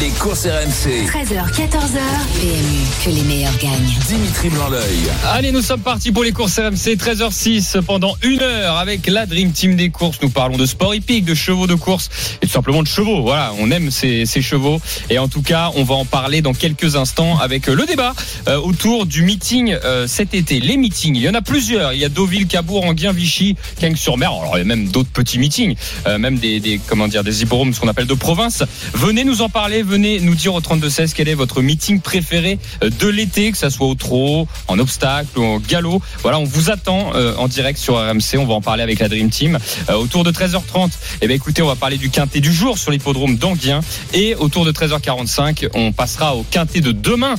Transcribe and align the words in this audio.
Les 0.00 0.10
courses 0.10 0.44
RMC. 0.46 1.06
13h, 1.06 1.50
14h. 1.54 1.98
PMU, 2.40 3.04
que 3.04 3.10
les 3.10 3.22
meilleurs 3.22 3.56
gagnent. 3.58 3.94
Dimitri 4.06 4.50
Blanc-L'œil. 4.50 5.10
Allez, 5.24 5.50
nous 5.50 5.62
sommes 5.62 5.80
partis 5.80 6.12
pour 6.12 6.22
les 6.22 6.32
courses 6.32 6.58
RMC 6.58 6.96
13h06 6.96 7.80
pendant 7.82 8.14
une 8.22 8.42
heure 8.42 8.76
avec 8.76 9.06
la 9.06 9.26
Dream 9.26 9.50
Team 9.50 9.76
des 9.76 9.88
courses. 9.88 10.18
Nous 10.22 10.28
parlons 10.28 10.58
de 10.58 10.66
sport 10.66 10.94
hippique, 10.94 11.24
de 11.24 11.34
chevaux 11.34 11.66
de 11.66 11.74
course 11.74 12.10
et 12.42 12.46
tout 12.46 12.52
simplement 12.52 12.82
de 12.82 12.86
chevaux. 12.86 13.22
Voilà, 13.22 13.52
on 13.58 13.70
aime 13.70 13.90
ces, 13.90 14.26
ces 14.26 14.42
chevaux 14.42 14.80
et 15.08 15.18
en 15.18 15.28
tout 15.28 15.42
cas, 15.42 15.70
on 15.74 15.84
va 15.84 15.94
en 15.94 16.04
parler 16.04 16.42
dans 16.42 16.52
quelques 16.52 16.96
instants 16.96 17.38
avec 17.38 17.66
le 17.66 17.86
débat 17.86 18.14
euh, 18.46 18.58
autour 18.58 19.06
du 19.06 19.22
meeting 19.22 19.74
euh, 19.84 20.06
cet 20.06 20.34
été. 20.34 20.60
Les 20.60 20.76
meetings, 20.76 21.16
il 21.16 21.22
y 21.22 21.28
en 21.28 21.34
a 21.34 21.42
plusieurs. 21.42 21.94
Il 21.94 21.98
y 21.98 22.04
a 22.04 22.08
Deauville, 22.10 22.46
Cabourg, 22.46 22.84
Anguin, 22.84 23.12
Vichy, 23.12 23.56
Cagnes-sur-Mer. 23.80 24.30
Alors, 24.30 24.52
il 24.56 24.58
y 24.58 24.62
a 24.62 24.64
même 24.64 24.88
d'autres 24.88 25.10
petits 25.10 25.38
meetings, 25.38 25.74
euh, 26.06 26.18
même 26.18 26.38
des, 26.38 26.60
des 26.60 26.78
comment 26.86 27.08
dire 27.08 27.24
des 27.24 27.42
hippodromes, 27.42 27.72
ce 27.72 27.80
qu'on 27.80 27.88
appelle 27.88 28.06
de 28.06 28.14
province. 28.14 28.62
Venez 28.94 29.24
nous 29.28 29.42
en 29.42 29.50
parler, 29.50 29.82
venez 29.82 30.20
nous 30.20 30.34
dire 30.34 30.54
au 30.54 30.60
32 30.62 30.88
16 30.88 31.12
quel 31.12 31.28
est 31.28 31.34
votre 31.34 31.60
meeting 31.60 32.00
préféré 32.00 32.58
euh, 32.82 32.88
de 32.88 33.08
l'été, 33.08 33.52
que 33.52 33.58
ça 33.58 33.68
soit 33.68 33.86
au 33.86 33.94
trot, 33.94 34.48
en 34.68 34.78
obstacle 34.78 35.38
ou 35.38 35.44
en 35.44 35.58
galop. 35.58 36.00
Voilà, 36.22 36.38
on 36.38 36.44
vous 36.44 36.70
attend 36.70 37.12
euh, 37.14 37.36
en 37.36 37.46
direct 37.46 37.78
sur 37.78 37.96
RMC. 37.96 38.38
On 38.38 38.46
va 38.46 38.54
en 38.54 38.62
parler 38.62 38.82
avec 38.82 39.00
la 39.00 39.08
Dream 39.08 39.28
Team 39.28 39.58
Euh, 39.90 39.96
autour 39.96 40.24
de 40.24 40.32
13h30. 40.32 40.92
Eh 41.20 41.26
bien, 41.26 41.36
écoutez, 41.36 41.60
on 41.60 41.66
va 41.66 41.76
parler 41.76 41.98
du 41.98 42.08
quintet 42.08 42.40
du 42.40 42.52
jour 42.52 42.78
sur 42.78 42.90
l'hippodrome 42.90 43.36
d'Anguien 43.36 43.80
et 44.14 44.34
autour 44.34 44.64
de 44.64 44.72
13h45, 44.72 45.68
on 45.74 45.92
passera 45.92 46.34
au 46.34 46.42
quintet 46.42 46.80
de 46.80 46.92
demain. 46.92 47.34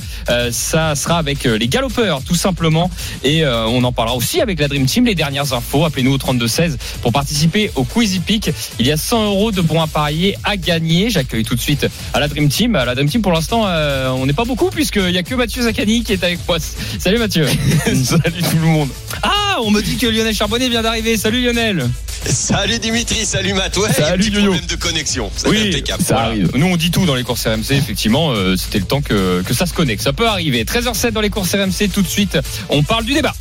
Ça 0.52 0.94
sera 0.94 1.18
avec 1.18 1.44
les 1.44 1.68
galopeurs 1.68 2.22
tout 2.22 2.34
simplement 2.34 2.90
et 3.24 3.44
on 3.44 3.82
en 3.82 3.92
parlera 3.92 4.16
aussi 4.16 4.40
avec 4.40 4.60
la 4.60 4.68
Dream 4.68 4.86
Team. 4.86 5.06
Les 5.06 5.14
dernières 5.14 5.52
infos, 5.52 5.84
appelez-nous 5.84 6.12
au 6.12 6.18
32 6.18 6.46
16 6.46 6.78
pour 7.02 7.12
participer 7.12 7.70
au 7.74 7.84
Quiz 7.84 8.14
Hippique. 8.14 8.50
Il 8.78 8.86
y 8.86 8.92
a 8.92 8.96
100 8.96 9.24
euros 9.26 9.52
de 9.52 9.60
bons 9.60 9.80
à 9.80 9.86
parier 9.86 10.36
à 10.44 10.56
gagner. 10.56 11.10
J'accueille 11.10 11.44
tout 11.44 11.54
de 11.54 11.60
suite 11.60 11.79
à 12.14 12.20
la 12.20 12.28
Dream 12.28 12.48
Team. 12.48 12.74
À 12.76 12.84
la 12.84 12.94
Dream 12.94 13.08
Team, 13.08 13.22
pour 13.22 13.32
l'instant, 13.32 13.64
euh, 13.66 14.08
on 14.10 14.26
n'est 14.26 14.32
pas 14.32 14.44
beaucoup 14.44 14.70
puisqu'il 14.70 15.10
y 15.10 15.18
a 15.18 15.22
que 15.22 15.34
Mathieu 15.34 15.62
Zaccani 15.62 16.02
qui 16.02 16.12
est 16.12 16.24
avec 16.24 16.38
moi. 16.48 16.58
Salut 16.98 17.18
Mathieu. 17.18 17.46
salut 18.04 18.42
tout 18.50 18.56
le 18.56 18.66
monde. 18.66 18.88
Ah, 19.22 19.58
on 19.62 19.70
me 19.70 19.82
dit 19.82 19.96
que 19.96 20.06
Lionel 20.06 20.34
Charbonnet 20.34 20.68
vient 20.68 20.82
d'arriver. 20.82 21.16
Salut 21.16 21.42
Lionel. 21.42 21.88
Salut 22.26 22.78
Dimitri, 22.78 23.24
salut 23.24 23.54
Matt. 23.54 23.74
Ouais, 23.78 23.90
Salut, 23.92 24.24
petit 24.30 24.30
problème 24.42 24.66
de 24.66 24.76
connexion. 24.76 25.30
Oui, 25.46 25.68
impeccable. 25.68 26.02
ça 26.02 26.14
Voilà. 26.14 26.28
arrive. 26.28 26.50
Nous, 26.54 26.66
on 26.66 26.76
dit 26.76 26.90
tout 26.90 27.06
dans 27.06 27.14
les 27.14 27.22
courses 27.22 27.46
RMC. 27.46 27.70
Effectivement, 27.72 28.32
euh, 28.32 28.56
c'était 28.56 28.78
le 28.78 28.84
temps 28.84 29.00
que, 29.00 29.40
que 29.42 29.54
ça 29.54 29.64
se 29.64 29.72
connecte. 29.72 30.02
Ça 30.02 30.12
peut 30.12 30.28
arriver. 30.28 30.64
13h07 30.64 31.12
dans 31.12 31.22
les 31.22 31.30
courses 31.30 31.54
RMC. 31.54 31.88
Tout 31.92 32.02
de 32.02 32.06
suite, 32.08 32.38
on 32.68 32.82
parle 32.82 33.04
du 33.06 33.14
débat. 33.14 33.32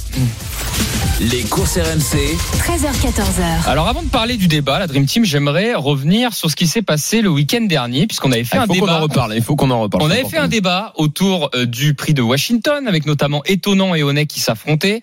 Les 1.21 1.43
courses 1.43 1.77
RMC. 1.77 2.37
13h, 2.59 2.91
14h. 3.01 3.67
Alors, 3.67 3.87
avant 3.89 4.01
de 4.01 4.07
parler 4.07 4.37
du 4.37 4.47
débat, 4.47 4.79
la 4.79 4.87
Dream 4.87 5.05
Team, 5.05 5.25
j'aimerais 5.25 5.73
revenir 5.75 6.33
sur 6.33 6.49
ce 6.49 6.55
qui 6.55 6.65
s'est 6.65 6.81
passé 6.81 7.21
le 7.21 7.29
week-end 7.29 7.61
dernier, 7.61 8.07
puisqu'on 8.07 8.31
avait 8.31 8.45
fait 8.45 8.57
Ah, 8.57 8.61
un 8.61 8.65
il 8.69 8.79
faut 8.79 8.85
qu'on 8.85 8.91
en 8.91 8.93
débat. 8.93 8.99
reparle. 9.03 9.33
Il 9.35 9.41
faut 9.43 9.55
qu'on 9.57 9.69
en 9.71 9.81
reparle. 9.81 10.03
On 10.03 10.09
avait 10.09 10.23
fait 10.23 10.37
un 10.37 10.47
débat 10.47 10.93
autour 10.95 11.49
euh, 11.55 11.65
du 11.65 11.93
prix 11.93 12.13
de 12.13 12.21
Washington, 12.21 12.87
avec 12.87 13.05
notamment 13.05 13.43
Étonnant 13.45 13.95
et 13.95 14.03
Honnête 14.03 14.29
qui 14.29 14.39
s'affrontaient. 14.39 15.01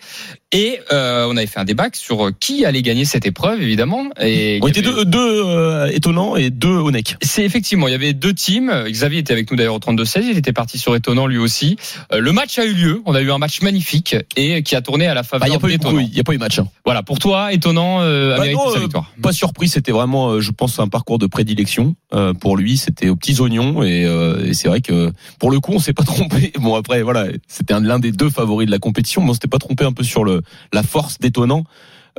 Et 0.53 0.79
euh, 0.93 1.27
on 1.29 1.35
avait 1.35 1.45
fait 1.45 1.59
un 1.59 1.65
débat 1.65 1.89
sur 1.91 2.31
qui 2.39 2.63
allait 2.63 2.81
gagner 2.81 3.03
cette 3.03 3.25
épreuve, 3.25 3.61
évidemment. 3.61 4.05
Et 4.21 4.59
On 4.61 4.67
était 4.69 4.79
avait- 4.79 5.03
deux, 5.03 5.05
deux 5.05 5.43
euh, 5.45 5.87
étonnants 5.91 6.37
et 6.37 6.51
deux 6.51 6.69
Onek. 6.69 7.17
C'est 7.21 7.43
effectivement, 7.43 7.89
il 7.89 7.91
y 7.91 7.95
avait 7.95 8.13
deux 8.13 8.33
teams. 8.33 8.85
Xavier 8.87 9.19
était 9.19 9.33
avec 9.33 9.51
nous 9.51 9.57
d'ailleurs 9.57 9.73
au 9.75 9.79
32-16, 9.79 10.21
il 10.31 10.37
était 10.37 10.53
parti 10.53 10.77
sur 10.77 10.95
étonnant 10.95 11.27
lui 11.27 11.37
aussi. 11.37 11.75
Euh, 12.13 12.19
le 12.19 12.31
match 12.31 12.57
a 12.59 12.65
eu 12.65 12.73
lieu, 12.73 13.01
on 13.05 13.13
a 13.13 13.19
eu 13.19 13.29
un 13.29 13.39
match 13.39 13.61
magnifique 13.61 14.15
et 14.37 14.63
qui 14.63 14.77
a 14.77 14.81
tourné 14.81 15.07
à 15.07 15.13
la 15.13 15.23
Bah, 15.23 15.27
faveur 15.27 15.47
Il 15.47 15.49
n'y 15.49 15.55
a 15.57 15.59
pas 15.59 15.67
eu 15.67 15.71
d'Étonnant. 15.71 15.99
il 15.99 16.15
y 16.15 16.19
a 16.21 16.23
pas 16.23 16.33
eu 16.33 16.37
match. 16.37 16.59
hein. 16.59 16.67
Voilà, 16.85 17.03
pour 17.03 17.19
toi, 17.19 17.51
étonnant, 17.51 17.99
euh, 17.99 18.37
Bah 18.37 18.49
non, 18.49 18.71
sa 18.71 18.77
euh, 18.77 18.81
victoire. 18.83 19.11
Pas 19.21 19.33
surpris, 19.33 19.67
c'était 19.67 19.91
vraiment, 19.91 20.29
euh, 20.29 20.39
je 20.39 20.51
pense, 20.51 20.79
un 20.79 20.87
parcours 20.87 21.19
de 21.19 21.27
prédilection 21.27 21.95
euh, 22.13 22.33
pour 22.33 22.55
lui. 22.55 22.77
C'était 22.77 23.09
aux 23.09 23.17
petits 23.17 23.41
oignons 23.41 23.83
et, 23.83 24.05
euh, 24.05 24.45
et 24.45 24.53
c'est 24.53 24.69
vrai 24.69 24.79
que 24.79 25.11
pour 25.39 25.51
le 25.51 25.59
coup, 25.59 25.73
on 25.73 25.79
s'est 25.79 25.91
pas 25.91 26.03
trompé. 26.05 26.53
Bon 26.57 26.75
après, 26.75 27.01
voilà, 27.01 27.25
c'était 27.49 27.73
un- 27.73 27.81
l'un 27.81 27.99
des 27.99 28.13
deux 28.13 28.29
favoris 28.29 28.65
de 28.65 28.71
la 28.71 28.79
compétition, 28.79 29.21
mais 29.21 29.31
on 29.31 29.33
s'était 29.33 29.49
pas 29.49 29.59
trompé 29.59 29.83
un 29.83 29.91
peu 29.91 30.05
sur 30.05 30.23
le 30.23 30.36
la 30.73 30.83
force 30.83 31.19
d'étonnant. 31.19 31.63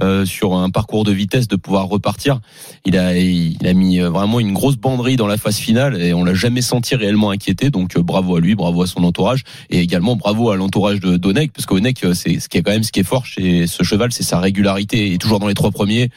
Euh, 0.03 0.25
sur 0.25 0.55
un 0.55 0.71
parcours 0.71 1.05
de 1.05 1.13
vitesse 1.13 1.49
de 1.49 1.57
pouvoir 1.57 1.89
repartir, 1.89 2.41
il 2.85 2.97
a 2.97 3.17
il 3.17 3.67
a 3.67 3.73
mis 3.75 4.01
euh, 4.01 4.11
vraiment 4.11 4.39
une 4.39 4.53
grosse 4.53 4.77
banderie 4.77 5.17
dans 5.17 5.27
la 5.27 5.37
phase 5.37 5.57
finale 5.57 6.01
et 6.01 6.15
on 6.15 6.25
l'a 6.25 6.35
jamais 6.35 6.63
senti 6.63 6.95
réellement 6.95 7.31
inquiété. 7.31 7.71
Donc 7.71 7.97
euh, 7.97 8.03
bravo 8.03 8.37
à 8.37 8.41
lui, 8.41 8.55
bravo 8.55 8.83
à 8.83 8.87
son 8.87 9.03
entourage 9.03 9.43
et 9.71 9.81
également 9.81 10.15
bravo 10.15 10.51
à 10.51 10.57
l'entourage 10.57 11.01
de 11.01 11.17
d'Onek 11.17 11.53
parce 11.53 11.67
qu'Onek 11.67 12.07
c'est 12.15 12.39
ce 12.39 12.49
qui 12.49 12.59
est 12.59 12.63
quand 12.63 12.71
même 12.71 12.85
ce 12.85 12.93
qui 12.93 13.01
est 13.01 13.05
fort 13.05 13.27
chez 13.27 13.67
ce 13.67 13.83
cheval, 13.83 14.13
c'est 14.13 14.23
sa 14.23 14.39
régularité. 14.39 15.09
Il 15.09 15.15
est 15.15 15.19
toujours 15.19 15.41
dans 15.41 15.49
les 15.49 15.55
trois 15.55 15.71
premiers. 15.71 16.11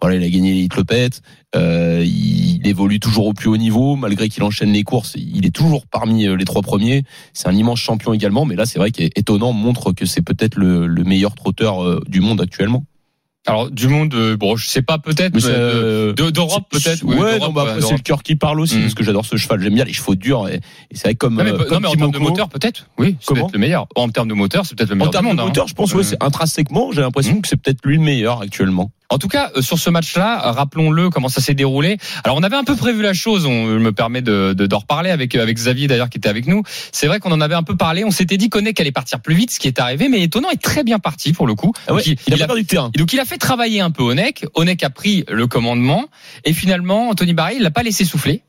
Voilà, 0.00 0.16
il 0.16 0.22
a 0.22 0.28
gagné 0.28 0.54
les 0.54 0.60
Hitlepet. 0.60 1.10
Euh, 1.56 2.04
il 2.04 2.66
évolue 2.66 3.00
toujours 3.00 3.26
au 3.26 3.32
plus 3.32 3.48
haut 3.48 3.56
niveau, 3.56 3.96
malgré 3.96 4.28
qu'il 4.28 4.42
enchaîne 4.44 4.72
les 4.72 4.84
courses. 4.84 5.16
Il 5.16 5.44
est 5.44 5.54
toujours 5.54 5.86
parmi 5.86 6.26
les 6.26 6.44
trois 6.44 6.62
premiers. 6.62 7.02
C'est 7.32 7.48
un 7.48 7.54
immense 7.54 7.80
champion 7.80 8.12
également, 8.12 8.44
mais 8.44 8.54
là, 8.54 8.64
c'est 8.64 8.78
vrai 8.78 8.92
qu'étonnant 8.92 9.52
montre 9.52 9.92
que 9.92 10.06
c'est 10.06 10.22
peut-être 10.22 10.54
le, 10.56 10.86
le 10.86 11.04
meilleur 11.04 11.34
trotteur 11.34 12.00
du 12.06 12.20
monde 12.20 12.40
actuellement. 12.40 12.84
Alors 13.48 13.70
du 13.70 13.88
monde, 13.88 14.14
euh, 14.14 14.36
bon, 14.36 14.56
je 14.56 14.66
sais 14.68 14.82
pas 14.82 14.98
peut-être, 14.98 15.34
Mais 15.34 15.40
euh, 15.46 16.12
de- 16.12 16.30
d'Europe 16.30 16.64
peut-être. 16.70 17.02
Ouais, 17.04 17.16
d'Europe, 17.16 17.40
non, 17.40 17.52
bah 17.52 17.64
ouais, 17.64 17.80
c'est 17.80 17.94
le 17.94 18.00
cœur 18.00 18.22
qui 18.22 18.36
parle 18.36 18.60
aussi, 18.60 18.76
Mm. 18.76 18.82
parce 18.82 18.94
que 18.94 19.02
j'adore 19.04 19.24
ce 19.24 19.36
cheval. 19.36 19.60
J'aime 19.62 19.74
bien 19.74 19.84
les 19.84 19.92
chevaux 19.92 20.14
durs. 20.14 20.48
Et, 20.48 20.56
et 20.56 20.60
c'est 20.92 21.04
vrai 21.04 21.14
comme, 21.14 21.34
Non, 21.36 21.44
mais, 21.44 21.50
euh, 21.50 21.58
non, 21.58 21.64
comme 21.64 21.82
mais 21.82 21.88
en 21.88 21.94
termes 21.94 22.10
de 22.12 22.18
moteur 22.18 22.48
peut-être. 22.48 22.86
Oui, 22.98 23.16
c'est 23.20 23.34
peut-être 23.34 23.52
le 23.52 23.58
meilleur. 23.58 23.86
En 23.96 24.08
termes 24.10 24.28
de 24.28 24.34
moteur, 24.34 24.66
c'est 24.66 24.76
peut-être 24.76 24.90
le 24.90 24.94
en 24.94 24.98
meilleur 24.98 25.10
du 25.10 25.12
termes 25.12 25.24
de 25.26 25.30
monde. 25.30 25.40
hein. 25.40 25.44
moteur, 25.46 25.66
je 25.66 25.74
pense, 25.74 25.92
ouais, 25.92 25.98
Ouais. 25.98 26.04
c'est 26.04 26.22
intrinsèquement, 26.22 26.92
j'ai 26.92 27.00
l'impression 27.00 27.36
Mm. 27.36 27.40
que 27.42 27.48
c'est 27.48 27.56
peut-être 27.56 27.78
lui 27.84 27.96
le 27.96 28.02
meilleur 28.02 28.42
actuellement. 28.42 28.90
En 29.10 29.16
tout 29.18 29.28
cas, 29.28 29.50
euh, 29.56 29.62
sur 29.62 29.78
ce 29.78 29.88
match-là, 29.88 30.38
rappelons-le 30.52 31.08
comment 31.08 31.28
ça 31.30 31.40
s'est 31.40 31.54
déroulé. 31.54 31.96
Alors, 32.24 32.36
on 32.36 32.42
avait 32.42 32.56
un 32.56 32.64
peu 32.64 32.76
prévu 32.76 33.00
la 33.02 33.14
chose. 33.14 33.46
On 33.46 33.66
je 33.66 33.78
me 33.78 33.92
permet 33.92 34.20
de 34.20 34.52
de- 34.52 34.66
d'en 34.66 34.78
reparler 34.80 35.10
avec 35.10 35.34
euh, 35.34 35.42
avec 35.42 35.56
Xavier 35.56 35.86
d'ailleurs 35.86 36.10
qui 36.10 36.18
était 36.18 36.28
avec 36.28 36.46
nous. 36.46 36.62
C'est 36.92 37.06
vrai 37.06 37.18
qu'on 37.18 37.32
en 37.32 37.40
avait 37.40 37.54
un 37.54 37.62
peu 37.62 37.74
parlé. 37.76 38.04
On 38.04 38.10
s'était 38.10 38.36
dit 38.36 38.50
qu'Onek 38.50 38.78
allait 38.80 38.92
partir 38.92 39.20
plus 39.20 39.34
vite, 39.34 39.50
ce 39.50 39.58
qui 39.58 39.66
est 39.68 39.80
arrivé. 39.80 40.08
Mais 40.10 40.20
étonnant 40.22 40.50
est 40.50 40.60
très 40.62 40.84
bien 40.84 40.98
parti 40.98 41.32
pour 41.32 41.46
le 41.46 41.54
coup. 41.54 41.72
Ah 41.86 41.94
ouais, 41.94 42.02
Donc, 42.02 42.06
il, 42.06 42.18
il, 42.26 42.32
a 42.34 42.36
il 42.36 42.38
pas 42.38 42.44
a- 42.44 42.46
perdu 42.48 42.62
de 42.64 42.68
terrain. 42.68 42.90
donc 42.94 43.12
il 43.14 43.20
a 43.20 43.24
fait 43.24 43.38
travailler 43.38 43.80
un 43.80 43.90
peu 43.90 44.02
Onek. 44.02 44.44
Onek 44.54 44.82
a 44.84 44.90
pris 44.90 45.24
le 45.28 45.46
commandement 45.46 46.04
et 46.44 46.52
finalement 46.52 47.08
Anthony 47.08 47.32
Barry 47.32 47.54
il 47.56 47.62
l'a 47.62 47.70
pas 47.70 47.82
laissé 47.82 48.04
souffler. 48.04 48.42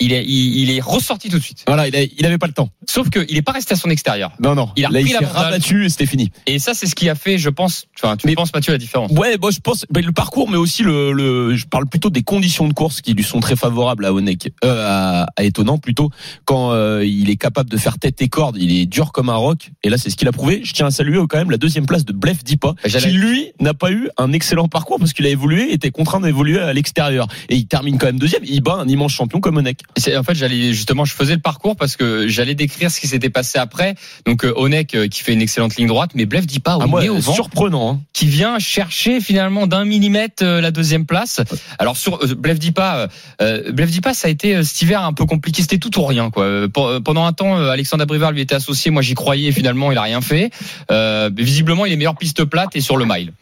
Il 0.00 0.12
est 0.12 0.24
il, 0.24 0.56
il 0.62 0.70
est 0.70 0.80
ressorti 0.80 1.28
tout 1.28 1.38
de 1.38 1.42
suite. 1.42 1.64
Voilà, 1.66 1.86
il, 1.86 1.94
a, 1.94 2.02
il 2.02 2.26
avait 2.26 2.38
pas 2.38 2.46
le 2.48 2.52
temps. 2.52 2.70
Sauf 2.88 3.08
qu'il 3.10 3.36
est 3.36 3.42
pas 3.42 3.52
resté 3.52 3.74
à 3.74 3.76
son 3.76 3.88
extérieur. 3.90 4.32
Non, 4.40 4.54
non. 4.54 4.70
Il 4.76 4.84
a 4.84 4.88
là, 4.88 5.00
il 5.00 5.06
repris 5.06 5.18
s'est 5.26 5.32
rabattu 5.32 5.84
et 5.84 5.88
c'était 5.90 6.06
fini. 6.06 6.30
Et 6.46 6.58
ça 6.58 6.74
c'est 6.74 6.86
ce 6.86 6.94
qui 6.94 7.08
a 7.08 7.14
fait, 7.14 7.38
je 7.38 7.50
pense. 7.50 7.86
Enfin, 8.02 8.16
tu 8.16 8.26
Mais- 8.26 8.34
penses 8.34 8.52
Mathieu 8.52 8.72
la 8.72 8.78
différence? 8.78 9.12
Ouais, 9.12 9.36
bon, 9.38 9.50
je 9.50 9.60
pense 9.60 9.86
le 9.94 10.10
parcours, 10.12 10.50
mais 10.50 10.56
aussi 10.56 10.82
le, 10.82 11.12
le, 11.12 11.54
je 11.56 11.66
parle 11.66 11.86
plutôt 11.86 12.10
des 12.10 12.22
conditions 12.22 12.66
de 12.66 12.72
course 12.72 13.00
qui 13.00 13.12
lui 13.14 13.22
sont 13.22 13.38
très 13.40 13.54
favorables 13.54 14.04
à 14.04 14.12
Onek, 14.12 14.50
euh, 14.64 15.22
à, 15.22 15.26
à 15.36 15.44
étonnant 15.44 15.78
plutôt 15.78 16.10
quand 16.46 16.72
euh, 16.72 17.04
il 17.06 17.30
est 17.30 17.36
capable 17.36 17.70
de 17.70 17.76
faire 17.76 17.98
tête 17.98 18.20
et 18.22 18.28
corde, 18.28 18.56
il 18.58 18.76
est 18.76 18.86
dur 18.86 19.12
comme 19.12 19.28
un 19.28 19.36
roc. 19.36 19.70
Et 19.84 19.88
là, 19.90 19.98
c'est 19.98 20.10
ce 20.10 20.16
qu'il 20.16 20.26
a 20.26 20.32
prouvé. 20.32 20.62
Je 20.64 20.72
tiens 20.72 20.86
à 20.86 20.90
saluer 20.90 21.18
quand 21.28 21.38
même 21.38 21.50
la 21.50 21.58
deuxième 21.58 21.86
place 21.86 22.04
de 22.04 22.12
Blef 22.12 22.42
Dipa, 22.42 22.74
J'allais- 22.84 23.06
qui 23.08 23.12
lui 23.14 23.52
n'a 23.60 23.74
pas 23.74 23.92
eu 23.92 24.08
un 24.18 24.32
excellent 24.32 24.68
parcours 24.68 24.98
parce 24.98 25.12
qu'il 25.12 25.26
a 25.26 25.28
évolué, 25.28 25.72
était 25.72 25.90
contraint 25.90 26.20
d'évoluer 26.20 26.58
à 26.58 26.72
l'extérieur, 26.72 27.28
et 27.48 27.56
il 27.56 27.66
termine 27.66 27.98
quand 27.98 28.06
même 28.06 28.18
deuxième. 28.18 28.42
Il 28.44 28.62
bat 28.62 28.74
un 28.80 28.88
immense 28.88 29.12
champion 29.12 29.38
comme 29.40 29.58
Onek. 29.58 29.78
En 30.16 30.22
fait, 30.22 30.34
j'allais 30.34 30.72
justement, 30.72 31.04
je 31.04 31.12
faisais 31.12 31.34
le 31.34 31.40
parcours 31.40 31.76
parce 31.76 31.96
que 31.96 32.26
j'allais 32.26 32.54
décrire 32.54 32.90
ce 32.90 32.98
qui 33.00 33.06
s'était 33.06 33.30
passé 33.30 33.58
après. 33.58 33.94
Donc 34.26 34.44
euh, 34.44 34.52
Onek 34.56 34.94
euh, 34.94 35.06
qui 35.08 35.22
fait 35.22 35.32
une 35.32 35.42
excellente 35.42 35.76
ligne 35.76 35.86
droite, 35.86 36.10
mais 36.14 36.24
Blef 36.26 36.46
dit 36.46 36.60
pas 36.60 36.78
Ah, 36.80 36.86
au 36.86 37.18
vent, 37.18 37.34
surprenant. 37.34 37.90
Hein. 37.92 38.00
qui 38.12 38.26
vient 38.26 38.58
chercher 38.58 39.20
finalement 39.20 39.66
d'un 39.66 39.84
millimètre 39.84 40.42
euh, 40.42 40.60
la 40.60 40.70
deuxième 40.70 41.04
place. 41.06 41.40
Alors 41.78 41.96
sur 41.96 42.22
euh, 42.24 42.34
Blef 42.34 42.58
dit 42.58 42.72
pas, 42.72 43.08
euh, 43.40 43.70
Blef 43.72 43.90
dit 43.90 44.00
pas, 44.00 44.14
ça 44.14 44.28
a 44.28 44.30
été 44.30 44.62
cet 44.64 44.80
hiver 44.82 45.02
un 45.04 45.12
peu 45.12 45.26
compliqué. 45.26 45.62
C'était 45.62 45.78
tout 45.78 45.98
ou 45.98 46.04
rien 46.04 46.30
quoi. 46.30 46.68
Pe- 46.68 47.00
Pendant 47.00 47.26
un 47.26 47.32
temps, 47.32 47.56
Alexandre 47.56 48.02
Abrivard 48.02 48.32
lui 48.32 48.40
était 48.40 48.54
associé. 48.54 48.90
Moi, 48.90 49.02
j'y 49.02 49.14
croyais. 49.14 49.52
Finalement, 49.52 49.92
il 49.92 49.98
a 49.98 50.02
rien 50.02 50.20
fait. 50.20 50.50
Euh, 50.90 51.30
visiblement, 51.36 51.84
il 51.86 51.92
est 51.92 51.96
meilleur 51.96 52.16
piste 52.16 52.44
plate 52.44 52.74
et 52.74 52.80
sur 52.80 52.96
le 52.96 53.04
mile. 53.04 53.32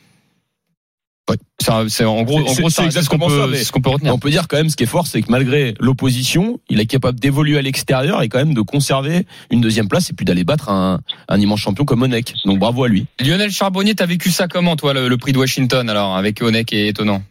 C'est 1.61 2.05
en 2.05 2.23
gros, 2.23 2.41
en 2.41 2.47
C'est- 2.49 2.61
gros, 2.63 2.71
c'est 2.71 2.83
ça, 2.85 2.91
c'est 2.91 3.03
ce 3.03 3.09
qu'on 3.11 3.17
exactement 3.17 3.27
peut, 3.29 3.55
ce 3.55 3.71
qu'on 3.71 3.81
peut 3.83 3.91
retenir. 3.91 4.15
On 4.15 4.19
peut 4.19 4.31
dire 4.31 4.49
quand 4.49 4.57
même 4.57 4.71
ce 4.71 4.77
qui 4.77 4.85
est 4.85 4.87
fort, 4.87 5.07
c'est 5.07 5.21
que 5.21 5.31
malgré 5.31 5.75
l'opposition, 5.79 6.59
il 6.71 6.81
est 6.81 6.87
capable 6.87 7.21
d'évoluer 7.21 7.59
à 7.59 7.63
l'extérieur 7.63 8.23
et 8.23 8.29
quand 8.31 8.39
même 8.39 8.55
de 8.55 8.63
conserver 8.63 9.27
une 9.51 9.61
deuxième 9.61 9.87
place 9.89 10.09
et 10.11 10.15
puis 10.15 10.25
d'aller 10.25 10.45
battre 10.45 10.71
un, 10.71 11.01
un 11.29 11.41
immense 11.41 11.61
champion 11.61 11.85
comme 11.85 12.03
Onek. 12.03 12.33
Donc 12.47 12.59
bravo 12.59 12.85
à 12.85 12.89
lui. 12.89 13.07
Lionel 13.21 13.51
Charbonnier, 13.51 13.95
t'as 13.95 14.07
vécu 14.07 14.31
ça 14.31 14.49
comment, 14.49 14.75
toi, 14.77 14.95
le, 14.95 15.09
le 15.09 15.17
prix 15.19 15.33
de 15.33 15.39
Washington, 15.39 15.89
alors, 15.91 16.17
avec 16.17 16.41
Onek 16.43 16.73
et 16.73 16.89
Étonnant 16.89 17.23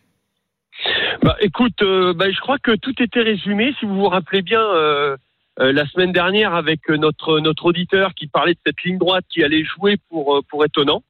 Bah, 1.23 1.35
écoute, 1.41 1.81
euh, 1.81 2.13
bah, 2.13 2.25
je 2.31 2.39
crois 2.39 2.57
que 2.59 2.75
tout 2.75 2.93
était 3.01 3.21
résumé. 3.21 3.73
Si 3.79 3.85
vous 3.85 3.95
vous 3.95 4.09
rappelez 4.09 4.41
bien, 4.41 4.61
euh, 4.61 5.17
euh, 5.59 5.73
la 5.73 5.85
semaine 5.87 6.11
dernière, 6.13 6.53
avec 6.53 6.87
notre 6.89 7.39
notre 7.39 7.65
auditeur 7.65 8.13
qui 8.13 8.27
parlait 8.27 8.53
de 8.53 8.59
cette 8.65 8.81
ligne 8.85 8.97
droite 8.97 9.25
qui 9.29 9.43
allait 9.43 9.65
jouer 9.65 9.97
pour 10.09 10.41
pour 10.49 10.63
étonnant. 10.63 11.01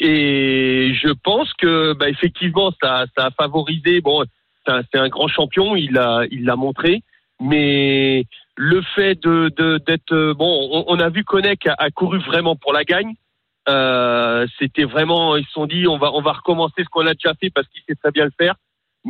Et 0.00 0.92
je 1.02 1.12
pense 1.12 1.52
que, 1.54 1.92
bah, 1.94 2.08
effectivement, 2.08 2.70
ça 2.80 3.06
ça 3.16 3.26
a 3.26 3.30
favorisé. 3.30 4.00
Bon, 4.00 4.24
c'est 4.66 4.98
un, 4.98 5.08
grand 5.08 5.28
champion, 5.28 5.76
il 5.76 5.92
l'a 5.92 6.22
il 6.30 6.44
l'a 6.44 6.56
montré, 6.56 7.02
mais 7.40 8.24
le 8.56 8.82
fait 8.94 9.20
de 9.22 9.50
de- 9.56 9.78
d'être 9.78 10.12
euh, 10.12 10.34
bon, 10.34 10.68
on, 10.72 10.84
on 10.88 11.00
a 11.00 11.08
vu 11.08 11.24
Konek 11.24 11.66
a, 11.66 11.74
a 11.78 11.90
couru 11.90 12.18
vraiment 12.20 12.54
pour 12.56 12.72
la 12.72 12.84
gagne. 12.84 13.14
Euh, 13.68 14.46
C'était 14.58 14.84
vraiment, 14.84 15.36
ils 15.36 15.44
se 15.44 15.52
sont 15.52 15.66
dit, 15.66 15.86
on 15.88 15.98
va 15.98 16.12
on 16.14 16.22
va 16.22 16.32
recommencer 16.32 16.84
ce 16.84 16.88
qu'on 16.90 17.06
a 17.06 17.14
déjà 17.14 17.34
fait 17.34 17.50
parce 17.50 17.66
qu'il 17.68 17.82
sait 17.88 17.94
très 17.96 18.12
bien 18.12 18.24
le 18.24 18.32
faire. 18.38 18.54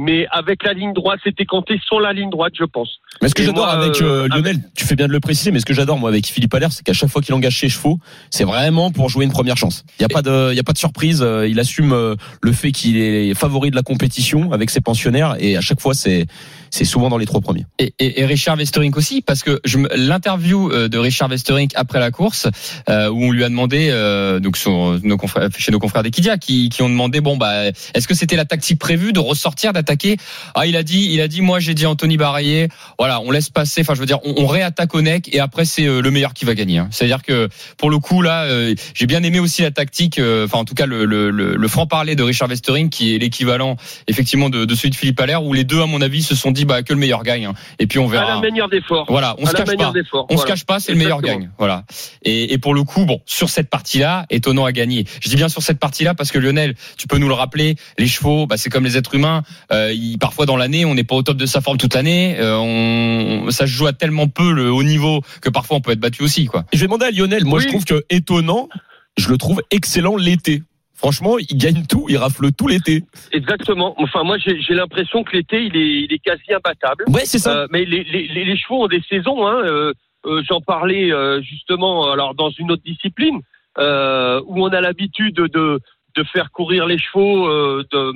Mais 0.01 0.29
avec 0.31 0.63
la 0.63 0.75
ligne 0.75 0.93
droite, 0.93 1.19
c'était 1.25 1.45
compté 1.45 1.81
sur 1.85 1.99
la 1.99 2.13
ligne 2.13 2.31
droite, 2.31 2.53
je 2.57 2.63
pense. 2.63 3.01
Mais 3.21 3.29
ce 3.29 3.35
que 3.35 3.43
j'adore 3.43 3.67
avec 3.67 4.01
euh, 4.01 4.23
euh, 4.25 4.29
Lionel, 4.29 4.59
tu 4.77 4.87
fais 4.87 4.95
bien 4.95 5.09
de 5.09 5.13
le 5.13 5.19
préciser, 5.19 5.51
mais 5.51 5.59
ce 5.59 5.67
que 5.67 5.75
j'adore 5.75 5.99
moi 5.99 6.09
avec 6.09 6.25
Philippe 6.27 6.55
Allaire, 6.55 6.71
c'est 6.71 6.85
qu'à 6.85 6.93
chaque 6.93 7.11
fois 7.11 7.21
qu'il 7.21 7.35
engage 7.35 7.59
ses 7.59 7.69
chevaux, 7.69 7.99
c'est 8.31 8.45
vraiment 8.45 8.93
pour 8.93 9.09
jouer 9.09 9.25
une 9.25 9.33
première 9.33 9.57
chance. 9.57 9.85
Il 9.99 10.03
y 10.03 10.05
a 10.05 10.09
pas 10.09 10.23
de, 10.23 10.53
il 10.53 10.57
y 10.57 10.61
a 10.61 10.63
pas 10.63 10.73
de 10.73 10.79
surprise. 10.79 11.21
euh, 11.21 11.49
Il 11.49 11.59
assume 11.59 12.17
le 12.43 12.53
fait 12.53 12.71
qu'il 12.71 12.97
est 12.97 13.35
favori 13.35 13.71
de 13.73 13.77
la 13.77 13.83
compétition 13.83 14.53
avec 14.53 14.71
ses 14.71 14.81
pensionnaires 14.81 15.35
et 15.41 15.57
à 15.57 15.61
chaque 15.61 15.81
fois 15.81 15.95
c'est, 15.95 16.27
c'est 16.71 16.85
souvent 16.85 17.09
dans 17.09 17.19
les 17.19 17.27
trois 17.27 17.41
premiers. 17.41 17.67
Et, 17.79 17.93
et, 17.99 18.21
et 18.21 18.27
Richard 18.27 18.57
Westerink 18.57 18.97
aussi, 18.97 19.23
parce 19.23 19.43
que 19.43 19.61
l'interview 19.95 20.71
euh, 20.71 20.89
de 20.89 20.99
Richard 20.99 21.29
Westerink 21.29 21.73
après 21.75 22.01
la 22.01 22.11
course, 22.11 22.47
euh, 22.89 23.09
où 23.09 23.25
on 23.25 23.31
lui 23.31 23.45
a 23.45 23.49
demandé, 23.49 23.89
euh, 23.91 24.41
donc 24.41 24.57
sur 24.57 24.99
nos 25.03 25.17
confrères, 25.17 25.49
chez 25.57 25.73
nos 25.73 25.79
confrères 25.79 26.03
d'Equidia, 26.03 26.39
qui, 26.39 26.69
qui 26.69 26.83
ont 26.83 26.89
demandé, 26.89 27.21
bon 27.21 27.37
bah, 27.37 27.67
est-ce 27.95 28.09
que 28.09 28.15
c'était 28.15 28.37
la 28.37 28.45
tactique 28.45 28.79
prévue 28.79 29.13
de 29.13 29.21
ressortir, 29.21 29.73
d'attaquer? 29.73 30.17
Ah, 30.55 30.67
il 30.67 30.77
a 30.77 30.83
dit, 30.83 31.09
il 31.11 31.21
a 31.21 31.29
dit, 31.29 31.41
moi 31.41 31.61
j'ai 31.61 31.75
dit 31.75 31.87
Anthony 31.87 32.17
Barrier, 32.17 32.69
voilà, 32.99 33.21
on 33.21 33.31
laisse 33.31 33.51
passer. 33.51 33.81
Enfin, 33.83 33.95
je 33.95 34.01
veux 34.01 34.07
dire, 34.07 34.19
on, 34.25 34.35
on 34.45 34.47
réattaque 34.47 34.95
au 34.95 35.03
nec 35.03 35.29
et 35.33 35.41
après 35.41 35.65
c'est 35.65 35.87
euh, 35.87 36.01
le 36.01 36.11
meilleur 36.11 36.35
qui 36.35 36.45
va 36.45 36.55
gagner. 36.55 36.79
hein. 36.79 36.89
C'est-à-dire 36.91 37.23
que 37.23 37.49
pour 37.77 37.91
le 37.91 37.99
coup 37.99 38.23
là, 38.23 38.45
euh, 38.45 38.75
j'ai 38.95 39.07
bien 39.07 39.23
aimé 39.23 39.39
aussi 39.41 39.63
la 39.63 39.71
tactique, 39.71 40.19
euh, 40.19 40.45
enfin 40.47 40.59
en 40.59 40.65
tout 40.65 40.75
cas 40.75 40.87
le, 40.87 41.05
le, 41.05 41.31
le, 41.31 41.57
le 41.57 41.69
franc 41.69 41.87
parler 41.87 42.17
de 42.17 42.23
Richard 42.23 42.49
Westerink, 42.49 42.91
qui 42.91 43.15
est 43.15 43.19
l'équivalent 43.19 43.77
effectivement 44.07 44.51
de, 44.51 44.65
de 44.65 44.75
celui 44.75 44.91
de 44.91 44.97
Philippe 44.97 45.21
Allaire, 45.21 45.45
où 45.45 45.53
les 45.53 45.65
deux 45.65 45.81
à 45.81 45.87
mon 45.87 46.01
avis 46.01 46.23
se 46.23 46.35
sont 46.35 46.51
dit 46.59 46.65
bah 46.65 46.83
que 46.83 46.93
le 46.93 46.99
meilleur 46.99 47.23
gagne. 47.23 47.47
hein. 47.47 47.55
Et 47.79 47.87
puis 47.87 47.99
on 47.99 48.09
À 48.09 48.13
verra. 48.13 48.35
la 48.35 48.41
manière 48.41 48.69
d'effort. 48.69 49.07
Voilà, 49.09 49.35
on 49.39 49.45
à 49.47 49.51
se 49.51 49.57
la 49.57 49.65
cache 49.65 49.77
pas. 49.77 49.93
On 50.31 50.37
se 50.37 50.45
cache 50.47 50.65
pas, 50.65 50.81
c'est 50.81 50.93
le 50.93 50.99
meilleur 50.99 51.21
gagne. 51.23 51.51
Voilà. 51.59 51.85
Et, 52.23 52.53
et 52.53 52.59
pour 52.59 52.75
le 52.75 52.83
coup, 52.85 53.05
bon, 53.07 53.21
sur 53.27 53.49
cette 53.49 53.71
partie-là, 53.71 54.27
étonnant 54.31 54.65
à 54.65 54.73
gagner. 54.73 55.05
Je 55.21 55.29
dis 55.29 55.37
bien 55.37 55.49
sur 55.49 55.63
cette 55.63 55.79
partie-là 55.79 56.15
parce 56.15 56.31
que 56.31 56.39
Lionel, 56.39 56.75
tu 56.97 57.07
peux 57.07 57.19
nous 57.19 57.29
le 57.29 57.35
rappeler, 57.35 57.77
les 57.99 58.07
chevaux, 58.07 58.47
bah, 58.47 58.57
c'est 58.57 58.71
comme 58.71 58.85
les 58.85 58.97
êtres 58.97 59.15
humains. 59.15 59.43
Euh, 59.73 59.93
ils- 59.93 60.19
parfois 60.19 60.47
dans 60.47 60.57
l'année, 60.57 60.85
on 60.85 60.95
n'est 60.95 61.05
pas 61.05 61.15
au 61.15 61.23
top 61.23 61.37
de 61.37 61.47
sa 61.47 61.61
forme 61.61 61.79
toute 61.79 61.95
l'année. 61.95 62.37
Euh, 62.39 62.57
on, 62.59 63.51
ça 63.51 63.67
se 63.67 63.73
joue 63.73 63.87
à 63.87 63.93
tellement 63.93 64.29
peu 64.29 64.53
le 64.53 64.71
haut 64.73 64.83
niveau 64.83 65.23
que 65.41 65.49
parfois 65.49 65.77
on 65.77 65.81
peut 65.81 65.93
être 65.93 66.01
battu 66.01 66.23
aussi, 66.23 66.47
quoi. 66.47 66.65
Et 66.73 66.77
je 66.77 66.81
vais 66.83 66.87
demander 66.87 67.07
à 67.07 67.11
Lionel. 67.11 67.45
Moi, 67.45 67.59
Oui. 67.59 67.65
je 67.65 67.69
trouve 67.69 67.85
que 67.85 68.05
étonnant, 68.11 68.69
je 69.17 69.29
le 69.29 69.39
trouve 69.39 69.61
excellent 69.71 70.17
l'été. 70.17 70.63
Franchement, 70.99 71.39
il 71.39 71.57
gagne 71.57 71.85
tout, 71.89 72.07
il 72.09 72.17
rafle 72.17 72.51
tout 72.53 72.67
l'été. 72.67 73.05
Exactement. 73.33 73.95
Enfin, 74.03 74.25
moi, 74.25 74.37
j'ai 74.39 74.75
l'impression 74.75 75.23
que 75.23 75.37
l'été, 75.37 75.63
il 75.65 75.77
est, 75.77 76.03
il 76.03 76.13
est 76.13 76.19
quasi 76.19 76.53
imbattable. 76.53 77.05
Ouais, 77.09 77.25
c'est 77.25 77.39
ça. 77.39 77.57
Euh, 77.61 77.67
mais 77.71 77.85
les, 77.85 78.03
les, 78.05 78.27
les, 78.27 78.45
les 78.45 78.57
chevaux 78.57 78.83
ont 78.85 78.89
des 78.89 79.03
saisons. 79.09 79.47
Hein, 79.47 79.61
euh, 79.65 79.93
euh, 80.27 80.43
J'en 80.49 80.61
parlais 80.61 81.13
euh, 81.13 81.41
justement, 81.41 82.11
alors 82.11 82.35
dans 82.35 82.51
une 82.51 82.73
autre 82.73 82.83
discipline, 82.85 83.39
euh, 83.79 84.41
où 84.47 84.65
on 84.65 84.69
a 84.71 84.81
l'habitude 84.81 85.37
de, 85.37 85.81
de 86.17 86.25
faire 86.25 86.51
courir 86.51 86.85
les 86.87 86.99
chevaux 86.99 87.47
euh, 87.47 87.85
de, 87.93 88.13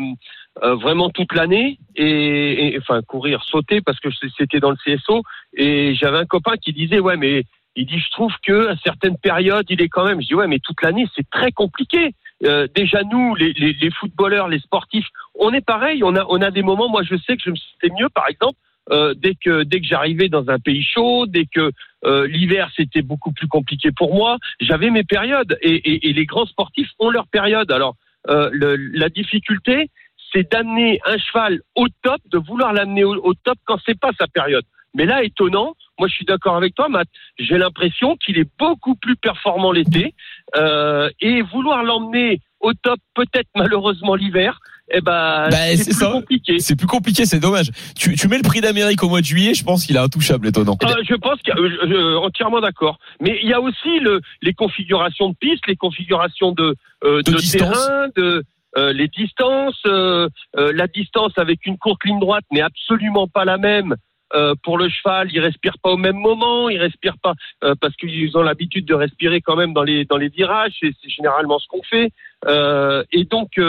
euh, 0.64 0.75
vraiment 0.75 1.08
toute 1.11 1.32
l'année, 1.34 1.79
et, 1.94 2.75
et- 2.75 2.79
enfin 2.79 3.00
courir, 3.02 3.44
sauter 3.44 3.81
parce 3.81 4.00
que 4.00 4.08
c'était 4.37 4.58
dans 4.58 4.70
le 4.70 4.76
CSO. 4.84 5.23
Et 5.56 5.94
j'avais 5.94 6.19
un 6.19 6.26
copain 6.26 6.55
qui 6.61 6.73
disait 6.73 6.99
ouais, 6.99 7.17
mais 7.17 7.44
il 7.76 7.87
dit 7.87 8.00
je 8.00 8.11
trouve 8.11 8.32
que 8.44 8.70
à 8.70 8.75
certaines 8.82 9.17
périodes, 9.19 9.67
il 9.70 9.81
est 9.81 9.88
quand 9.88 10.05
même. 10.05 10.20
Je 10.20 10.26
dis 10.26 10.34
ouais, 10.34 10.49
mais 10.49 10.58
toute 10.58 10.82
l'année 10.82 11.06
c'est 11.14 11.31
très 11.31 11.52
compliqué. 11.52 12.11
Euh, 12.44 12.66
déjà 12.74 13.02
nous, 13.04 13.34
les, 13.34 13.52
les, 13.52 13.72
les 13.72 13.90
footballeurs, 13.90 14.48
les 14.48 14.58
sportifs, 14.58 15.06
on 15.34 15.52
est 15.52 15.64
pareil. 15.64 16.02
On 16.04 16.16
a 16.16 16.24
on 16.28 16.40
a 16.40 16.50
des 16.50 16.62
moments. 16.62 16.88
Moi, 16.88 17.02
je 17.02 17.16
sais 17.16 17.36
que 17.36 17.42
je 17.44 17.50
me 17.50 17.56
sentais 17.56 17.94
mieux, 17.98 18.08
par 18.08 18.28
exemple 18.28 18.58
euh, 18.90 19.14
dès 19.16 19.34
que 19.34 19.62
dès 19.62 19.80
que 19.80 19.86
j'arrivais 19.86 20.28
dans 20.28 20.48
un 20.48 20.58
pays 20.58 20.82
chaud, 20.82 21.26
dès 21.26 21.46
que 21.46 21.70
euh, 22.04 22.26
l'hiver 22.26 22.70
c'était 22.76 23.02
beaucoup 23.02 23.32
plus 23.32 23.46
compliqué 23.48 23.90
pour 23.92 24.14
moi, 24.14 24.38
j'avais 24.60 24.90
mes 24.90 25.04
périodes 25.04 25.56
et, 25.62 25.74
et, 25.74 26.08
et 26.08 26.12
les 26.12 26.26
grands 26.26 26.46
sportifs 26.46 26.90
ont 26.98 27.10
leurs 27.10 27.28
périodes. 27.28 27.70
Alors 27.70 27.94
euh, 28.28 28.50
le, 28.52 28.76
la 28.76 29.08
difficulté, 29.08 29.90
c'est 30.32 30.50
d'amener 30.50 31.00
un 31.06 31.18
cheval 31.18 31.60
au 31.76 31.86
top, 32.02 32.20
de 32.26 32.38
vouloir 32.38 32.72
l'amener 32.72 33.04
au, 33.04 33.14
au 33.14 33.34
top 33.34 33.58
quand 33.64 33.78
c'est 33.86 33.98
pas 33.98 34.10
sa 34.18 34.26
période. 34.26 34.64
Mais 34.94 35.06
là, 35.06 35.22
étonnant, 35.22 35.74
moi 35.98 36.08
je 36.08 36.14
suis 36.14 36.24
d'accord 36.24 36.56
avec 36.56 36.74
toi, 36.74 36.88
Matt. 36.88 37.08
J'ai 37.38 37.58
l'impression 37.58 38.16
qu'il 38.16 38.36
est 38.38 38.50
beaucoup 38.58 38.96
plus 38.96 39.16
performant 39.16 39.72
l'été 39.72 40.14
euh, 40.56 41.08
et 41.20 41.43
vouloir 41.43 41.82
l'emmener 41.84 42.40
au 42.60 42.72
top, 42.75 42.99
peut-être 43.14 43.49
malheureusement 43.56 44.14
l'hiver, 44.14 44.60
eh 44.93 45.00
ben 45.00 45.49
Bah, 45.50 45.56
c'est 45.76 45.96
plus 45.96 46.12
compliqué. 46.12 46.58
C'est 46.60 46.76
plus 46.76 46.87
compliqué, 46.87 47.25
c'est 47.26 47.40
dommage. 47.40 47.70
Tu, 47.96 48.14
tu 48.14 48.28
mets 48.28 48.37
le 48.37 48.43
prix 48.43 48.60
d'Amérique 48.60 49.02
au 49.02 49.08
mois 49.08 49.20
de 49.20 49.26
juillet, 49.26 49.54
je 49.54 49.64
pense 49.64 49.84
qu'il 49.87 49.96
est 49.96 50.00
intouchable, 50.00 50.46
étonnant. 50.49 50.76
Euh, 50.84 50.94
je 51.08 51.14
pense 51.14 51.40
qu'il 51.43 51.52
y 51.54 51.58
a- 51.58 51.60
euh, 51.60 52.16
entièrement 52.19 52.60
d'accord. 52.60 52.99
Mais 53.20 53.38
il 53.43 53.49
y 53.49 53.52
a 53.52 53.60
aussi 53.60 53.99
le, 54.00 54.20
les 54.43 54.52
configurations 54.54 55.31
de 55.31 55.34
pistes, 55.40 55.66
les 55.66 55.76
configurations 55.76 56.52
de, 56.52 56.76
euh, 57.05 57.22
De 57.22 57.32
terrain, 57.50 58.08
de 58.16 58.44
euh, 58.76 58.93
les 58.93 59.08
distances. 59.08 59.81
euh, 59.87 60.28
euh, 60.56 60.72
la 60.75 60.87
distance 60.87 61.32
avec 61.37 61.66
une 61.66 61.78
courte 61.78 62.05
ligne 62.05 62.20
droite 62.20 62.44
n'est 62.52 62.62
absolument 62.62 63.26
pas 63.28 63.44
la 63.44 63.56
même. 63.58 63.96
Euh, 64.34 64.55
pour 64.62 64.79
le 64.79 64.88
cheval, 64.88 65.29
il 65.32 65.40
respire 65.40 65.75
pas 65.82 65.90
au 65.90 65.96
même 65.96 66.17
moment, 66.17 66.69
il 66.69 66.79
respire 66.79 67.14
pas 67.23 67.34
euh, 67.64 67.75
parce 67.81 67.94
qu'ils 67.96 68.37
ont 68.37 68.43
l'habitude 68.43 68.87
de 68.87 68.94
respirer 68.94 69.40
quand 69.40 69.56
même 69.56 69.73
dans 69.73 69.82
les 69.82 70.05
dans 70.05 70.17
les 70.17 70.29
virages. 70.29 70.73
C'est 70.81 70.93
c'est 71.02 71.11
généralement 71.11 71.58
ce 71.58 71.69
qu'on 71.69 71.82
fait. 71.82 72.11
Euh, 72.46 73.05
et 73.12 73.25
donc, 73.25 73.61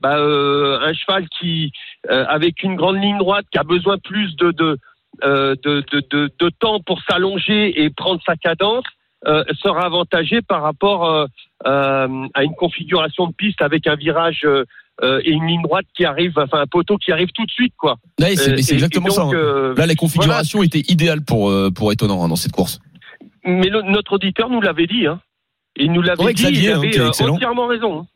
bah, 0.00 0.16
un 0.18 0.92
cheval 0.92 1.28
qui 1.28 1.72
avec 2.08 2.62
une 2.62 2.76
grande 2.76 3.00
ligne 3.00 3.18
droite, 3.18 3.46
qui 3.50 3.58
a 3.58 3.64
besoin 3.64 3.98
plus 3.98 4.34
de, 4.36 4.50
de 4.52 4.78
de, 5.22 5.84
de, 5.90 6.30
de, 6.38 6.48
temps 6.60 6.80
pour 6.80 7.00
s'allonger 7.02 7.82
et 7.82 7.90
prendre 7.90 8.20
sa 8.24 8.36
cadence 8.36 8.84
sera 9.24 9.86
avantagé 9.86 10.42
par 10.42 10.62
rapport 10.62 11.26
à 11.64 12.06
une 12.06 12.54
configuration 12.56 13.26
de 13.26 13.32
piste 13.32 13.62
avec 13.62 13.86
un 13.86 13.96
virage 13.96 14.46
euh, 15.02 15.20
et 15.24 15.30
une 15.30 15.46
ligne 15.46 15.62
droite 15.62 15.86
qui 15.96 16.04
arrive, 16.04 16.32
enfin 16.36 16.60
un 16.60 16.66
poteau 16.66 16.96
qui 16.96 17.12
arrive 17.12 17.28
tout 17.34 17.44
de 17.46 17.50
suite, 17.50 17.72
quoi. 17.78 17.96
Là, 18.18 18.28
c'est 18.34 18.50
Euh, 18.50 18.56
et- 18.56 18.72
exactement 18.74 19.08
et 19.08 19.10
ça. 19.10 19.22
hein. 19.22 19.30
euh, 19.32 19.74
Là, 19.76 19.86
les 19.86 19.94
configurations 19.94 20.62
étaient 20.62 20.84
idéales 20.88 21.22
pour, 21.24 21.50
euh, 21.50 21.70
pour 21.70 21.92
étonnant 21.92 22.22
hein, 22.24 22.28
dans 22.28 22.36
cette 22.36 22.52
course. 22.52 22.80
mais 23.44 23.68
le- 23.68 23.82
notre 23.82 24.14
auditeur 24.14 24.50
nous 24.50 24.60
l'avait 24.60 24.86
dit, 24.86 25.06
hein. 25.06 25.20
Il 25.76 25.92
nous 25.92 26.02
l'avait 26.02 26.22
Ouais, 26.24 26.34
dit, 26.34 26.42
Xavier, 26.42 26.62
il 26.64 26.72
hein, 26.72 27.10
avait 27.10 27.30
entièrement 27.30 27.66
raison. 27.68 28.06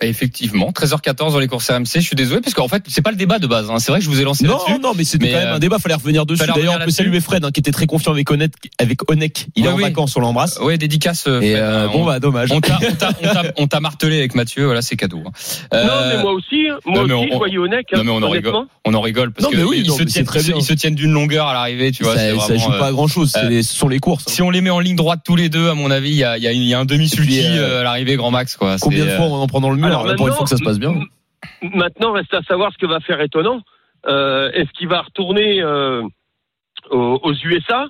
Hein. 0.00 0.06
Effectivement, 0.06 0.70
13h14 0.70 1.32
dans 1.32 1.38
les 1.38 1.46
courses 1.48 1.70
RMC. 1.70 1.84
Je 1.96 2.00
suis 2.00 2.16
désolé 2.16 2.40
parce 2.40 2.54
qu'en 2.54 2.68
fait, 2.68 2.82
c'est 2.88 3.02
pas 3.02 3.10
le 3.10 3.16
débat 3.16 3.38
de 3.38 3.46
base. 3.46 3.70
hein. 3.70 3.78
C'est 3.78 3.90
vrai 3.92 3.98
que 4.00 4.04
je 4.04 4.10
vous 4.10 4.20
ai 4.20 4.24
lancé 4.24 4.44
Non, 4.44 4.58
là-dessus. 4.58 4.80
non, 4.80 4.92
mais 4.96 5.04
c'était 5.04 5.26
Mais, 5.26 5.32
quand 5.32 5.38
même 5.38 5.48
euh, 5.48 5.54
un 5.56 5.58
débat, 5.58 5.78
fallait 5.78 5.94
revenir 5.94 6.24
dessus. 6.26 6.38
fallait 6.44 6.52
D'ailleurs, 6.54 6.78
on 6.80 6.84
peut 6.84 6.90
saluer 6.90 7.20
Fred, 7.20 7.44
hein, 7.44 7.50
qui 7.52 7.60
était 7.60 7.70
très 7.72 7.86
confiant 7.86 8.12
avec 8.12 8.30
Onek. 8.30 8.52
Avec 8.78 9.10
Onek. 9.10 9.46
Il 9.56 9.64
est 9.64 9.68
Oui, 9.68 9.72
en 9.74 9.76
oui. 9.76 9.82
vacances, 9.82 10.16
on 10.16 10.20
l'embrasse. 10.20 10.58
Ouais, 10.60 10.78
dédicace. 10.78 11.24
euh, 11.26 11.40
Et 11.40 11.52
Fred, 11.52 11.62
euh, 11.62 11.86
hein. 11.86 11.90
bon, 11.92 12.02
On- 12.02 12.06
bah, 12.06 12.20
dommage. 12.20 12.52
on 12.52 12.60
t'a, 12.60 12.78
on 12.88 12.94
t'a, 12.94 13.08
on 13.22 13.28
t'a, 13.28 13.42
on 13.56 13.66
t'a 13.66 13.80
martelé 13.80 14.18
avec 14.18 14.34
Mathieu, 14.34 14.64
voilà, 14.66 14.82
c'est 14.82 14.96
cadeau. 14.96 15.22
hein. 15.26 15.30
Non, 15.72 15.78
Euh, 15.78 16.16
mais 16.16 16.22
moi 16.22 16.32
aussi, 16.32 16.68
hein. 16.70 16.78
moi 16.86 17.06
non, 17.06 17.20
aussi, 17.20 17.28
on- 17.30 17.32
je 17.32 17.38
voyais 17.38 17.58
Onek, 17.58 17.86
hein, 17.92 17.96
non, 17.98 18.04
mais 18.04 18.10
on 18.10 18.22
en 18.22 18.30
rigole. 18.30 18.54
on 18.84 18.94
en 18.94 19.00
rigole 19.00 19.32
parce 19.32 19.44
Non, 19.44 19.50
mais 19.52 19.62
que 19.62 19.68
oui, 19.68 19.82
ils, 19.84 19.88
non, 19.88 19.96
se 19.96 20.02
tiennent, 20.04 20.24
très 20.24 20.42
bien. 20.42 20.54
ils 20.58 20.64
se 20.64 20.72
tiennent 20.74 20.94
d'une 20.94 21.12
longueur 21.12 21.46
à 21.46 21.52
l'arrivée, 21.54 21.90
tu 21.92 22.04
vois. 22.04 22.14
ça, 22.16 22.30
joue 22.56 22.72
euh, 22.72 22.78
pas 22.78 22.86
à 22.86 22.92
grand 22.92 23.08
chose. 23.08 23.32
euh, 23.36 23.62
ce 23.62 23.74
sont 23.76 23.88
les 23.88 23.98
courses. 23.98 24.24
hein. 24.28 24.32
Si 24.32 24.42
on 24.42 24.50
les 24.50 24.60
met 24.60 24.70
en 24.70 24.80
ligne 24.80 24.96
droite 24.96 25.20
tous 25.24 25.36
les 25.36 25.48
deux, 25.48 25.68
à 25.68 25.74
mon 25.74 25.90
avis, 25.90 26.10
il 26.10 26.14
y 26.16 26.24
a, 26.24 26.78
un 26.78 26.84
demi 26.84 27.08
sulky 27.08 27.40
euh, 27.44 27.80
à 27.80 27.82
l'arrivée 27.82 28.16
grand 28.16 28.30
max. 28.30 28.56
Combien 28.80 29.04
de 29.04 29.10
fois 29.10 29.26
on 29.26 29.34
en 29.42 29.46
prend 29.48 29.60
dans 29.60 29.70
le 29.70 29.76
mur 29.76 29.87
Alors 29.88 30.06
là, 30.06 30.14
pour 30.14 30.28
une 30.28 30.34
fois 30.34 30.44
que 30.44 30.50
ça 30.50 30.56
se 30.56 30.64
passe 30.64 30.78
bien 30.78 30.94
Maintenant, 31.62 32.12
reste 32.12 32.34
à 32.34 32.42
savoir 32.42 32.72
ce 32.72 32.78
que 32.78 32.86
va 32.86 33.00
faire 33.00 33.20
étonnant. 33.20 33.60
Euh, 34.06 34.50
Est-ce 34.52 34.70
qu'il 34.76 34.88
va 34.88 35.02
retourner 35.02 35.60
euh, 35.62 36.02
aux, 36.90 37.20
aux 37.22 37.32
USA 37.44 37.88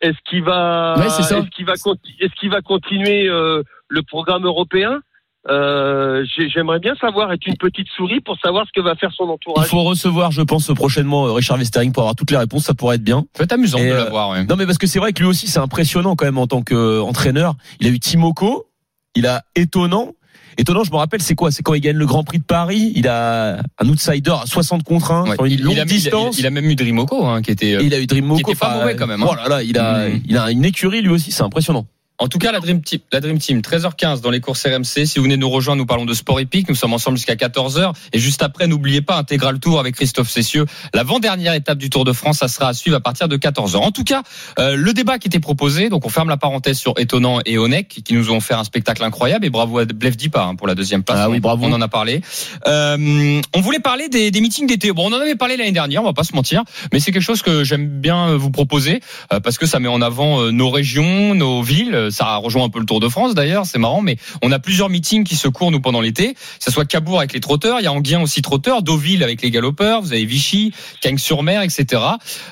Est-ce 0.00 0.16
qu'il 0.28 0.42
va, 0.42 0.94
Ouais, 0.98 1.08
c'est 1.10 1.22
ça. 1.22 1.38
est-ce 1.38 1.48
qu'il 1.50 1.64
va, 1.66 1.74
est-ce 1.74 2.34
qu'il 2.40 2.50
va 2.50 2.60
continuer 2.62 3.28
euh, 3.28 3.62
le 3.88 4.02
programme 4.02 4.44
européen? 4.44 5.00
Euh, 5.48 6.24
j'ai- 6.36 6.50
J'aimerais 6.50 6.78
bien 6.80 6.94
savoir, 6.96 7.32
être 7.32 7.46
une 7.46 7.56
petite 7.56 7.88
souris 7.96 8.20
pour 8.20 8.38
savoir 8.40 8.66
ce 8.66 8.72
que 8.78 8.84
va 8.84 8.94
faire 8.96 9.10
son 9.12 9.24
Il 9.24 9.30
entourage. 9.30 9.66
faut 9.68 9.82
recevoir, 9.84 10.30
je 10.32 10.42
pense, 10.42 10.70
prochainement 10.74 11.32
Richard 11.32 11.56
Westering 11.56 11.92
pour 11.92 12.02
avoir 12.02 12.14
toutes 12.16 12.30
les 12.30 12.36
réponses. 12.36 12.64
Ça 12.64 12.74
pourrait 12.74 12.96
être 12.96 13.04
bien. 13.04 13.20
Ça 13.32 13.38
peut 13.38 13.44
être 13.44 13.52
amusant 13.52 13.78
Et, 13.78 13.86
de 13.86 13.92
euh, 13.92 14.04
l'avoir, 14.04 14.30
ouais. 14.30 14.44
Non, 14.44 14.56
mais 14.56 14.66
parce 14.66 14.76
que 14.78 14.86
c'est 14.86 14.98
vrai 14.98 15.14
que 15.14 15.20
lui 15.20 15.28
aussi, 15.28 15.46
c'est 15.48 15.58
impressionnant 15.60 16.14
quand 16.16 16.26
même 16.26 16.36
en 16.38 16.46
tant 16.46 16.60
qu'entraîneur. 16.62 17.54
Il 17.80 17.86
a 17.86 17.90
eu 17.90 17.98
Timoko, 17.98 18.66
il 19.14 19.26
a 19.26 19.42
étonnant. 19.56 20.12
Étonnant, 20.58 20.84
je 20.84 20.90
me 20.90 20.96
rappelle, 20.96 21.22
c'est 21.22 21.34
quoi? 21.34 21.50
C'est 21.50 21.62
quand 21.62 21.74
il 21.74 21.80
gagne 21.80 21.96
le 21.96 22.06
Grand 22.06 22.24
Prix 22.24 22.38
de 22.38 22.44
Paris. 22.44 22.92
Il 22.96 23.08
a 23.08 23.58
un 23.78 23.88
outsider 23.88 24.30
à 24.30 24.46
60 24.46 24.82
contre 24.84 25.12
1 25.12 25.24
Ouais. 25.28 25.34
sur 25.34 25.44
une 25.44 25.52
il, 25.52 25.62
longue 25.62 25.74
il 25.74 25.80
a, 25.80 25.82
il 25.84 25.90
a- 25.90 25.94
distance. 25.94 26.38
il 26.38 26.46
a 26.46 26.50
même 26.50 26.64
eu 26.66 26.74
Dreamoko, 26.76 27.26
hein, 27.26 27.42
qui 27.42 27.50
était. 27.52 27.70
Et 27.72 27.84
il 27.84 27.94
a 27.94 28.00
eu 28.00 28.06
Dream 28.06 28.24
Moko. 28.26 28.42
qui 28.44 28.50
était 28.50 28.58
pas 28.58 28.78
mauvais 28.78 28.96
quand 28.96 29.06
même, 29.06 29.22
hein. 29.22 29.26
Oh 29.30 29.34
là 29.34 29.48
là, 29.48 29.62
il 29.62 29.78
a, 29.78 30.08
Mm. 30.08 30.22
il 30.28 30.36
a 30.36 30.50
une 30.50 30.64
écurie 30.64 31.02
lui 31.02 31.10
aussi, 31.10 31.32
c'est 31.32 31.42
impressionnant. 31.42 31.86
En 32.20 32.28
tout 32.28 32.36
cas, 32.36 32.52
la 32.52 32.60
Dream 32.60 32.82
Team, 32.82 33.00
la 33.12 33.20
Dream 33.20 33.38
Team, 33.38 33.60
13h15 33.60 34.20
dans 34.20 34.28
les 34.28 34.40
courses 34.40 34.66
RMC. 34.66 35.06
Si 35.06 35.18
vous 35.18 35.22
venez 35.22 35.38
nous 35.38 35.48
rejoindre, 35.48 35.78
nous 35.78 35.86
parlons 35.86 36.04
de 36.04 36.12
sport 36.12 36.38
épique. 36.38 36.68
Nous 36.68 36.74
sommes 36.74 36.92
ensemble 36.92 37.16
jusqu'à 37.16 37.34
14h. 37.34 37.94
Et 38.12 38.18
juste 38.18 38.42
après, 38.42 38.66
n'oubliez 38.66 39.00
pas, 39.00 39.16
intégral 39.16 39.58
tour 39.58 39.80
avec 39.80 39.94
Christophe 39.94 40.28
Cessieux. 40.28 40.66
L'avant-dernière 40.92 41.54
étape 41.54 41.78
du 41.78 41.88
Tour 41.88 42.04
de 42.04 42.12
France, 42.12 42.40
ça 42.40 42.48
sera 42.48 42.68
à 42.68 42.74
suivre 42.74 42.94
à 42.98 43.00
partir 43.00 43.26
de 43.26 43.38
14h. 43.38 43.78
En 43.78 43.90
tout 43.90 44.04
cas, 44.04 44.22
euh, 44.58 44.76
le 44.76 44.92
débat 44.92 45.18
qui 45.18 45.28
était 45.28 45.40
proposé, 45.40 45.88
donc 45.88 46.04
on 46.04 46.10
ferme 46.10 46.28
la 46.28 46.36
parenthèse 46.36 46.78
sur 46.78 46.92
Étonnant 46.98 47.40
et 47.46 47.56
Onek, 47.56 47.88
qui 47.88 48.12
nous 48.12 48.30
ont 48.30 48.40
fait 48.40 48.52
un 48.52 48.64
spectacle 48.64 49.02
incroyable. 49.02 49.46
Et 49.46 49.50
bravo 49.50 49.78
à 49.78 49.86
Blef 49.86 50.18
Dipa 50.18 50.42
hein, 50.42 50.56
pour 50.56 50.66
la 50.66 50.74
deuxième 50.74 51.02
place. 51.02 51.20
Ah 51.22 51.30
oui, 51.30 51.40
bravo. 51.40 51.64
On 51.64 51.72
en 51.72 51.80
a 51.80 51.88
parlé. 51.88 52.20
Euh, 52.66 53.40
on 53.54 53.60
voulait 53.62 53.80
parler 53.80 54.10
des, 54.10 54.30
des 54.30 54.40
meetings 54.42 54.66
d'été. 54.66 54.92
Bon, 54.92 55.10
on 55.10 55.16
en 55.16 55.20
avait 55.20 55.36
parlé 55.36 55.56
l'année 55.56 55.72
dernière, 55.72 56.02
on 56.02 56.06
va 56.06 56.12
pas 56.12 56.24
se 56.24 56.34
mentir. 56.34 56.64
Mais 56.92 57.00
c'est 57.00 57.12
quelque 57.12 57.22
chose 57.22 57.40
que 57.40 57.64
j'aime 57.64 57.88
bien 57.88 58.36
vous 58.36 58.50
proposer 58.50 59.00
euh, 59.32 59.40
parce 59.40 59.56
que 59.56 59.64
ça 59.64 59.80
met 59.80 59.88
en 59.88 60.02
avant 60.02 60.42
euh, 60.42 60.50
nos 60.50 60.68
régions, 60.68 61.34
nos 61.34 61.62
villes. 61.62 62.09
Ça 62.10 62.36
rejoint 62.36 62.64
un 62.64 62.68
peu 62.68 62.78
le 62.80 62.86
Tour 62.86 63.00
de 63.00 63.08
France 63.08 63.34
d'ailleurs, 63.34 63.66
c'est 63.66 63.78
marrant. 63.78 64.02
Mais 64.02 64.16
on 64.42 64.52
a 64.52 64.58
plusieurs 64.58 64.88
meetings 64.88 65.24
qui 65.24 65.36
se 65.36 65.48
courent 65.48 65.70
nous 65.70 65.80
pendant 65.80 66.00
l'été. 66.00 66.34
Que 66.34 66.38
ce 66.60 66.70
soit 66.70 66.84
Cabourg 66.84 67.18
avec 67.18 67.32
les 67.32 67.40
trotteurs, 67.40 67.78
il 67.80 67.84
y 67.84 67.86
a 67.86 67.92
Anguien 67.92 68.20
aussi 68.22 68.42
trotteur, 68.42 68.82
Deauville 68.82 69.22
avec 69.22 69.42
les 69.42 69.50
galopeurs, 69.50 70.00
vous 70.02 70.12
avez 70.12 70.24
Vichy, 70.24 70.72
Cagnes-sur-Mer, 71.00 71.62
etc. 71.62 72.02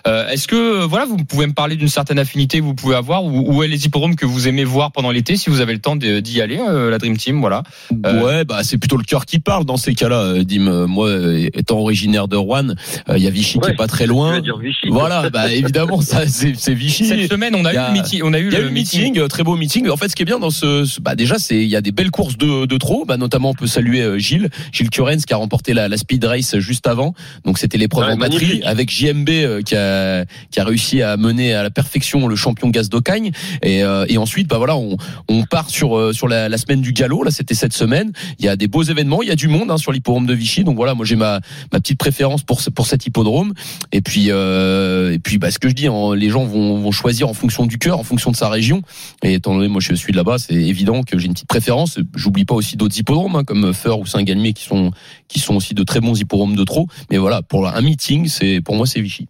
Euh, 0.06 0.28
Est-ce 0.28 0.48
que 0.48 0.84
voilà, 0.84 1.04
vous 1.06 1.16
pouvez 1.18 1.46
me 1.46 1.52
parler 1.52 1.76
d'une 1.76 1.88
certaine 1.88 2.18
affinité 2.18 2.58
que 2.58 2.64
vous 2.64 2.74
pouvez 2.74 2.96
avoir 2.96 3.24
ou 3.24 3.44
où 3.52 3.62
est 3.62 3.68
les 3.68 3.86
hippodromes 3.86 4.16
que 4.16 4.26
vous 4.26 4.48
aimez 4.48 4.64
voir 4.64 4.92
pendant 4.92 5.10
l'été 5.10 5.36
si 5.36 5.50
vous 5.50 5.60
avez 5.60 5.72
le 5.72 5.78
temps 5.80 5.96
d'y 5.96 6.40
aller, 6.40 6.58
euh, 6.58 6.90
la 6.90 6.98
Dream 6.98 7.16
Team, 7.16 7.40
voilà. 7.40 7.62
Euh, 8.06 8.22
Ouais, 8.22 8.44
bah 8.44 8.60
c'est 8.62 8.78
plutôt 8.78 8.96
le 8.96 9.04
cœur 9.04 9.26
qui 9.26 9.38
parle 9.38 9.64
dans 9.64 9.76
ces 9.76 9.94
cas-là. 9.94 10.16
euh, 10.20 10.44
Dim, 10.44 10.66
Euh, 10.68 10.86
moi, 10.86 11.10
étant 11.54 11.78
originaire 11.78 12.28
de 12.28 12.36
Rouen, 12.36 12.70
euh, 13.08 13.16
il 13.16 13.22
y 13.22 13.26
a 13.26 13.30
Vichy 13.30 13.58
qui 13.60 13.70
est 13.70 13.74
pas 13.76 13.86
très 13.86 14.06
loin. 14.06 14.40
Vichy. 14.40 14.88
Voilà, 14.90 15.30
bah 15.30 15.52
évidemment, 15.52 16.00
ça 16.00 16.26
c'est 16.26 16.54
c'est 16.56 16.74
Vichy. 16.84 17.06
Cette 17.06 17.30
semaine, 17.30 17.54
on 17.54 17.64
a 17.64 17.72
eu 17.72 17.76
le 17.76 17.92
meeting, 17.92 18.20
on 18.24 18.32
a 18.32 18.38
eu 18.38 18.54
a 18.54 18.60
le 18.60 18.70
meeting, 18.70 19.18
euh, 19.18 19.28
très 19.28 19.42
beau 19.48 19.56
meeting. 19.56 19.88
En 19.88 19.96
fait, 19.96 20.08
ce 20.08 20.16
qui 20.16 20.22
est 20.22 20.26
bien 20.26 20.38
dans 20.38 20.50
ce, 20.50 20.84
ce- 20.84 21.00
bah 21.00 21.14
déjà, 21.14 21.38
c'est 21.38 21.56
il 21.56 21.68
y 21.68 21.76
a 21.76 21.80
des 21.80 21.92
belles 21.92 22.10
courses 22.10 22.36
de, 22.36 22.66
de 22.66 22.76
trop. 22.76 23.04
Bah 23.04 23.16
notamment, 23.16 23.50
on 23.50 23.54
peut 23.54 23.66
saluer 23.66 24.02
euh, 24.02 24.18
Gilles, 24.18 24.50
Gilles 24.72 24.90
Curens 24.90 25.24
qui 25.24 25.32
a 25.32 25.36
remporté 25.36 25.72
la, 25.74 25.88
la 25.88 25.96
speed 25.96 26.24
race 26.24 26.58
juste 26.58 26.86
avant. 26.86 27.14
Donc 27.44 27.58
c'était 27.58 27.78
l'épreuve 27.78 28.06
Ouais, 28.06 28.12
en 28.12 28.16
batterie 28.16 28.60
avec 28.64 28.90
JMB 28.90 29.28
euh, 29.30 29.62
qui 29.62 29.74
a 29.76 30.24
qui 30.50 30.60
a 30.60 30.64
réussi 30.64 31.02
à 31.02 31.16
mener 31.16 31.54
à 31.54 31.62
la 31.62 31.70
perfection 31.70 32.26
le 32.28 32.36
champion 32.36 32.68
Gaz 32.70 32.88
d'Ocagne. 32.88 33.30
Et, 33.62 33.82
euh, 33.82 34.04
et 34.08 34.18
ensuite, 34.18 34.48
bah 34.48 34.58
voilà, 34.58 34.76
on, 34.76 34.96
on 35.28 35.44
part 35.44 35.70
sur 35.70 35.96
euh, 35.96 36.12
sur 36.12 36.28
la, 36.28 36.48
la 36.48 36.58
semaine 36.58 36.80
du 36.80 36.92
galop. 36.92 37.24
Là, 37.24 37.30
c'était 37.30 37.54
cette 37.54 37.72
semaine. 37.72 38.12
Il 38.38 38.44
y 38.44 38.48
a 38.48 38.56
des 38.56 38.68
beaux 38.68 38.82
événements. 38.82 39.22
Il 39.22 39.28
y 39.28 39.32
a 39.32 39.36
du 39.36 39.48
monde 39.48 39.70
hein, 39.70 39.76
sur 39.78 39.92
l'hippodrome 39.92 40.26
de 40.26 40.34
Vichy. 40.34 40.64
Donc 40.64 40.76
voilà, 40.76 40.94
moi 40.94 41.04
j'ai 41.06 41.16
ma 41.16 41.40
ma 41.72 41.80
petite 41.80 41.98
préférence 41.98 42.42
pour 42.42 42.60
ce- 42.60 42.70
pour 42.70 42.86
cet 42.86 43.06
hippodrome. 43.06 43.54
Et 43.92 44.00
puis 44.02 44.26
euh, 44.28 45.12
et 45.12 45.18
puis 45.18 45.38
bah 45.38 45.50
ce 45.50 45.58
que 45.58 45.68
je 45.68 45.74
dis, 45.74 45.86
hein, 45.86 46.14
les 46.14 46.30
gens 46.30 46.44
vont 46.44 46.78
vont 46.80 46.92
choisir 46.92 47.28
en 47.28 47.34
fonction 47.34 47.66
du 47.66 47.78
cœur, 47.78 47.98
en 47.98 48.04
fonction 48.04 48.30
de 48.30 48.36
sa 48.36 48.48
région. 48.48 48.82
Et 49.22 49.37
étant 49.38 49.54
donné, 49.54 49.68
moi 49.68 49.80
je 49.80 49.94
suis 49.94 50.12
de 50.12 50.16
là-bas, 50.16 50.38
c'est 50.38 50.54
évident 50.54 51.02
que 51.02 51.18
j'ai 51.18 51.26
une 51.26 51.32
petite 51.32 51.48
préférence. 51.48 51.98
J'oublie 52.14 52.44
pas 52.44 52.54
aussi 52.54 52.76
d'autres 52.76 52.98
hippodromes 52.98 53.36
hein, 53.36 53.44
comme 53.44 53.72
Feur 53.72 53.98
ou 53.98 54.06
Saint-Galmier 54.06 54.52
qui 54.52 54.64
sont 54.64 54.90
qui 55.28 55.38
sont 55.40 55.56
aussi 55.56 55.74
de 55.74 55.82
très 55.82 56.00
bons 56.00 56.18
hippodromes 56.18 56.56
de 56.56 56.64
trop. 56.64 56.86
Mais 57.10 57.18
voilà, 57.18 57.42
pour 57.42 57.66
un 57.66 57.80
meeting, 57.80 58.28
c'est 58.28 58.60
pour 58.60 58.76
moi 58.76 58.86
c'est 58.86 59.00
Vichy. 59.00 59.28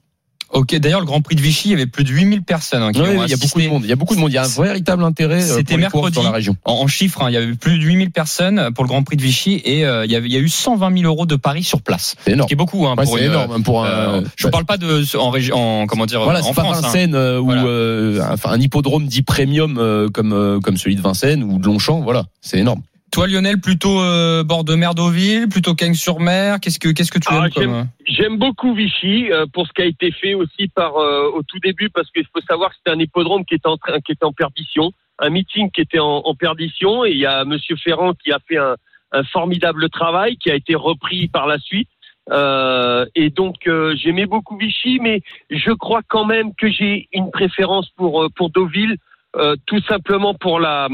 Ok, 0.50 0.74
d'ailleurs, 0.76 1.00
le 1.00 1.06
Grand 1.06 1.20
Prix 1.20 1.36
de 1.36 1.42
Vichy, 1.42 1.68
il 1.68 1.72
y 1.72 1.74
avait 1.74 1.86
plus 1.86 2.04
de 2.04 2.08
8000 2.10 2.42
personnes 2.42 2.82
hein, 2.82 2.90
qui 2.92 3.00
Ouais, 3.02 3.18
ont 3.18 3.24
il 3.24 3.30
y 3.30 3.34
a 3.34 3.36
beaucoup 3.36 3.60
de 3.60 3.68
monde. 3.68 3.82
Il 3.84 3.88
y 3.90 3.92
a 3.92 3.96
beaucoup 3.96 4.14
de 4.14 4.20
monde. 4.20 4.30
Il 4.30 4.34
y 4.34 4.38
a 4.38 4.44
un 4.44 4.62
véritable 4.62 5.04
intérêt 5.04 5.42
euh, 5.42 5.56
C'était 5.56 5.76
mercredi. 5.76 6.14
dans 6.16 6.22
la 6.22 6.30
région. 6.30 6.56
En, 6.64 6.72
en 6.74 6.86
chiffres, 6.86 7.22
hein, 7.22 7.30
il 7.30 7.34
y 7.34 7.36
avait 7.36 7.52
plus 7.54 7.78
de 7.78 7.84
8000 7.84 8.10
personnes 8.10 8.70
pour 8.74 8.82
le 8.84 8.88
Grand 8.88 9.02
Prix 9.02 9.16
de 9.18 9.22
Vichy 9.22 9.60
et 9.64 9.84
euh, 9.84 10.06
il, 10.06 10.10
y 10.10 10.16
avait, 10.16 10.26
il 10.26 10.32
y 10.32 10.36
a 10.36 10.40
eu 10.40 10.48
120 10.48 10.96
000 11.00 11.04
euros 11.04 11.26
de 11.26 11.36
paris 11.36 11.62
sur 11.64 11.82
place. 11.82 12.14
C'est 12.24 12.30
Ce 12.30 12.34
énorme. 12.34 12.48
qui 12.48 12.54
est 12.54 12.56
beaucoup 12.56 12.86
hein, 12.86 12.94
Ouais, 12.96 13.04
pour 13.04 13.18
c'est 13.18 13.24
une, 13.26 13.30
énorme 13.30 13.52
hein, 13.52 13.60
pour 13.60 13.84
un. 13.84 13.88
euh, 13.88 14.22
je 14.36 14.44
bah, 14.44 14.50
parle 14.52 14.64
pas 14.64 14.78
de 14.78 15.04
en 15.18 15.28
région, 15.30 15.82
en 15.82 15.86
comment 15.86 16.06
dire, 16.06 16.22
Voilà, 16.24 16.40
en 16.40 16.42
c'est 16.44 16.54
pas 16.54 16.62
France. 16.62 16.78
hein. 16.78 16.80
Vincennes 16.80 17.14
euh, 17.14 17.40
ou 17.40 17.44
Voilà. 17.44 17.64
euh, 17.64 18.20
enfin 18.32 18.50
un 18.50 18.60
hippodrome 18.60 19.06
dit 19.06 19.22
premium 19.22 19.76
euh, 19.78 20.08
comme 20.08 20.32
euh, 20.32 20.60
comme 20.60 20.78
celui 20.78 20.96
de 20.96 21.02
Vincennes 21.02 21.42
ou 21.44 21.58
de 21.58 21.66
Longchamp. 21.66 22.00
Voilà, 22.00 22.24
c'est 22.40 22.58
énorme. 22.58 22.80
Toi, 23.10 23.26
Lionel, 23.26 23.60
plutôt 23.60 24.00
euh, 24.00 24.44
bord 24.44 24.64
de 24.64 24.74
mer 24.74 24.94
Deauville, 24.94 25.48
plutôt 25.48 25.74
Cagnes-sur-Mer. 25.74 26.60
Qu'est-ce 26.60 26.78
que 26.78 26.90
qu'est-ce 26.90 27.10
que 27.10 27.18
tu 27.18 27.28
Ah, 27.30 27.44
aimes 27.44 27.50
comme 27.50 27.74
euh, 27.74 27.84
J'aime 28.06 28.36
beaucoup 28.36 28.74
Vichy 28.74 29.32
euh, 29.32 29.46
pour 29.52 29.66
ce 29.66 29.72
qui 29.72 29.82
a 29.82 29.86
été 29.86 30.12
fait 30.12 30.34
aussi 30.34 30.68
par 30.68 30.96
euh, 30.96 31.30
au 31.34 31.42
tout 31.42 31.58
début 31.58 31.88
parce 31.90 32.10
qu'il 32.10 32.26
faut 32.32 32.42
savoir 32.42 32.70
que 32.70 32.76
c'était 32.76 32.90
un 32.96 33.00
hippodrome 33.00 33.44
qui 33.44 33.54
était 33.54 33.68
en 33.68 33.76
train, 33.76 34.00
qui 34.00 34.12
était 34.12 34.24
en 34.24 34.32
perdition, 34.32 34.92
un 35.18 35.30
meeting 35.30 35.70
qui 35.70 35.80
était 35.80 35.98
en, 35.98 36.22
en 36.24 36.34
perdition 36.34 37.04
et 37.04 37.10
il 37.10 37.18
y 37.18 37.26
a 37.26 37.44
Monsieur 37.44 37.76
Ferrand 37.76 38.12
qui 38.12 38.30
a 38.30 38.38
fait 38.46 38.58
un, 38.58 38.76
un 39.12 39.24
formidable 39.24 39.88
travail 39.88 40.36
qui 40.36 40.50
a 40.50 40.54
été 40.54 40.74
repris 40.74 41.28
par 41.28 41.46
la 41.46 41.58
suite. 41.58 41.88
Euh, 42.30 43.06
et 43.14 43.30
donc 43.30 43.66
euh, 43.66 43.96
j'aimais 43.96 44.26
beaucoup 44.26 44.58
Vichy, 44.58 44.98
mais 45.00 45.22
je 45.48 45.70
crois 45.70 46.02
quand 46.06 46.26
même 46.26 46.54
que 46.54 46.70
j'ai 46.70 47.08
une 47.12 47.30
préférence 47.30 47.88
pour 47.96 48.28
pour 48.36 48.50
Deauville, 48.50 48.98
euh, 49.36 49.56
tout 49.66 49.80
simplement 49.88 50.34
pour 50.34 50.60
la 50.60 50.88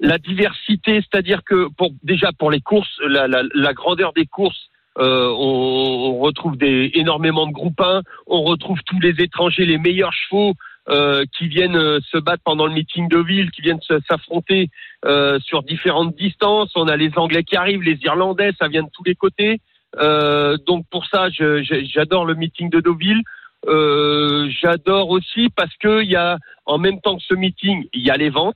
la 0.00 0.18
diversité, 0.18 1.00
c'est-à-dire 1.02 1.42
que 1.44 1.68
pour 1.76 1.90
déjà 2.02 2.30
pour 2.38 2.50
les 2.50 2.60
courses, 2.60 3.00
la, 3.08 3.72
grandeur 3.72 4.12
des 4.12 4.26
courses, 4.26 4.68
euh, 4.98 5.28
on, 5.28 6.18
retrouve 6.18 6.56
des 6.56 6.90
énormément 6.94 7.46
de 7.46 7.52
groupes 7.52 7.80
1, 7.80 8.02
on 8.26 8.42
retrouve 8.42 8.78
tous 8.86 9.00
les 9.00 9.22
étrangers, 9.22 9.64
les 9.64 9.78
meilleurs 9.78 10.12
chevaux 10.12 10.54
euh, 10.88 11.24
qui 11.36 11.48
viennent 11.48 11.74
euh, 11.74 11.98
se 12.12 12.16
battre 12.16 12.44
pendant 12.44 12.64
le 12.64 12.72
meeting 12.72 13.08
de 13.08 13.18
ville, 13.18 13.50
qui 13.50 13.60
viennent 13.60 13.80
s'affronter 14.08 14.68
euh, 15.04 15.40
sur 15.40 15.64
différentes 15.64 16.14
distances. 16.14 16.70
On 16.76 16.86
a 16.86 16.96
les 16.96 17.10
Anglais 17.16 17.42
qui 17.42 17.56
arrivent, 17.56 17.82
les 17.82 17.98
Irlandais, 18.02 18.52
ça 18.56 18.68
vient 18.68 18.84
de 18.84 18.90
tous 18.92 19.02
les 19.02 19.16
côtés. 19.16 19.60
Donc 19.98 20.84
pour 20.90 21.06
ça, 21.06 21.28
j'adore 21.30 22.24
le 22.24 22.34
meeting 22.34 22.70
de 22.70 22.80
Deauville. 22.80 23.22
J'adore 24.60 25.10
aussi 25.10 25.48
parce 25.56 25.74
que 25.78 26.02
il 26.02 26.10
y 26.10 26.16
a 26.16 26.38
en 26.66 26.78
même 26.78 27.00
temps 27.00 27.16
que 27.16 27.22
ce 27.22 27.34
meeting, 27.34 27.88
il 27.92 28.02
y 28.02 28.10
a 28.10 28.16
les 28.16 28.30
ventes. 28.30 28.54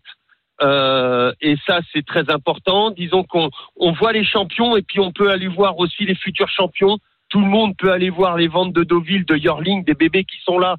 Euh, 0.62 1.32
et 1.40 1.56
ça, 1.66 1.80
c'est 1.92 2.04
très 2.04 2.30
important. 2.30 2.90
Disons 2.90 3.24
qu'on 3.24 3.50
on 3.76 3.92
voit 3.92 4.12
les 4.12 4.24
champions 4.24 4.76
et 4.76 4.82
puis 4.82 5.00
on 5.00 5.12
peut 5.12 5.30
aller 5.30 5.48
voir 5.48 5.78
aussi 5.78 6.04
les 6.04 6.14
futurs 6.14 6.50
champions. 6.50 6.98
Tout 7.28 7.40
le 7.40 7.46
monde 7.46 7.76
peut 7.76 7.92
aller 7.92 8.10
voir 8.10 8.36
les 8.36 8.48
ventes 8.48 8.72
de 8.72 8.84
Deauville, 8.84 9.24
de 9.24 9.36
Yorling, 9.36 9.84
des 9.84 9.94
bébés 9.94 10.24
qui 10.24 10.38
sont 10.44 10.58
là. 10.58 10.76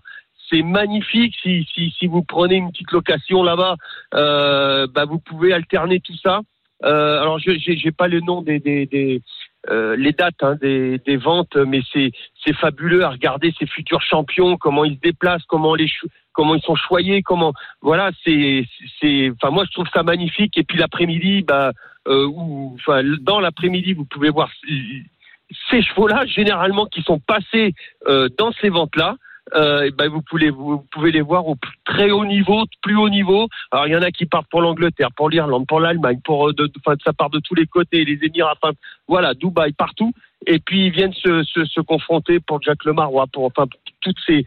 C'est 0.49 0.63
magnifique. 0.63 1.35
Si, 1.41 1.67
si, 1.73 1.91
si 1.97 2.07
vous 2.07 2.23
prenez 2.23 2.55
une 2.55 2.71
petite 2.71 2.91
location 2.91 3.41
là-bas, 3.41 3.77
euh, 4.15 4.85
bah 4.87 5.05
vous 5.05 5.19
pouvez 5.19 5.53
alterner 5.53 5.99
tout 6.01 6.17
ça. 6.21 6.41
Euh, 6.83 7.21
alors, 7.21 7.39
je 7.39 7.51
j'ai 7.57 7.91
pas 7.91 8.07
le 8.07 8.19
nom 8.19 8.41
des, 8.41 8.59
des, 8.59 8.85
des 8.85 9.21
euh, 9.69 9.95
les 9.95 10.11
dates 10.11 10.41
hein, 10.41 10.55
des, 10.59 11.17
ventes, 11.17 11.55
mais 11.55 11.81
c'est 11.93 12.53
fabuleux 12.53 13.03
à 13.03 13.09
regarder 13.09 13.53
ces 13.59 13.67
futurs 13.67 14.01
champions, 14.01 14.57
comment 14.57 14.83
ils 14.85 14.95
se 14.95 15.01
déplacent, 15.01 15.45
comment 15.45 15.75
ils 15.75 16.61
sont 16.63 16.75
choyés, 16.75 17.21
comment 17.21 17.53
voilà, 17.81 18.11
c'est 18.23 18.65
c'est 18.99 19.31
enfin 19.31 19.51
moi 19.51 19.65
je 19.65 19.71
trouve 19.71 19.87
ça 19.93 20.01
magnifique 20.01 20.57
et 20.57 20.63
puis 20.63 20.77
l'après-midi 20.77 21.43
bah 21.43 21.73
euh, 22.07 22.27
dans 23.21 23.39
l'après-midi 23.39 23.93
vous 23.93 24.05
pouvez 24.05 24.29
voir 24.29 24.49
ces 25.69 25.81
chevaux-là 25.83 26.25
généralement 26.25 26.87
qui 26.87 27.03
sont 27.03 27.19
passés 27.19 27.73
euh, 28.07 28.29
dans 28.37 28.51
ces 28.53 28.69
ventes-là. 28.69 29.15
Euh, 29.53 29.83
et 29.83 29.91
ben 29.91 30.07
vous 30.07 30.21
pouvez 30.21 30.49
vous 30.49 30.85
pouvez 30.91 31.11
les 31.11 31.21
voir 31.21 31.47
au 31.47 31.55
très 31.83 32.11
haut 32.11 32.25
niveau, 32.25 32.63
plus 32.81 32.95
haut 32.95 33.09
niveau. 33.09 33.47
Alors 33.71 33.87
il 33.87 33.91
y 33.91 33.95
en 33.95 34.01
a 34.01 34.11
qui 34.11 34.25
partent 34.25 34.49
pour 34.49 34.61
l'Angleterre, 34.61 35.09
pour 35.15 35.29
l'Irlande, 35.29 35.67
pour 35.67 35.79
l'Allemagne, 35.79 36.19
pour 36.23 36.49
euh, 36.49 36.53
de, 36.53 36.71
enfin, 36.79 36.95
ça 37.03 37.11
part 37.11 37.29
de 37.29 37.39
tous 37.39 37.55
les 37.55 37.65
côtés, 37.65 38.05
les 38.05 38.19
Émirats, 38.25 38.55
enfin, 38.61 38.73
voilà, 39.07 39.33
Dubaï, 39.33 39.73
partout. 39.73 40.13
Et 40.47 40.59
puis 40.59 40.85
ils 40.85 40.91
viennent 40.91 41.13
se, 41.13 41.43
se, 41.43 41.65
se 41.65 41.81
confronter 41.81 42.39
pour 42.39 42.61
Jack 42.61 42.85
Le 42.85 42.93
Marois, 42.93 43.27
pour 43.31 43.45
enfin 43.45 43.65
toutes 44.01 44.19
ces 44.25 44.45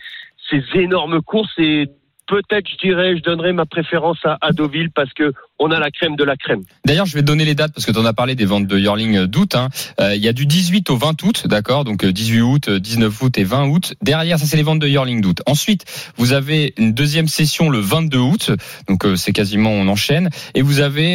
ces 0.48 0.62
énormes 0.74 1.22
courses. 1.22 1.58
Et 1.58 1.88
peut-être 2.26 2.68
je 2.68 2.86
dirais, 2.86 3.16
je 3.16 3.22
donnerais 3.22 3.52
ma 3.52 3.66
préférence 3.66 4.18
à, 4.24 4.38
à 4.40 4.52
Deauville 4.52 4.90
parce 4.90 5.12
que 5.12 5.32
on 5.60 5.70
a 5.70 5.78
la 5.78 5.90
crème 5.90 6.16
de 6.16 6.24
la 6.24 6.36
crème. 6.36 6.62
D'ailleurs, 6.84 7.06
je 7.06 7.14
vais 7.14 7.22
donner 7.22 7.44
les 7.44 7.54
dates 7.54 7.72
parce 7.72 7.86
que 7.86 7.92
tu 7.92 7.98
en 7.98 8.04
as 8.04 8.12
parlé 8.12 8.34
des 8.34 8.44
ventes 8.44 8.66
de 8.66 8.76
Yearling 8.76 9.16
euh, 9.16 9.26
d'août. 9.26 9.54
Hein. 9.54 9.68
Euh, 10.00 10.16
il 10.16 10.22
y 10.22 10.28
a 10.28 10.32
du 10.32 10.46
18 10.46 10.90
au 10.90 10.96
20 10.96 11.22
août, 11.22 11.46
d'accord? 11.46 11.84
Donc 11.84 12.04
euh, 12.04 12.12
18 12.12 12.40
août, 12.42 12.68
euh, 12.68 12.80
19 12.80 13.22
août 13.22 13.38
et 13.38 13.44
20 13.44 13.68
août. 13.68 13.94
Derrière, 14.02 14.38
ça 14.38 14.46
c'est 14.46 14.56
les 14.56 14.64
ventes 14.64 14.80
de 14.80 14.88
Yearling 14.88 15.20
d'août. 15.20 15.42
Ensuite, 15.46 15.84
vous 16.16 16.32
avez 16.32 16.74
une 16.76 16.92
deuxième 16.92 17.28
session 17.28 17.70
le 17.70 17.78
22 17.78 18.18
août, 18.18 18.50
donc 18.88 19.06
c'est 19.16 19.32
quasiment 19.32 19.70
on 19.70 19.86
enchaîne. 19.88 20.28
Et 20.54 20.62
vous 20.62 20.80
avez 20.80 21.14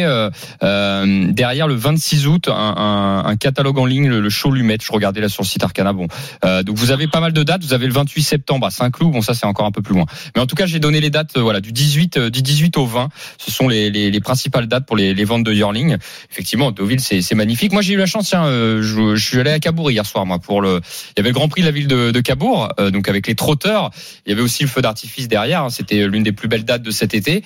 derrière 0.60 1.68
le 1.68 1.74
26 1.74 2.26
août 2.26 2.48
un, 2.48 3.36
catalogue 3.38 3.78
en 3.78 3.86
ligne, 3.86 4.08
le, 4.08 4.30
show 4.30 4.50
Lumette. 4.50 4.82
Je 4.84 4.92
regardais 4.92 5.20
là 5.20 5.28
sur 5.28 5.42
le 5.42 5.48
site 5.48 5.62
Arcana. 5.62 5.92
Bon, 5.92 6.06
euh, 6.44 6.62
donc 6.62 6.76
vous 6.76 6.90
avez 6.90 7.06
pas 7.06 7.20
mal 7.20 7.32
de 7.32 7.42
dates. 7.42 7.62
Vous 7.62 7.74
avez 7.74 7.86
le 7.86 7.92
28 7.92 8.22
septembre 8.22 8.66
à 8.66 8.70
Saint-Cloud. 8.70 9.12
Bon, 9.12 9.22
ça 9.22 9.34
c'est 9.34 9.46
encore 9.46 9.66
un 9.66 9.70
peu 9.70 9.82
plus 9.82 9.94
loin. 9.94 10.06
Mais 10.34 10.42
en 10.42 10.46
tout 10.46 10.56
cas, 10.56 10.66
j'ai 10.66 10.78
donné 10.78 10.99
les 11.00 11.10
dates. 11.10 11.36
euh, 11.36 11.40
voilà, 11.42 11.60
du 11.60 11.72
18 11.72 12.16
euh, 12.16 12.30
du 12.30 12.42
18 12.42 12.76
au 12.78 12.86
20. 12.86 13.08
Ce 13.38 13.50
sont 13.50 13.68
les, 13.68 13.90
les, 13.90 14.10
les 14.10 14.20
principales 14.20 14.66
dates 14.66 14.86
pour 14.86 14.96
les, 14.96 15.14
les 15.14 15.24
ventes 15.24 15.44
de 15.44 15.52
Yearling. 15.52 15.96
Effectivement, 16.30 16.70
Deauville, 16.70 17.00
c'est 17.00 17.34
magnifique. 17.34 17.72
Moi, 17.72 17.82
j'ai 17.82 17.94
eu 17.94 17.96
la 17.96 18.06
chance. 18.06 18.28
Tiens, 18.28 18.44
euh, 18.44 18.82
je, 18.82 19.14
je 19.16 19.24
suis 19.28 19.38
allé 19.40 19.50
à 19.50 19.58
Cabourg 19.58 19.90
hier 19.90 20.04
soir, 20.06 20.26
moi, 20.26 20.38
pour 20.38 20.60
le. 20.60 20.80
Il 21.16 21.18
y 21.18 21.20
avait 21.20 21.30
le 21.30 21.34
Grand 21.34 21.48
Prix 21.48 21.62
de 21.62 21.66
la 21.66 21.72
ville 21.72 21.86
de, 21.88 22.10
de 22.10 22.20
Cabourg, 22.20 22.68
euh, 22.78 22.90
donc 22.90 23.08
avec 23.08 23.26
les 23.26 23.34
trotteurs. 23.34 23.90
Il 24.26 24.30
y 24.30 24.32
avait 24.32 24.42
aussi 24.42 24.62
le 24.62 24.68
feu 24.68 24.82
d'artifice 24.82 25.28
derrière. 25.28 25.64
hein. 25.64 25.70
C'était 25.70 26.06
l'une 26.06 26.22
des 26.22 26.32
plus 26.32 26.48
belles 26.48 26.64
dates 26.64 26.82
de 26.82 26.90
cet 26.90 27.14
été. 27.14 27.42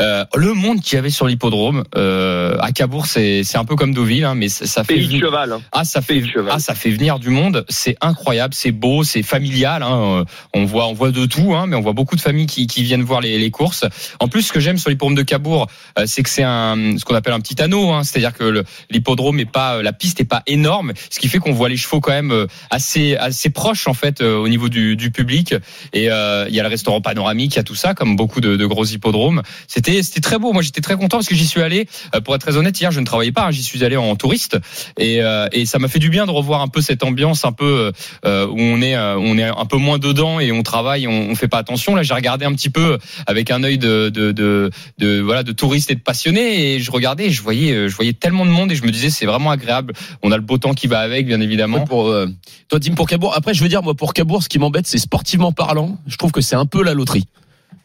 Euh, 0.00 0.24
le 0.36 0.52
monde 0.54 0.80
qu'il 0.80 0.96
y 0.96 0.98
avait 0.98 1.10
sur 1.10 1.26
l'hippodrome 1.26 1.84
euh, 1.96 2.56
à 2.60 2.72
Cabourg, 2.72 3.06
c'est 3.06 3.42
un 3.56 3.64
peu 3.64 3.76
comme 3.76 3.94
Deauville, 3.94 4.24
hein, 4.24 4.34
mais 4.34 4.48
ça, 4.48 4.66
ça 4.66 4.84
fait 4.84 4.94
Pays 4.94 5.08
de 5.08 5.18
cheval. 5.18 5.52
hein. 5.52 5.60
ah 5.72 5.84
ça 5.84 6.00
fait 6.02 6.24
cheval. 6.24 6.52
ah 6.54 6.58
ça 6.58 6.74
fait 6.74 6.90
venir 6.90 7.18
du 7.18 7.30
monde, 7.30 7.64
c'est 7.68 7.96
incroyable, 8.00 8.54
c'est 8.54 8.72
beau, 8.72 9.02
c'est 9.04 9.22
familial. 9.22 9.82
Hein. 9.82 10.24
On 10.54 10.64
voit 10.64 10.86
on 10.88 10.92
voit 10.92 11.10
de 11.10 11.26
tout, 11.26 11.54
hein, 11.54 11.66
mais 11.66 11.76
on 11.76 11.80
voit 11.80 11.92
beaucoup 11.92 12.16
de 12.16 12.20
familles 12.20 12.46
qui, 12.46 12.66
qui 12.66 12.82
viennent 12.82 12.97
viennent 12.98 13.06
voir 13.06 13.20
les, 13.20 13.50
courses. 13.50 13.84
En 14.20 14.28
plus, 14.28 14.42
ce 14.42 14.52
que 14.52 14.60
j'aime 14.60 14.78
sur 14.78 14.90
l'hippodrome 14.90 15.14
de 15.14 15.22
Cabourg, 15.22 15.68
euh, 15.98 16.04
c'est 16.06 16.22
que 16.22 16.28
c'est 16.28 16.42
un 16.42 16.96
ce 16.98 17.04
qu'on 17.04 17.14
appelle 17.14 17.32
un 17.32 17.40
petit 17.40 17.60
anneau, 17.62 17.92
hein, 17.92 18.02
c'est-à-dire 18.04 18.32
que 18.32 18.64
l'hippodrome 18.90 19.40
est 19.40 19.50
pas, 19.50 19.76
euh, 19.76 19.82
la 19.82 19.92
piste 19.92 20.20
est 20.20 20.24
pas 20.24 20.42
énorme, 20.46 20.92
ce 21.10 21.18
qui 21.18 21.28
fait 21.28 21.38
qu'on 21.38 21.52
voit 21.52 21.68
les 21.68 21.76
chevaux 21.76 22.00
quand 22.00 22.12
même 22.12 22.30
euh, 22.30 22.46
assez 22.70 23.16
assez 23.16 23.50
proches 23.50 23.86
en 23.88 23.94
fait 23.94 24.20
au 24.20 24.48
niveau 24.48 24.68
du, 24.68 24.96
public. 25.14 25.54
Et 25.92 26.04
il 26.04 26.54
y 26.54 26.60
a 26.60 26.62
le 26.62 26.68
restaurant 26.68 27.00
panoramique, 27.00 27.54
il 27.54 27.56
y 27.56 27.60
a 27.60 27.64
tout 27.64 27.74
ça, 27.74 27.94
comme 27.94 28.16
beaucoup 28.16 28.40
de, 28.40 28.66
gros 28.66 28.84
hippodromes. 28.84 29.42
C'était 29.66 30.02
c'était 30.02 30.20
très 30.20 30.38
beau. 30.38 30.52
Moi, 30.52 30.62
j'étais 30.62 30.80
très 30.80 30.96
content 30.96 31.18
parce 31.18 31.28
que 31.28 31.34
j'y 31.34 31.46
suis 31.46 31.62
allé. 31.62 31.88
pour 32.24 32.34
être 32.34 32.42
très 32.42 32.56
honnête, 32.56 32.78
hier, 32.78 32.90
je 32.90 33.00
ne 33.00 33.06
travaillais 33.06 33.32
pas. 33.32 33.46
hein, 33.46 33.50
j'y 33.50 33.62
suis 33.62 33.84
allé 33.84 33.96
en 33.96 34.14
touriste 34.16 34.58
et, 34.98 35.20
et 35.52 35.66
ça 35.66 35.78
m'a 35.78 35.88
fait 35.88 35.98
du 35.98 36.10
bien 36.10 36.26
de 36.26 36.30
revoir 36.30 36.60
un 36.60 36.68
peu 36.68 36.80
cette 36.80 37.02
ambiance 37.02 37.44
un 37.44 37.52
peu 37.52 37.92
où 38.24 38.28
on 38.28 38.82
est 38.82 38.96
on 38.98 39.38
est 39.38 39.44
un 39.44 39.66
peu 39.66 39.78
moins 39.78 39.98
dedans 39.98 40.40
et 40.40 40.52
on 40.52 40.62
travaille, 40.62 41.06
on, 41.06 41.30
on 41.30 41.34
fait 41.34 41.48
pas 41.48 41.58
attention. 41.58 41.94
Là, 41.94 42.02
j'ai 42.02 42.14
regardé 42.14 42.44
un 42.44 42.52
petit 42.52 42.70
peu 42.70 42.87
avec 43.26 43.50
un 43.50 43.62
œil 43.64 43.78
de 43.78 44.08
de, 44.08 44.32
de 44.32 44.70
de 44.98 45.20
voilà 45.20 45.42
de 45.42 45.52
touriste 45.52 45.90
et 45.90 45.94
de 45.94 46.00
passionné 46.00 46.74
et 46.74 46.80
je 46.80 46.90
regardais, 46.90 47.30
je 47.30 47.42
voyais 47.42 47.72
euh, 47.72 47.88
je 47.88 47.96
voyais 47.96 48.12
tellement 48.12 48.46
de 48.46 48.50
monde 48.50 48.72
et 48.72 48.74
je 48.74 48.84
me 48.84 48.90
disais 48.90 49.10
c'est 49.10 49.26
vraiment 49.26 49.50
agréable. 49.50 49.92
On 50.22 50.32
a 50.32 50.36
le 50.36 50.42
beau 50.42 50.58
temps 50.58 50.74
qui 50.74 50.86
va 50.86 51.00
avec, 51.00 51.26
bien 51.26 51.40
évidemment. 51.40 51.84
Pour, 51.84 52.08
euh, 52.08 52.26
toi, 52.68 52.78
Dim, 52.78 52.94
pour 52.94 53.06
Cabourg. 53.06 53.32
Après, 53.36 53.54
je 53.54 53.62
veux 53.62 53.68
dire, 53.68 53.82
moi, 53.82 53.94
pour 53.94 54.12
Cabourg, 54.14 54.42
ce 54.42 54.48
qui 54.48 54.58
m'embête, 54.58 54.86
c'est 54.86 54.98
sportivement 54.98 55.52
parlant. 55.52 55.98
Je 56.06 56.16
trouve 56.16 56.32
que 56.32 56.40
c'est 56.40 56.56
un 56.56 56.66
peu 56.66 56.82
la 56.82 56.94
loterie. 56.94 57.26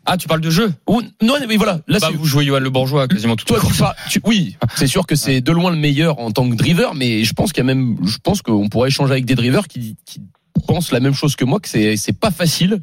Ah, 0.05 0.17
tu 0.17 0.27
parles 0.27 0.41
de 0.41 0.49
jeu? 0.49 0.73
Ou- 0.87 1.01
non, 1.21 1.35
mais 1.47 1.55
voilà. 1.55 1.79
Là, 1.87 1.99
Bah, 2.01 2.09
vous 2.13 2.25
jouez 2.25 2.43
Johan 2.45 2.59
Le 2.59 2.69
Bourgeois 2.69 3.07
quasiment 3.07 3.37
tout 3.37 3.45
toi, 3.45 3.59
tu 4.09 4.19
oui, 4.25 4.57
c'est 4.75 4.87
sûr 4.87 5.07
que 5.07 5.15
c'est 5.15 5.39
de 5.39 5.51
loin 5.53 5.71
le 5.71 5.77
meilleur 5.77 6.19
en 6.19 6.31
tant 6.31 6.49
que 6.49 6.55
driver, 6.55 6.93
mais 6.93 7.23
je 7.23 7.33
pense 7.33 7.53
qu'il 7.53 7.63
y 7.63 7.67
a 7.69 7.73
même, 7.73 7.97
je 8.05 8.17
pense 8.21 8.41
qu'on 8.41 8.67
pourrait 8.67 8.89
échanger 8.89 9.13
avec 9.13 9.25
des 9.25 9.35
drivers 9.35 9.67
qui, 9.67 9.95
qui 10.05 10.19
pensent 10.67 10.91
la 10.91 10.99
même 10.99 11.13
chose 11.13 11.37
que 11.37 11.45
moi, 11.45 11.59
que 11.61 11.69
c'est 11.69 12.19
pas 12.19 12.31
facile 12.31 12.81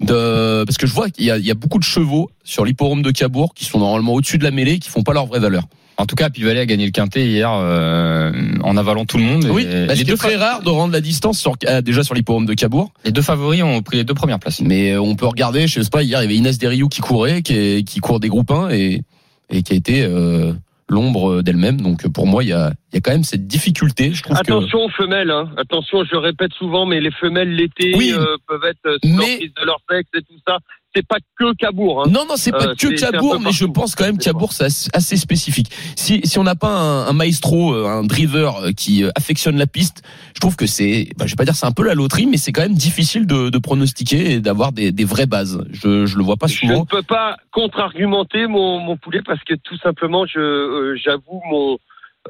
de, 0.00 0.64
parce 0.64 0.78
que 0.78 0.86
je 0.86 0.92
vois 0.92 1.10
qu'il 1.10 1.24
y 1.24 1.30
a, 1.30 1.38
il 1.38 1.44
y 1.44 1.50
a 1.50 1.54
beaucoup 1.54 1.78
de 1.78 1.84
chevaux 1.84 2.30
sur 2.44 2.64
l'hipporome 2.64 3.02
de 3.02 3.10
Cabourg 3.10 3.52
qui 3.54 3.64
sont 3.64 3.78
normalement 3.78 4.14
au-dessus 4.14 4.38
de 4.38 4.44
la 4.44 4.50
mêlée, 4.50 4.78
qui 4.78 4.88
font 4.88 5.02
pas 5.02 5.12
leur 5.12 5.26
vraie 5.26 5.40
valeur. 5.40 5.64
En 6.00 6.06
tout 6.06 6.16
cas, 6.16 6.30
Pivalet 6.30 6.60
a 6.60 6.66
gagné 6.66 6.86
le 6.86 6.92
quintet 6.92 7.26
hier 7.26 7.52
euh, 7.52 8.32
en 8.62 8.78
avalant 8.78 9.04
tout 9.04 9.18
le 9.18 9.24
monde. 9.24 9.46
Oui, 9.50 9.66
deux 9.66 9.94
c'est 9.94 10.16
très 10.16 10.36
rare 10.36 10.62
de 10.62 10.70
rendre 10.70 10.94
la 10.94 11.02
distance 11.02 11.38
sur, 11.38 11.56
euh, 11.66 11.82
déjà 11.82 12.02
sur 12.02 12.14
l'hipporome 12.14 12.46
de 12.46 12.54
Cabourg. 12.54 12.90
les 13.04 13.12
deux 13.12 13.20
favoris 13.20 13.62
ont 13.62 13.82
pris 13.82 13.98
les 13.98 14.04
deux 14.04 14.14
premières 14.14 14.38
places. 14.38 14.62
Mais 14.62 14.92
euh, 14.92 15.02
on 15.02 15.14
peut 15.14 15.26
regarder, 15.26 15.66
je 15.66 15.82
sais 15.82 15.90
pas, 15.90 16.02
hier 16.02 16.20
il 16.20 16.24
y 16.24 16.26
avait 16.26 16.36
Inès 16.36 16.56
Derriou 16.56 16.88
qui 16.88 17.02
courait, 17.02 17.42
qui, 17.42 17.84
qui 17.84 18.00
court 18.00 18.18
des 18.18 18.28
groupes 18.28 18.50
1 18.50 18.70
et, 18.70 19.02
et 19.50 19.62
qui 19.62 19.74
a 19.74 19.76
été 19.76 20.02
euh, 20.02 20.54
l'ombre 20.90 21.40
d'elle-même. 21.42 21.80
Donc 21.80 22.06
pour 22.12 22.26
moi, 22.26 22.42
il 22.44 22.48
y 22.50 22.52
a, 22.52 22.72
il 22.92 22.96
y 22.96 22.98
a 22.98 23.00
quand 23.00 23.12
même 23.12 23.24
cette 23.24 23.46
difficulté. 23.46 24.12
Je 24.12 24.22
trouve 24.22 24.36
que 24.36 24.40
Attention 24.42 24.84
aux 24.84 24.90
femelles, 24.90 25.30
hein. 25.30 25.48
attention, 25.56 26.04
je 26.04 26.16
répète 26.16 26.52
souvent, 26.54 26.84
mais 26.84 27.00
les 27.00 27.10
femelles 27.12 27.54
l'été 27.54 27.94
Oui. 27.96 28.12
euh, 28.14 28.36
peuvent 28.46 28.64
être 28.64 28.84
euh, 28.86 28.98
Mais- 29.04 29.10
sportives 29.14 29.52
de 29.60 29.64
leur 29.64 29.78
sexe 29.90 30.10
et 30.14 30.22
tout 30.22 30.38
ça. 30.46 30.58
C'est 30.94 31.06
pas 31.06 31.18
que 31.38 31.54
Cabourg. 31.54 32.02
Hein. 32.04 32.10
non, 32.10 32.24
non, 32.28 32.34
c'est 32.36 32.50
pas 32.50 32.68
Euh, 32.70 32.74
que 32.74 32.88
Cabourg, 32.98 33.38
mais 33.40 33.52
je 33.52 33.64
pense 33.64 33.94
quand 33.94 34.04
même 34.04 34.16
C'est 34.18 34.30
Cabourg 34.32 34.52
c'est 34.52 34.64
assez- 34.92 35.16
spécifique. 35.16 35.70
Si 35.94 36.20
si 36.24 36.38
on 36.38 36.42
n'a 36.42 36.56
pas 36.56 36.68
un, 36.68 37.06
un 37.06 37.12
maestro, 37.12 37.72
euh, 37.72 37.86
un 37.86 38.02
driver 38.02 38.56
euh, 38.56 38.72
qui 38.72 39.04
affectionne 39.16 39.56
la 39.56 39.66
piste, 39.68 40.02
je 40.34 40.40
trouve 40.40 40.56
que 40.56 40.66
c'est, 40.66 41.10
bah, 41.16 41.26
je 41.26 41.32
vais 41.32 41.36
pas 41.36 41.44
dire 41.44 41.54
c'est 41.54 41.66
un 41.66 41.70
peu 41.72 41.84
la 41.84 41.94
loterie, 41.94 42.26
mais 42.26 42.38
c'est 42.38 42.50
quand 42.50 42.62
même 42.62 42.74
difficile 42.74 43.26
de, 43.26 43.50
de 43.50 43.58
pronostiquer 43.58 44.32
et 44.32 44.40
d'avoir 44.40 44.72
des, 44.72 44.90
des 44.90 45.04
vraies 45.04 45.26
bases. 45.26 45.64
Je 45.70 46.06
je 46.06 46.16
le 46.18 46.24
vois 46.24 46.36
pas 46.36 46.48
Je 46.48 46.66
ne 46.66 46.70
souvent. 46.72 46.84
peux 46.86 47.02
pas 47.02 47.36
contre-argumenter 47.52 48.46
mon, 48.48 48.80
mon 48.80 48.96
poulet 48.96 49.20
parce 49.24 49.42
que 49.44 49.54
tout 49.54 49.76
simplement, 49.78 50.26
je 50.26 50.40
euh, 50.40 50.96
j'avoue 51.02 51.40
mon 51.50 51.78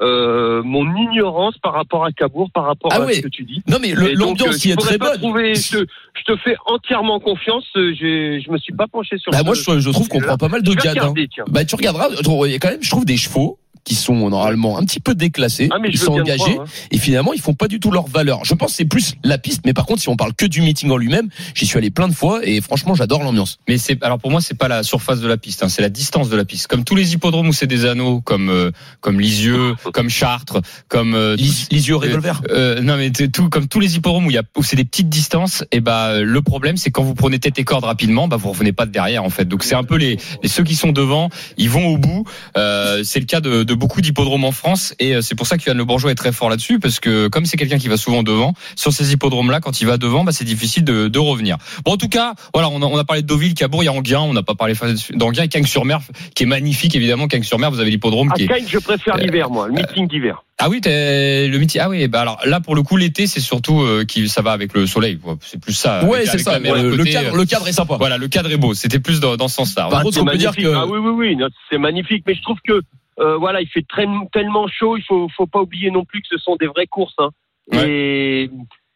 euh, 0.01 0.63
mon 0.63 0.85
ignorance 0.95 1.57
par 1.61 1.73
rapport 1.73 2.05
à 2.05 2.11
Cabourg, 2.11 2.49
par 2.53 2.65
rapport 2.65 2.91
Ah 2.93 3.01
à 3.03 3.11
ce 3.11 3.19
que 3.21 3.27
tu 3.27 3.43
dis. 3.43 3.61
Non 3.67 3.77
mais 3.81 3.93
l'ambiance 3.93 4.55
euh, 4.55 4.57
qui 4.57 4.69
je 4.69 4.73
est 4.73 4.77
très 4.77 4.97
bonne. 4.97 5.17
trouver- 5.17 5.53
je, 5.55 5.79
te, 5.79 5.85
je 6.17 6.23
te 6.33 6.37
fais 6.37 6.55
entièrement 6.65 7.19
confiance. 7.19 7.65
euh, 7.75 7.93
j'ai- 7.99 8.39
Je 8.41 8.49
me 8.51 8.57
suis 8.57 8.73
pas 8.73 8.87
penché 8.87 9.17
sur. 9.17 9.31
Bah, 9.31 9.39
ce- 9.39 9.43
moi 9.43 9.53
je, 9.53 9.79
je 9.79 9.89
trouve 9.89 10.07
qu'on 10.07 10.21
prend 10.21 10.37
pas 10.37 10.47
mal 10.47 10.63
de 10.63 10.71
Je 10.71 10.77
gades. 10.77 10.97
hein. 10.99 11.13
Bah 11.49 11.65
tu 11.65 11.75
regarderas, 11.75 12.07
il 12.45 12.51
y 12.51 12.55
a 12.55 12.59
quand 12.59 12.69
même, 12.69 12.81
je 12.81 12.89
trouve 12.89 13.05
des 13.05 13.17
chevaux 13.17 13.59
qui 13.83 13.95
sont 13.95 14.29
normalement 14.29 14.77
un 14.77 14.83
petit 14.85 14.99
peu 14.99 15.15
déclassés, 15.15 15.69
Ah 15.71 15.77
ils 15.83 15.97
sont 15.97 16.13
engagés 16.13 16.37
croire, 16.53 16.65
hein. 16.67 16.87
et 16.91 16.97
finalement 16.97 17.33
ils 17.33 17.41
font 17.41 17.53
pas 17.53 17.67
du 17.67 17.79
tout 17.79 17.91
leur 17.91 18.07
valeur. 18.07 18.45
Je 18.45 18.53
pense 18.53 18.71
que 18.71 18.77
c'est 18.77 18.85
plus 18.85 19.15
la 19.23 19.37
piste, 19.37 19.61
mais 19.65 19.73
par 19.73 19.85
contre 19.85 20.01
si 20.01 20.09
on 20.09 20.15
parle 20.15 20.33
que 20.33 20.45
du 20.45 20.61
meeting 20.61 20.89
en 20.91 20.97
lui-même, 20.97 21.29
j'y 21.55 21.65
suis 21.65 21.77
allé 21.77 21.89
plein 21.89 22.07
de 22.07 22.13
fois 22.13 22.41
et 22.43 22.61
franchement 22.61 22.93
j'adore 22.95 23.23
l'ambiance. 23.23 23.57
Mais 23.67 23.77
c'est 23.77 24.01
alors 24.03 24.19
pour 24.19 24.31
moi 24.31 24.41
c'est 24.41 24.57
pas 24.57 24.67
la 24.67 24.83
surface 24.83 25.19
de 25.19 25.27
la 25.27 25.37
piste, 25.37 25.63
hein, 25.63 25.69
c'est 25.69 25.81
la 25.81 25.89
distance 25.89 26.29
de 26.29 26.35
la 26.37 26.45
piste. 26.45 26.67
Comme 26.67 26.83
tous 26.83 26.95
les 26.95 27.13
hippodromes 27.13 27.47
où 27.47 27.53
c'est 27.53 27.67
des 27.67 27.85
anneaux, 27.85 28.21
comme 28.21 28.49
euh, 28.49 28.71
comme 28.99 29.19
Lisieux, 29.19 29.75
comme 29.93 30.09
Chartres, 30.09 30.59
comme 30.87 31.13
euh, 31.15 31.35
les 31.71 31.87
yeux 31.89 31.95
revolver. 31.95 32.41
euh, 32.51 32.81
non 32.81 32.97
mais 32.97 33.11
c'est 33.15 33.31
tout 33.31 33.49
comme 33.49 33.67
tous 33.67 33.79
les 33.79 33.95
hippodromes 33.95 34.25
où 34.27 34.31
il 34.31 34.35
y 34.35 34.37
a 34.39 34.43
où 34.57 34.63
c'est 34.63 34.75
des 34.75 34.85
petites 34.85 35.09
distances 35.09 35.63
et 35.71 35.79
bah 35.81 36.21
le 36.21 36.41
problème 36.41 36.77
c'est 36.77 36.91
quand 36.91 37.03
vous 37.03 37.15
prenez 37.15 37.39
tête 37.39 37.57
et 37.59 37.63
corde 37.63 37.83
rapidement 37.85 38.27
bah 38.27 38.37
vous 38.37 38.49
revenez 38.51 38.73
pas 38.73 38.85
de 38.85 38.91
derrière 38.91 39.23
en 39.23 39.29
fait 39.29 39.45
donc 39.45 39.63
c'est 39.63 39.75
un 39.75 39.83
peu 39.83 39.95
les, 39.95 40.17
les- 40.43 40.49
ceux 40.49 40.63
qui 40.63 40.75
sont 40.75 40.91
devant 40.91 41.29
ils 41.57 41.69
vont 41.69 41.87
au 41.87 41.97
bout 41.97 42.25
euh, 42.57 43.03
c'est 43.03 43.19
le 43.19 43.25
cas 43.25 43.41
de, 43.41 43.63
de 43.63 43.70
beaucoup 43.73 44.01
d'hippodromes 44.01 44.43
en 44.45 44.51
France 44.51 44.93
et 44.99 45.15
euh, 45.15 45.21
c'est 45.21 45.35
pour 45.35 45.47
ça 45.47 45.57
que 45.57 45.63
Yann 45.67 45.77
Le 45.77 45.85
Bourgeois 45.85 46.11
est 46.11 46.15
très 46.15 46.31
fort 46.31 46.49
là-dessus 46.49 46.79
parce 46.79 46.99
que 46.99 47.27
comme 47.27 47.45
c'est 47.45 47.57
quelqu'un 47.57 47.77
qui 47.77 47.87
va 47.87 47.97
souvent 47.97 48.23
devant 48.23 48.53
sur 48.75 48.91
ces 48.93 49.11
hippodromes 49.13 49.51
là 49.51 49.59
quand 49.59 49.81
il 49.81 49.87
va 49.87 49.97
devant 49.97 50.23
bah 50.23 50.31
c'est 50.31 50.45
difficile 50.45 50.83
de, 50.83 51.07
de 51.07 51.19
revenir 51.19 51.57
bon 51.85 51.93
en 51.93 51.97
tout 51.97 52.09
cas 52.09 52.33
voilà 52.53 52.69
on 52.69 52.81
a, 52.81 52.85
on 52.85 52.97
a 52.97 53.03
parlé 53.03 53.21
de 53.21 53.27
Deauville 53.27 53.53
Cabourg 53.53 53.83
il 53.83 53.87
y 53.87 53.89
a 53.89 53.93
Anguien 53.93 54.21
on 54.21 54.33
n'a 54.33 54.43
pas 54.43 54.55
parlé 54.55 54.73
d'Anguien 55.13 55.43
et 55.43 55.47
Cagnes-sur-Mer 55.49 55.99
qui 56.35 56.43
est 56.43 56.47
magnifique 56.47 56.95
évidemment 56.95 57.27
Cagnes-sur-Mer 57.27 57.71
vous 57.71 57.79
avez 57.79 57.91
l'hippodrome 57.91 58.31
À 58.31 58.35
qui 58.35 58.43
est 58.43 58.47
Cagnes, 58.47 58.65
je 58.67 58.79
préfère 58.79 59.17
l'hiver, 59.17 59.49
moi, 59.49 59.67
le 59.67 59.73
meeting 59.73 60.07
d'hiver. 60.07 60.43
ah 60.59 60.69
oui, 60.69 60.81
le 60.85 61.57
meeting. 61.57 61.81
Ah 61.83 61.89
oui, 61.89 62.07
bah 62.07 62.21
alors 62.21 62.39
là 62.45 62.59
pour 62.59 62.75
le 62.75 62.83
coup 62.83 62.97
l'été 62.97 63.27
c'est 63.27 63.39
surtout 63.39 63.81
euh, 63.81 64.03
qui 64.05 64.29
ça 64.29 64.41
va 64.41 64.51
avec 64.51 64.73
le 64.73 64.85
soleil. 64.87 65.19
C'est 65.41 65.59
plus 65.59 65.73
ça. 65.73 66.05
Ouais 66.05 66.25
c'est 66.25 66.37
ça. 66.39 66.53
à 66.53 66.59
Le, 66.59 67.03
cadre, 67.05 67.33
euh, 67.33 67.37
le 67.37 67.45
cadre 67.45 67.67
est 67.67 67.73
sympa. 67.73 67.95
Voilà, 67.97 68.17
le 68.17 68.27
cadre 68.27 68.51
est 68.51 68.57
beau. 68.57 68.73
C'était 68.73 68.99
plus 68.99 69.19
dans, 69.19 69.37
dans 69.37 69.47
ce 69.47 69.55
sens-là. 69.55 69.87
Par 69.89 69.99
Ah, 69.99 70.03
contre, 70.03 70.21
on 70.21 70.25
peut 70.25 70.37
dire 70.37 70.55
que- 70.55 70.73
Ah 70.73 70.85
oui, 70.85 70.99
oui, 70.99 71.35
oui, 71.37 71.45
c'est 71.69 71.77
magnifique. 71.77 72.23
Mais 72.27 72.35
je 72.35 72.41
trouve 72.41 72.57
que 72.67 72.81
euh, 73.21 73.37
voilà, 73.37 73.61
il 73.61 73.67
fait 73.67 73.85
très, 73.87 74.05
tellement 74.31 74.67
chaud. 74.67 74.97
Il 74.97 75.03
faut, 75.03 75.27
faut 75.35 75.47
pas 75.47 75.61
oublier 75.61 75.91
non 75.91 76.03
plus 76.05 76.21
que 76.21 76.27
ce 76.29 76.37
sont 76.37 76.55
des 76.55 76.67
vraies 76.67 76.87
courses. 76.87 77.15
Hein. 77.19 77.29
Et 77.73 78.49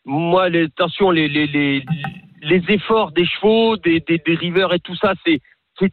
moi, 0.06 0.50
les, 0.50 0.64
attention, 0.64 1.12
les, 1.12 1.28
les, 1.28 1.48
les, 1.48 1.86
les 2.42 2.64
efforts 2.70 3.12
des 3.12 3.26
chevaux, 3.26 3.78
des, 3.78 4.00
des, 4.02 4.18
des 4.18 4.36
rivers 4.36 4.74
et 4.74 4.80
tout 4.80 4.96
ça, 4.96 5.14
c'est, 5.26 5.42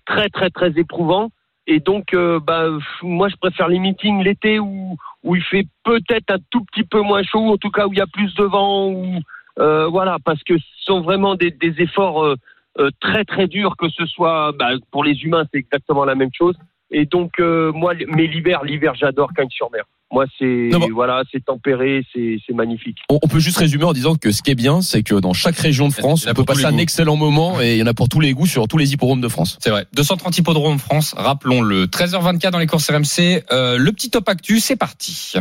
très, 0.05 0.29
très, 0.29 0.51
très 0.51 0.73
éprouvant. 0.79 1.31
Et 1.67 1.81
donc, 1.81 2.15
euh, 2.15 2.41
bah, 2.41 2.69
moi, 3.03 3.29
je 3.29 3.37
préfère 3.37 3.69
les 3.69 3.79
meetings 3.79 4.23
l'été 4.23 4.59
où, 4.59 4.97
où 5.23 5.37
il 5.37 5.43
fait 5.43 5.67
peut-être 5.85 6.31
un 6.31 6.39
tout 6.51 6.65
petit 6.65 6.85
peu 6.85 7.01
moins 7.01 7.23
chaud, 7.23 7.41
ou 7.41 7.53
en 7.53 7.57
tout 7.57 7.71
cas 7.71 7.87
où 7.87 7.93
il 7.93 7.99
y 7.99 8.03
a 8.03 8.07
plus 8.07 8.35
de 8.35 8.45
vent, 8.45 8.89
ou 8.89 9.21
euh, 9.59 9.87
voilà, 9.87 10.19
parce 10.25 10.43
que 10.43 10.59
ce 10.59 10.85
sont 10.85 11.03
vraiment 11.03 11.35
des, 11.35 11.51
des 11.51 11.81
efforts 11.81 12.25
euh, 12.25 12.91
très 13.01 13.25
très 13.25 13.47
durs, 13.47 13.77
que 13.77 13.89
ce 13.89 14.07
soit 14.07 14.53
bah, 14.53 14.71
pour 14.91 15.05
les 15.05 15.23
humains, 15.23 15.45
c'est 15.53 15.59
exactement 15.59 16.05
la 16.05 16.15
même 16.15 16.31
chose. 16.33 16.57
Et 16.93 17.07
donc, 17.07 17.33
euh, 17.41 17.73
moi, 17.73 17.95
mais 18.09 18.27
l'hiver, 18.27 18.63
l'hiver, 18.65 18.93
j'adore 18.95 19.33
Cagnes-sur-Mer. 19.35 19.85
Moi, 20.13 20.27
c'est 20.39 20.69
bon. 20.69 20.89
voilà, 20.93 21.23
c'est 21.33 21.43
tempéré, 21.43 22.05
c'est 22.13 22.37
c'est 22.47 22.53
magnifique. 22.55 22.99
On, 23.09 23.19
on 23.23 23.29
peut 23.29 23.39
juste 23.39 23.57
résumer 23.57 23.85
en 23.85 23.95
disant 23.95 24.15
que 24.15 24.31
ce 24.31 24.43
qui 24.43 24.51
est 24.51 24.55
bien, 24.55 24.83
c'est 24.83 25.03
que 25.03 25.15
dans 25.15 25.33
chaque 25.33 25.57
région 25.57 25.89
de 25.89 25.95
France, 25.95 26.27
on 26.29 26.35
peut 26.35 26.45
passer 26.45 26.67
un 26.67 26.73
goûts. 26.73 26.81
excellent 26.81 27.17
moment 27.17 27.63
et 27.63 27.73
il 27.73 27.79
y 27.79 27.83
en 27.83 27.87
a 27.87 27.95
pour 27.95 28.11
tous 28.11 28.21
les 28.21 28.35
goûts 28.35 28.47
sur 28.47 28.69
tous 28.69 28.77
les 28.77 28.93
hippodromes 28.93 29.23
de 29.23 29.29
France. 29.29 29.57
C'est 29.63 29.71
vrai. 29.71 29.87
230 29.95 30.37
hippodromes 30.37 30.79
France. 30.79 31.15
Rappelons-le. 31.17 31.87
13h24 31.87 32.51
dans 32.51 32.59
les 32.59 32.67
courses 32.67 32.91
RMC. 32.91 33.43
Euh, 33.53 33.79
le 33.79 33.93
petit 33.93 34.11
top 34.11 34.29
actu, 34.29 34.61
c'est 34.61 34.77
parti. 34.77 35.33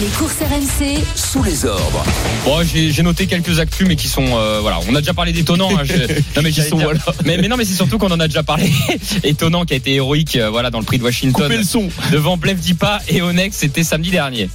Les 0.00 0.06
courses 0.16 0.36
RMC, 0.40 1.00
Sous 1.14 1.42
les 1.42 1.64
ordres. 1.66 2.02
Bon, 2.44 2.62
j'ai 2.64 3.02
noté 3.02 3.26
quelques 3.26 3.58
actus, 3.58 3.86
mais 3.86 3.96
qui 3.96 4.08
sont 4.08 4.24
euh, 4.26 4.58
voilà. 4.60 4.78
On 4.88 4.94
a 4.94 5.00
déjà 5.00 5.12
parlé 5.12 5.32
d'étonnant. 5.32 5.68
Hein, 5.70 5.82
non 6.36 6.42
mais 6.42 6.50
Qui 6.50 6.62
sont, 6.62 6.76
dire- 6.76 6.86
voilà. 6.86 7.00
mais, 7.24 7.36
mais 7.36 7.48
non, 7.48 7.56
mais 7.56 7.64
c'est 7.64 7.74
surtout 7.74 7.98
qu'on 7.98 8.10
en 8.10 8.20
a 8.20 8.26
déjà 8.28 8.42
parlé. 8.42 8.70
étonnant, 9.24 9.64
qui 9.64 9.74
a 9.74 9.76
été 9.76 9.94
héroïque, 9.94 10.36
euh, 10.36 10.48
voilà, 10.50 10.70
dans 10.70 10.78
le 10.78 10.84
prix 10.84 10.98
de 10.98 11.04
Washington. 11.04 11.42
Coupez 11.44 11.56
le 11.58 11.64
son. 11.64 11.88
devant 12.10 12.36
Blef 12.36 12.58
Dipa 12.58 13.00
et 13.08 13.20
Onex, 13.22 13.56
c'était 13.56 13.84
samedi 13.84 14.10
dernier. 14.10 14.48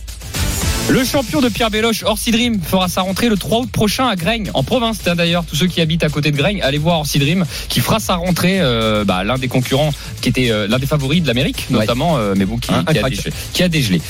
Le 0.90 1.04
champion 1.04 1.42
de 1.42 1.50
Pierre 1.50 1.70
Béloche, 1.70 2.04
Orsi 2.04 2.32
Dream, 2.32 2.60
fera 2.62 2.88
sa 2.88 3.02
rentrée 3.02 3.28
le 3.28 3.36
3 3.36 3.60
août 3.60 3.70
prochain 3.72 4.08
à 4.08 4.16
Graigne, 4.16 4.50
en 4.54 4.64
province. 4.64 5.00
Tiens, 5.04 5.16
D'ailleurs, 5.16 5.44
tous 5.46 5.58
ceux 5.58 5.68
qui 5.68 5.82
habitent 5.82 6.06
à 6.06 6.10
côté 6.10 6.32
de 6.32 6.38
Graigne, 6.38 6.62
allez 6.64 6.78
voir 6.78 7.00
Orsi 7.00 7.20
Dream, 7.20 7.46
qui 7.68 7.82
fera 7.82 8.00
sa 8.00 8.16
rentrée, 8.16 8.60
euh, 8.62 9.04
bah, 9.04 9.26
l'un 9.26 9.38
des 9.38 9.50
concurrents, 9.50 9.92
qui 10.22 10.30
était 10.30 10.50
euh, 10.50 10.66
l'un 10.68 10.80
des 10.80 10.86
favoris 10.88 11.22
de 11.22 11.28
l'Amérique, 11.28 11.66
Ouais. 11.70 11.80
notamment, 11.80 12.18
euh, 12.18 12.34
mais 12.38 12.46
bon, 12.46 12.58
qui, 12.58 12.72
Un- 12.72 12.80
un 12.80 12.84
qui 12.86 12.98
a 12.98 13.02
crack. 13.02 13.12
dégelé, 13.12 13.32
qui 13.54 13.64
a 13.64 13.68
dégelé. 13.70 14.02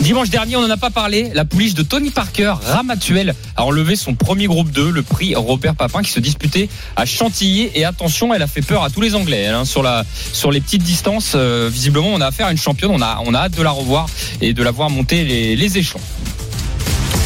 Dimanche 0.00 0.30
dernier, 0.30 0.56
on 0.56 0.62
n'en 0.62 0.70
a 0.70 0.78
pas 0.78 0.90
parlé. 0.90 1.30
La 1.34 1.44
pouliche 1.44 1.74
de 1.74 1.82
Tony 1.82 2.10
Parker, 2.10 2.54
Ramatuel, 2.62 3.34
a 3.56 3.64
enlevé 3.64 3.96
son 3.96 4.14
premier 4.14 4.46
groupe 4.46 4.70
2, 4.70 4.90
le 4.90 5.02
prix 5.02 5.34
Robert 5.34 5.74
Papin, 5.74 6.02
qui 6.02 6.10
se 6.10 6.20
disputait 6.20 6.70
à 6.96 7.04
Chantilly. 7.04 7.70
Et 7.74 7.84
attention, 7.84 8.32
elle 8.32 8.40
a 8.42 8.46
fait 8.46 8.62
peur 8.62 8.82
à 8.82 8.88
tous 8.88 9.02
les 9.02 9.14
Anglais 9.14 9.46
hein, 9.46 9.66
sur 9.66 9.82
la 9.82 10.04
sur 10.32 10.50
les 10.50 10.60
petites 10.62 10.82
distances. 10.82 11.32
euh, 11.34 11.68
visiblement, 11.70 12.08
on 12.08 12.20
a 12.22 12.26
affaire 12.26 12.46
à 12.46 12.52
une 12.52 12.58
championne. 12.58 12.90
On 12.92 13.02
a 13.02 13.20
on 13.26 13.34
a 13.34 13.40
hâte 13.40 13.56
de 13.56 13.62
la 13.62 13.70
revoir 13.70 14.06
et 14.40 14.54
de 14.54 14.62
la 14.62 14.70
voir 14.70 14.88
monter 14.88 15.24
les, 15.24 15.54
les 15.54 15.78
échelons. 15.78 16.00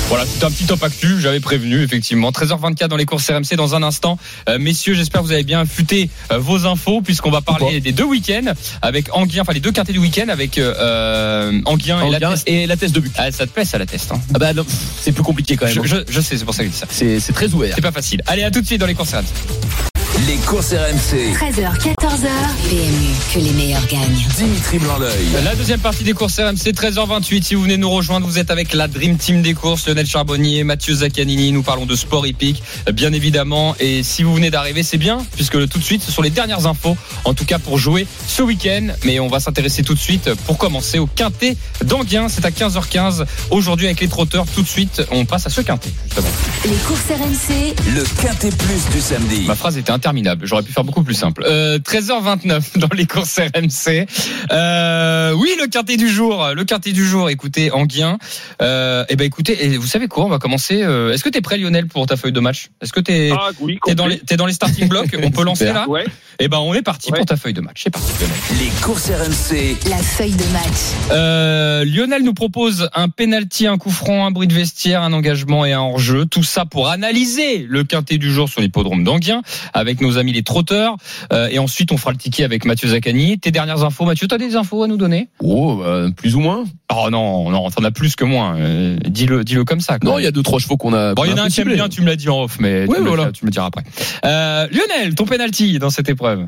Voilà, 0.09 0.27
c'est 0.27 0.45
un 0.45 0.51
petit 0.51 0.65
top 0.67 0.83
actu, 0.83 1.19
j'avais 1.21 1.41
prévenu, 1.41 1.83
effectivement. 1.83 2.31
13h24 2.31 2.89
dans 2.89 2.97
les 2.97 3.07
courses 3.07 3.29
RMC 3.31 3.57
dans 3.57 3.75
un 3.75 3.83
instant. 3.83 4.19
Euh, 4.49 4.59
messieurs, 4.59 4.95
j'espère 4.95 5.23
que 5.23 5.27
vous 5.27 5.33
avez 5.33 5.45
bien 5.45 5.61
affûté 5.61 6.11
euh, 6.31 6.39
vos 6.39 6.67
infos, 6.67 7.01
puisqu'on 7.01 7.31
va 7.31 7.41
parler 7.41 7.81
des 7.81 7.93
deux 7.93 8.05
week-ends 8.05 8.53
avec 8.83 9.07
Anguien, 9.17 9.43
enfin 9.43 9.55
les 9.55 9.61
deux 9.61 9.73
quartiers 9.73 9.95
du 9.95 10.01
week-end 10.01 10.29
avec 10.29 10.59
euh, 10.59 11.59
Anguien, 11.65 12.05
et 12.07 12.11
la 12.11 12.21
test. 12.21 12.43
et 12.47 12.67
la 12.67 12.77
test 12.77 12.95
de 12.95 13.01
but. 13.01 13.13
Ah, 13.17 13.33
ça 13.33 13.47
te 13.47 13.53
plaît, 13.53 13.65
ça, 13.65 13.79
la 13.79 13.87
test. 13.87 14.13
Hein 14.13 14.21
Ah 14.35 14.39
bah 14.39 14.53
non, 14.53 14.65
c'est 15.01 15.13
plus 15.13 15.25
compliqué 15.25 15.57
quand 15.57 15.67
même. 15.67 15.75
je, 15.75 15.83
je, 15.83 15.97
je 16.09 16.21
sais, 16.21 16.37
c'est 16.37 16.45
pour 16.45 16.55
ça 16.55 16.63
que 16.63 16.69
je 16.69 16.75
dis 16.75 16.79
ça. 16.79 16.87
C'est 16.91 17.19
c'est 17.19 17.33
très 17.33 17.53
ouvert. 17.55 17.73
C'est 17.75 17.81
pas 17.83 17.91
facile. 17.93 18.23
Allez, 18.27 18.45
à 18.45 18.51
tout 18.51 18.61
de 18.61 18.67
suite 18.67 18.81
dans 18.81 18.87
les 18.87 18.95
courses 18.95 19.15
RMC. 19.15 19.94
Les 20.21 20.37
courses 20.47 20.73
RMC. 20.73 21.35
13h, 21.35 21.77
14h. 21.81 22.29
PMU, 22.71 23.11
que 23.35 23.39
les 23.41 23.51
meilleurs 23.51 23.85
gagnent. 23.89 24.25
Dimitri 24.37 24.79
Blanc-L'œil. 24.79 25.27
La 25.45 25.57
deuxième 25.57 25.81
partie 25.81 26.05
des 26.05 26.13
courses 26.13 26.39
RMC, 26.39 26.71
13h28. 26.73 27.43
Si 27.43 27.55
vous 27.57 27.63
venez 27.63 27.77
nous 27.77 27.91
rejoindre, 27.91 28.25
vous 28.25 28.39
êtes 28.39 28.51
avec 28.53 28.73
la 28.75 28.87
Dream 28.87 29.19
Team 29.19 29.43
des 29.43 29.55
courses, 29.55 29.89
Lionel 29.89 30.07
Charbonnier, 30.07 30.63
Mathieu 30.63 30.95
Zaccanini. 30.95 31.51
Nous 31.51 31.65
parlons 31.65 31.85
de 31.85 31.97
sport 31.97 32.27
hippique, 32.29 32.63
bien 32.93 33.13
évidemment. 33.13 33.75
Et 33.81 34.05
si 34.05 34.23
vous 34.23 34.33
venez 34.33 34.51
d'arriver, 34.51 34.85
c'est 34.85 34.99
bien, 34.99 35.19
puisque 35.35 35.69
tout 35.69 35.79
de 35.79 35.85
suite, 35.85 36.03
ce 36.03 36.13
sont 36.13 36.23
les 36.23 36.31
dernières 36.31 36.67
infos, 36.69 36.97
en 37.25 37.35
tout 37.35 37.45
cas 37.45 37.59
pour 37.59 37.77
jouer 37.77 38.07
ce 38.29 38.43
week-end. 38.43 38.87
Mais 39.05 39.19
on 39.19 39.29
va 39.29 39.41
s'intéresser 39.41 39.83
tout 39.83 39.95
de 39.95 40.01
suite, 40.01 40.33
pour 40.47 40.59
commencer, 40.59 41.01
au 41.01 41.07
quintet 41.07 41.57
d'Anguien. 41.85 42.29
C'est 42.29 42.47
à 42.47 42.51
15h15 42.51 43.25
aujourd'hui 43.51 43.87
avec 43.87 44.01
les 44.01 44.09
trotteurs. 44.09 44.47
Tout 44.55 44.63
de 44.63 44.69
suite, 44.69 45.03
on 45.11 45.25
passe 45.27 45.47
à 45.47 45.51
ce 45.51 45.61
quintet, 45.61 45.91
justement. 46.05 46.29
Les 46.65 46.77
courses 46.87 47.09
RMC, 47.11 47.75
Le 47.95 48.05
quintet 48.23 48.51
plus 48.51 48.95
du 48.95 49.01
samedi. 49.01 49.45
Ma 49.47 49.57
phrase 49.57 49.77
était 49.77 49.91
interminable. 50.05 50.47
J'aurais 50.47 50.63
pu 50.63 50.71
faire 50.73 50.85
beaucoup 50.85 51.03
plus 51.03 51.15
simple. 51.15 51.45
Euh, 51.47 51.79
13h29 51.79 52.77
dans 52.79 52.89
les 52.95 53.07
courses 53.07 53.39
RMC. 53.39 54.07
Euh, 54.53 55.33
oui, 55.33 55.51
le 55.59 55.67
quintet 55.67 55.97
du 55.97 56.09
jour. 56.11 56.47
Le 56.55 56.65
quintet 56.65 56.93
du 56.93 57.07
jour. 57.07 57.31
Écoutez, 57.31 57.71
Anguien. 57.73 58.19
Euh, 58.61 59.05
eh 59.09 59.17
ben, 59.17 59.25
écoutez, 59.25 59.65
et 59.65 59.79
vous 59.79 59.87
savez 59.87 60.07
quoi? 60.09 60.27
On 60.27 60.29
va 60.29 60.39
commencer. 60.39 60.83
euh, 60.83 61.13
Est-ce 61.13 61.25
que 61.25 61.31
t'es 61.31 61.41
prêt, 61.41 61.57
Lionel, 61.57 61.87
pour 61.87 62.07
ta 62.07 62.17
feuille 62.17 62.33
de 62.33 62.41
match? 62.41 62.69
Est-ce 62.83 62.93
que 62.93 63.01
t'es 63.01 63.31
Ah 63.33 63.49
oui, 63.61 63.79
t'es 63.87 63.95
dans 63.95 64.07
les 64.07 64.19
t'es 64.19 64.37
dans 64.37 64.47
les 64.47 64.53
starting 64.53 64.89
blocks? 64.89 65.17
On 65.23 65.31
peut 65.31 65.45
lancer 65.45 65.67
là? 65.67 65.89
Ouais. 65.89 66.05
Eh 66.41 66.49
ben, 66.49 66.59
on 66.59 66.75
est 66.75 66.83
parti 66.83 67.11
Ouais. 67.13 67.19
pour 67.19 67.27
ta 67.27 67.37
feuille 67.37 67.53
de 67.55 67.61
match. 67.61 67.83
C'est 67.85 67.91
parti, 67.91 68.11
Lionel. 68.21 68.37
Les 68.61 68.83
courses 68.83 69.09
RMC. 69.09 69.77
la 69.89 69.99
feuille 69.99 70.33
de 70.33 70.45
match. 70.53 71.13
Euh, 71.13 71.85
Lionel 71.85 72.25
nous 72.25 72.35
propose 72.35 72.89
un 72.95 73.09
penalty, 73.09 73.67
un 73.69 73.79
coup 73.79 73.91
franc, 73.91 74.27
un 74.27 74.31
bruit 74.33 74.49
de 74.49 74.53
vestiaire, 74.55 75.03
un 75.03 75.13
engagement 75.13 75.65
et 75.65 75.73
un 75.73 75.81
hors-jeu. 75.81 76.27
Tout 76.27 76.43
ça 76.43 76.65
pour 76.65 76.89
analyser 76.89 77.65
le 77.69 77.85
quintet 77.85 78.19
du 78.19 78.33
jour 78.33 78.49
sur 78.49 78.61
l'hippodrome 78.61 79.05
d'Anguien 79.05 79.43
avec 79.75 79.94
nos 80.01 80.19
amis 80.19 80.33
les 80.33 80.43
trotteurs. 80.43 80.97
Euh, 81.33 81.49
et 81.51 81.59
ensuite, 81.59 81.93
on 81.93 81.97
fera 81.97 82.13
le 82.13 82.19
ticket 82.19 82.45
avec 82.45 82.65
Mathieu 82.65 82.89
Zaccani. 82.89 83.39
Tes 83.39 83.51
dernières 83.51 83.85
infos, 83.85 84.05
Mathieu, 84.05 84.27
t'as 84.29 84.39
des 84.39 84.57
infos 84.57 84.83
à 84.83 84.87
nous 84.87 84.97
donner? 84.97 85.29
Oh, 85.41 85.77
bah, 85.77 86.07
plus 86.17 86.37
ou 86.37 86.41
moins. 86.41 86.65
Oh 86.95 87.09
non, 87.11 87.51
non, 87.51 87.71
t'en 87.71 87.85
as 87.85 87.91
plus 87.91 88.17
que 88.17 88.25
moi. 88.25 88.55
Euh, 88.57 88.97
dis-le, 89.07 89.45
dis-le 89.45 89.65
comme 89.65 89.81
ça. 89.81 89.99
quoi. 89.99 90.11
Non, 90.11 90.19
il 90.19 90.25
y 90.25 90.27
a 90.27 90.31
deux 90.31 90.43
trois 90.43 90.59
chevaux 90.59 90.77
qu'on 90.77 90.93
a. 90.93 91.15
Bon, 91.15 91.25
il 91.25 91.31
y 91.31 91.35
en 91.35 91.39
a 91.39 91.43
un 91.43 91.49
qui 91.49 91.61
aime 91.61 91.73
bien, 91.73 91.89
tu 91.89 92.01
me 92.03 92.07
l'as 92.07 92.17
dit 92.17 92.29
en 92.29 92.43
off, 92.45 92.59
mais 92.61 92.87
Oui, 92.89 92.97
tu, 92.97 93.03
me 93.03 93.09
voilà. 93.09 93.33
tu 93.33 93.45
me 93.45 93.49
le 93.49 93.53
diras 93.53 93.67
après. 93.67 93.83
Euh, 94.25 94.67
Lionel, 94.71 95.15
ton 95.15 95.25
penalty 95.25 95.79
dans 95.79 95.91
cette 95.91 96.09
épreuve? 96.09 96.47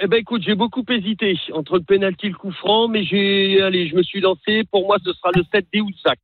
Eh 0.00 0.06
ben 0.06 0.18
écoute, 0.18 0.42
j'ai 0.46 0.54
beaucoup 0.54 0.84
hésité 0.88 1.36
entre 1.54 1.74
le 1.76 1.82
penalty 1.82 2.26
et 2.26 2.28
le 2.30 2.36
coup 2.36 2.52
franc, 2.52 2.86
mais 2.86 3.04
j'ai 3.04 3.60
allez, 3.62 3.88
je 3.88 3.96
me 3.96 4.02
suis 4.04 4.20
lancé. 4.20 4.62
Pour 4.70 4.86
moi, 4.86 4.96
ce 5.04 5.12
sera 5.12 5.30
le 5.34 5.42
7 5.52 5.66
Deuzak. 5.74 6.18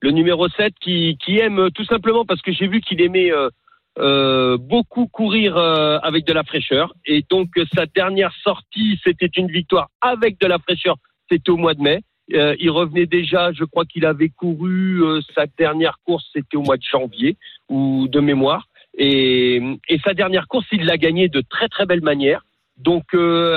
Le 0.00 0.10
numéro 0.10 0.48
7 0.48 0.74
qui, 0.82 1.16
qui 1.24 1.38
aime 1.38 1.68
tout 1.74 1.84
simplement 1.84 2.24
parce 2.24 2.42
que 2.42 2.52
j'ai 2.52 2.66
vu 2.66 2.80
qu'il 2.80 3.00
aimait 3.00 3.30
euh, 3.32 3.48
euh, 3.96 4.56
beaucoup 4.58 5.06
courir 5.06 5.56
euh, 5.56 5.98
avec 6.02 6.26
de 6.26 6.32
la 6.32 6.42
fraîcheur. 6.42 6.94
Et 7.06 7.24
donc 7.30 7.50
euh, 7.56 7.64
sa 7.74 7.86
dernière 7.86 8.32
sortie, 8.42 8.98
c'était 9.04 9.30
une 9.36 9.46
victoire 9.46 9.88
avec 10.00 10.40
de 10.40 10.46
la 10.46 10.58
fraîcheur. 10.58 10.96
C'était 11.30 11.50
au 11.50 11.56
mois 11.56 11.74
de 11.74 11.82
mai. 11.82 12.00
Il 12.28 12.70
revenait 12.70 13.06
déjà, 13.06 13.52
je 13.52 13.64
crois 13.64 13.84
qu'il 13.84 14.06
avait 14.06 14.30
couru 14.30 15.02
sa 15.34 15.44
dernière 15.58 15.98
course, 16.06 16.24
c'était 16.32 16.56
au 16.56 16.62
mois 16.62 16.78
de 16.78 16.82
janvier 16.82 17.36
ou 17.68 18.08
de 18.08 18.18
mémoire. 18.18 18.66
Et, 18.96 19.60
sa 20.02 20.14
dernière 20.14 20.48
course, 20.48 20.66
il 20.72 20.86
l'a 20.86 20.96
gagnée 20.96 21.28
de 21.28 21.42
très 21.42 21.68
très 21.68 21.84
belle 21.84 22.00
manière. 22.00 22.46
Donc, 22.78 23.14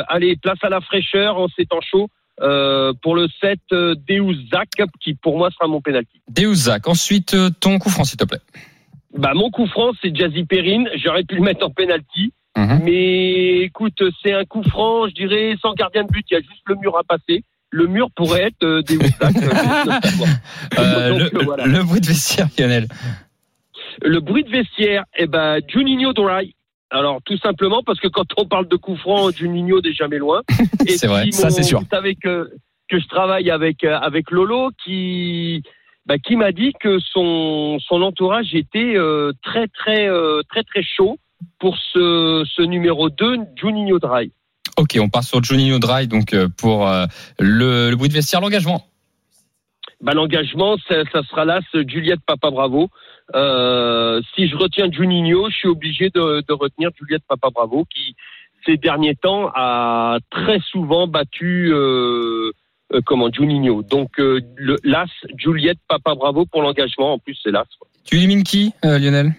allez, 0.09 0.35
place 0.35 0.57
à 0.63 0.69
la 0.69 0.81
fraîcheur 0.81 1.37
en 1.37 1.47
ces 1.47 1.65
temps 1.65 1.79
chauds 1.79 2.09
pour 3.01 3.15
le 3.15 3.27
7 3.39 3.59
euh, 3.71 3.95
Deuzak, 3.95 4.69
qui 4.99 5.13
pour 5.13 5.37
moi 5.37 5.49
sera 5.51 5.67
mon 5.67 5.79
penalty. 5.81 6.21
Deuzak. 6.29 6.89
Ensuite, 6.89 7.35
ton 7.61 7.79
coup 7.79 7.89
franc, 7.89 8.03
s'il 8.03 8.17
te 8.17 8.25
plaît. 8.25 8.41
Bah, 9.17 9.33
mon 9.33 9.49
coup 9.49 9.67
franc, 9.67 9.91
c'est 10.01 10.15
Jazzy 10.15 10.45
Perrine. 10.45 10.89
J'aurais 10.95 11.23
pu 11.23 11.35
le 11.35 11.41
mettre 11.41 11.65
en 11.65 11.69
penalty. 11.69 12.33
Mhm. 12.57 12.81
Mais 12.83 13.59
écoute, 13.61 14.01
c'est 14.23 14.33
un 14.33 14.45
coup 14.45 14.63
franc, 14.63 15.07
je 15.07 15.13
dirais, 15.13 15.55
sans 15.61 15.73
gardien 15.73 16.03
de 16.03 16.09
but. 16.09 16.25
Il 16.31 16.33
y 16.33 16.37
a 16.37 16.41
juste 16.41 16.63
le 16.65 16.75
mur 16.75 16.97
à 16.97 17.03
passer. 17.03 17.43
Le 17.69 17.85
mur 17.87 18.07
pourrait 18.15 18.43
être 18.43 18.63
euh. 18.63 18.81
Euh, 20.79 21.09
Donc, 21.09 21.31
le, 21.31 21.39
euh, 21.39 21.43
voilà. 21.43 21.65
le 21.65 21.83
bruit 21.83 22.01
de 22.01 22.07
vestiaire, 22.07 22.47
Lionel. 22.57 22.87
Le 24.01 24.19
bruit 24.19 24.43
de 24.43 24.49
vestiaire, 24.49 25.03
eh 25.17 25.27
ben, 25.27 25.59
Juninho 25.67 26.13
Dry. 26.13 26.55
Alors, 26.89 27.19
tout 27.25 27.37
simplement 27.37 27.83
parce 27.83 27.99
que 27.99 28.07
quand 28.07 28.25
on 28.37 28.45
parle 28.45 28.67
de 28.67 28.75
coup 28.77 28.95
franc, 28.95 29.31
Juninho 29.31 29.81
n'est 29.81 29.93
jamais 29.93 30.17
loin. 30.17 30.41
C'est 30.87 31.07
vrai, 31.07 31.31
ça, 31.31 31.49
c'est 31.49 31.63
sûr. 31.63 31.79
Vous 31.79 31.87
savez 31.91 32.15
que, 32.15 32.49
que 32.89 32.99
je 32.99 33.07
travaille 33.07 33.49
avec, 33.51 33.83
euh, 33.83 33.97
avec 33.97 34.31
Lolo 34.31 34.71
qui, 34.83 35.63
bah, 36.07 36.17
qui 36.17 36.35
m'a 36.37 36.51
dit 36.51 36.73
que 36.79 36.99
son, 36.99 37.77
son 37.79 38.01
entourage 38.01 38.55
était 38.55 38.95
euh, 38.95 39.33
très, 39.43 39.67
très, 39.67 40.07
euh, 40.07 40.41
très, 40.49 40.63
très 40.63 40.81
chaud 40.81 41.19
pour 41.59 41.77
ce, 41.77 42.45
ce 42.49 42.61
numéro 42.61 43.09
2, 43.09 43.39
Juninho 43.55 43.99
Dry. 43.99 44.31
Ok, 44.77 44.97
on 44.99 45.09
part 45.09 45.23
sur 45.23 45.43
Juninho 45.43 45.79
Dry, 45.79 46.07
donc 46.07 46.33
euh, 46.33 46.47
pour 46.57 46.87
euh, 46.87 47.05
le, 47.39 47.89
le 47.89 47.95
bruit 47.95 48.09
de 48.09 48.13
vestiaire, 48.13 48.41
l'engagement. 48.41 48.85
Bah, 50.01 50.13
L'engagement, 50.13 50.77
ça, 50.87 51.03
ça 51.11 51.23
sera 51.23 51.43
là, 51.43 51.59
Juliette 51.73 52.21
Papa 52.25 52.51
Bravo. 52.51 52.89
Euh, 53.35 54.21
si 54.35 54.47
je 54.47 54.55
retiens 54.55 54.89
Juninho, 54.91 55.49
je 55.49 55.55
suis 55.55 55.67
obligé 55.67 56.09
de, 56.09 56.43
de 56.47 56.53
retenir 56.53 56.91
Juliette 56.97 57.23
Papa 57.27 57.49
Bravo, 57.53 57.85
qui 57.85 58.15
ces 58.65 58.77
derniers 58.77 59.15
temps 59.15 59.49
a 59.55 60.19
très 60.29 60.59
souvent 60.59 61.07
battu 61.07 61.71
euh, 61.73 62.51
euh, 62.93 63.01
comment 63.05 63.29
Juninho. 63.31 63.83
Donc 63.83 64.19
euh, 64.19 64.39
le 64.55 64.77
l'as 64.83 65.07
Juliette 65.37 65.79
Papa 65.87 66.15
Bravo 66.15 66.45
pour 66.45 66.61
l'engagement. 66.61 67.13
En 67.13 67.19
plus, 67.19 67.37
c'est 67.43 67.51
l'as. 67.51 67.65
quoi. 67.79 67.87
Tu 68.05 68.15
élimines 68.15 68.43
qui, 68.43 68.73
euh, 68.85 68.97
Lionel? 68.97 69.33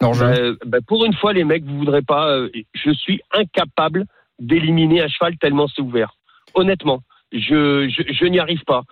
Hors-jeu. 0.00 0.56
Bah, 0.60 0.66
bah, 0.66 0.78
pour 0.86 1.04
une 1.04 1.14
fois, 1.14 1.32
les 1.32 1.44
mecs, 1.44 1.64
vous 1.64 1.78
voudrez 1.78 2.02
pas. 2.02 2.38
je 2.74 2.90
suis 2.92 3.20
incapable 3.32 4.06
d'éliminer 4.38 5.02
un 5.02 5.08
cheval 5.08 5.36
tellement 5.38 5.68
c'est 5.68 5.82
ouvert. 5.82 6.16
Honnêtement, 6.54 7.02
je, 7.32 7.88
je, 7.88 8.02
je 8.12 8.24
n'y 8.26 8.38
arrive 8.38 8.62
pas. 8.64 8.82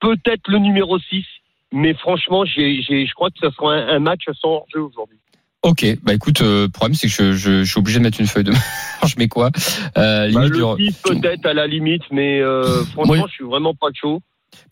Peut-être 0.00 0.48
le 0.48 0.58
numéro 0.58 0.98
6, 0.98 1.24
mais 1.72 1.94
franchement, 1.94 2.44
j'ai, 2.44 2.80
j'ai, 2.82 3.06
je 3.06 3.14
crois 3.14 3.30
que 3.30 3.38
ce 3.40 3.50
sera 3.50 3.74
un, 3.74 3.88
un 3.88 3.98
match 3.98 4.24
sans 4.40 4.64
jeu 4.72 4.80
aujourd'hui. 4.80 5.18
Ok, 5.62 5.84
bah 6.02 6.14
écoute, 6.14 6.40
euh, 6.40 6.62
le 6.64 6.68
problème 6.70 6.94
c'est 6.94 7.06
que 7.08 7.12
je, 7.12 7.32
je, 7.32 7.64
je 7.64 7.70
suis 7.70 7.78
obligé 7.78 7.98
de 7.98 8.04
mettre 8.04 8.18
une 8.18 8.26
feuille 8.26 8.44
de 8.44 8.52
je 9.06 9.14
mets 9.18 9.28
quoi 9.28 9.50
euh, 9.98 10.22
Bah, 10.22 10.26
limite 10.26 10.54
le 10.56 10.76
du- 10.76 10.86
6 10.86 10.92
peut-être 11.02 11.44
à 11.44 11.52
la 11.52 11.66
limite, 11.66 12.02
mais 12.10 12.40
euh, 12.40 12.82
franchement, 12.94 13.12
Oui. 13.12 13.20
je 13.28 13.32
suis 13.34 13.44
vraiment 13.44 13.74
pas 13.74 13.88
chaud. 13.92 14.22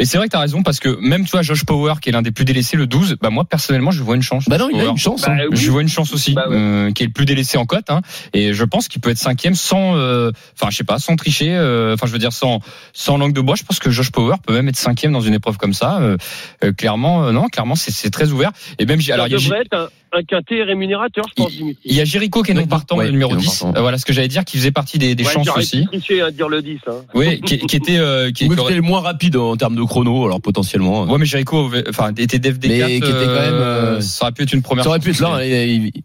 Mais 0.01 0.07
c'est 0.07 0.18
vrai 0.18 0.27
que 0.27 0.33
t'as 0.33 0.40
raison 0.40 0.62
parce 0.64 0.81
que 0.81 0.88
même 1.01 1.24
tu 1.24 1.31
vois 1.31 1.42
Josh 1.42 1.64
Power 1.64 1.94
qui 2.03 2.09
est 2.09 2.12
l'un 2.12 2.22
des 2.22 2.33
plus 2.33 2.44
délaissés 2.44 2.77
le 2.77 2.88
12, 2.88 3.16
bah 3.20 3.31
moi 3.31 3.44
personnellement 3.44 3.92
je 3.92 4.03
vois 4.03 4.16
une 4.16 4.22
chance. 4.22 4.48
Bah 4.48 4.59
non, 4.59 4.68
il 4.72 4.81
a 4.81 4.85
une 4.87 4.96
chance. 4.98 5.22
Bah, 5.22 5.35
hein. 5.38 5.46
oui. 5.51 5.57
Je 5.57 5.70
vois 5.70 5.83
une 5.83 5.88
chance 5.88 6.12
aussi, 6.12 6.33
Bah 6.35 6.48
ouais. 6.48 6.57
euh, 6.57 6.90
qui 6.92 7.05
est 7.05 7.07
le 7.07 7.12
plus 7.12 7.27
délaissé 7.27 7.59
en 7.59 7.64
cote, 7.66 7.88
hein, 7.90 8.01
et 8.33 8.53
je 8.55 8.64
pense 8.64 8.88
qu'il 8.88 9.01
peut 9.01 9.11
être 9.11 9.18
cinquième 9.18 9.55
sans, 9.55 9.94
euh, 9.96 10.33
enfin 10.59 10.70
je 10.70 10.77
sais 10.79 10.85
pas, 10.85 10.98
sans 10.98 11.14
tricher, 11.14 11.55
euh, 11.55 11.94
enfin 11.94 12.07
je 12.09 12.12
veux 12.12 12.18
dire 12.18 12.33
sans 12.33 12.61
sans 12.92 13.18
langue 13.18 13.33
de 13.35 13.40
bois. 13.40 13.55
Je 13.57 13.62
pense 13.62 13.79
que 13.79 13.90
Josh 13.90 14.11
Power 14.11 14.35
peut 14.44 14.53
même 14.53 14.68
être 14.68 14.77
cinquième 14.77 15.12
dans 15.12 15.20
une 15.20 15.35
épreuve 15.35 15.59
comme 15.59 15.74
ça. 15.74 15.98
euh, 16.01 16.16
euh, 16.64 16.72
clairement, 16.72 17.27
euh, 17.27 17.33
non, 17.33 17.46
clairement 17.48 17.77
c'est 17.77 17.92
c'est 17.92 18.11
très 18.11 18.33
ouvert. 18.33 18.51
Et 18.81 18.87
même 18.87 19.01
j'ai- 19.01 19.12
alors 19.12 19.29
il 19.29 19.33
y 19.33 19.37
a 19.37 19.88
un, 20.12 20.23
quintet 20.23 20.62
rémunérateur, 20.62 21.25
je 21.29 21.35
pense, 21.42 21.53
Dimitri. 21.53 21.81
il 21.85 21.94
y 21.94 22.01
a 22.01 22.05
Jericho 22.05 22.42
qui 22.42 22.51
est 22.51 22.55
non 22.55 22.66
partant, 22.66 22.97
ouais, 22.97 23.07
le 23.07 23.12
numéro 23.12 23.31
qui 23.31 23.35
est 23.37 23.47
non 23.47 23.51
10. 23.51 23.59
partant. 23.61 23.79
Euh, 23.79 23.81
voilà 23.83 23.99
ce 23.99 24.05
que 24.07 24.12
j'allais 24.12 24.29
dire, 24.29 24.44
qui 24.44 24.57
faisait 24.59 24.71
partie 24.71 24.99
des, 24.99 25.14
des 25.14 25.25
Ouais, 25.25 25.33
chances 25.33 25.49
aussi. 25.57 25.81
pu 25.83 25.87
tricher 25.99 26.23
à 26.23 26.31
dire 26.31 26.49
le 26.49 26.62
10. 26.62 26.79
Hein. 26.87 26.92
Oui, 27.14 27.40
qui, 27.40 27.59
qui 27.59 27.77
était, 27.77 27.99
euh, 27.99 28.31
qui, 28.31 28.47
Oui, 28.49 28.55
qui 28.55 28.61
aurait- 28.61 28.75
le 28.75 28.83
moins 28.83 29.01
rapide 29.01 29.37
en 29.37 29.57
termes 29.57 29.77
de 29.77 29.83
chrono, 29.83 30.25
alors 30.27 30.40
potentiellement. 30.40 31.05
Ouais, 31.05 31.18
mais 31.18 31.27
Jericho, 31.27 31.66
avait- 31.66 31.85
enfin, 31.88 32.12
était 32.16 32.38
Dev 32.38 32.57
Mais 32.62 32.68
qui 32.68 32.97
était 32.97 33.01
quand 33.01 33.11
même, 33.11 33.55
euh, 33.55 34.01
ça 34.01 34.25
aurait 34.27 34.33
pu 34.33 34.42
être 34.42 34.53
une 34.53 34.62
première. 34.62 34.85
Ça 34.85 34.90
aurait 34.90 35.01
pu 35.01 35.11
être 35.11 35.21
là. 35.21 35.44
il- 35.44 35.87
il- 35.94 36.03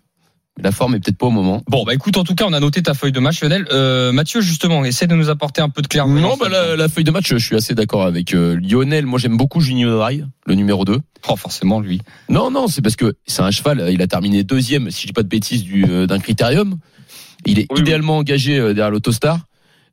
La 0.61 0.71
forme 0.71 0.95
est 0.95 0.99
peut-être 0.99 1.17
pas 1.17 1.25
au 1.25 1.31
moment. 1.31 1.63
Bon, 1.67 1.83
bah 1.83 1.95
écoute, 1.95 2.15
en 2.15 2.23
tout 2.23 2.35
cas, 2.35 2.45
on 2.47 2.53
a 2.53 2.59
noté 2.59 2.83
ta 2.83 2.93
feuille 2.93 3.11
de 3.11 3.19
match, 3.19 3.41
Lionel. 3.41 3.65
Euh, 3.71 4.11
Mathieu, 4.11 4.39
justement, 4.41 4.85
essaie 4.85 5.07
de 5.07 5.15
nous 5.15 5.29
apporter 5.29 5.61
un 5.61 5.69
peu 5.69 5.81
de 5.81 5.87
clairvoyance. 5.87 6.21
Non, 6.29 6.37
bah 6.37 6.47
la, 6.47 6.75
la 6.75 6.87
feuille 6.89 7.03
de 7.03 7.09
match, 7.11 7.27
je 7.27 7.37
suis 7.37 7.55
assez 7.55 7.73
d'accord 7.73 8.03
avec 8.03 8.35
euh, 8.35 8.59
Lionel. 8.61 9.07
Moi, 9.07 9.17
j'aime 9.17 9.35
beaucoup 9.35 9.61
Junior 9.61 9.97
Dry, 9.99 10.23
le 10.45 10.55
numéro 10.55 10.85
2. 10.85 10.99
Oh, 11.27 11.35
forcément, 11.35 11.79
lui. 11.79 12.01
Non, 12.29 12.51
non, 12.51 12.67
c'est 12.67 12.81
parce 12.83 12.95
que 12.95 13.15
c'est 13.25 13.41
un 13.41 13.49
cheval. 13.49 13.89
Il 13.91 14.01
a 14.03 14.07
terminé 14.07 14.43
deuxième, 14.43 14.91
si 14.91 15.01
je 15.03 15.07
dis 15.07 15.13
pas 15.13 15.23
de 15.23 15.27
bêtises, 15.27 15.63
du, 15.63 15.85
euh, 15.89 16.05
d'un 16.05 16.19
critérium. 16.19 16.77
Il 17.45 17.57
est 17.59 17.65
Oui, 17.71 17.81
idéalement 17.81 18.17
engagé 18.17 18.59
euh, 18.59 18.73
derrière 18.73 18.91
l'autostar. 18.91 19.39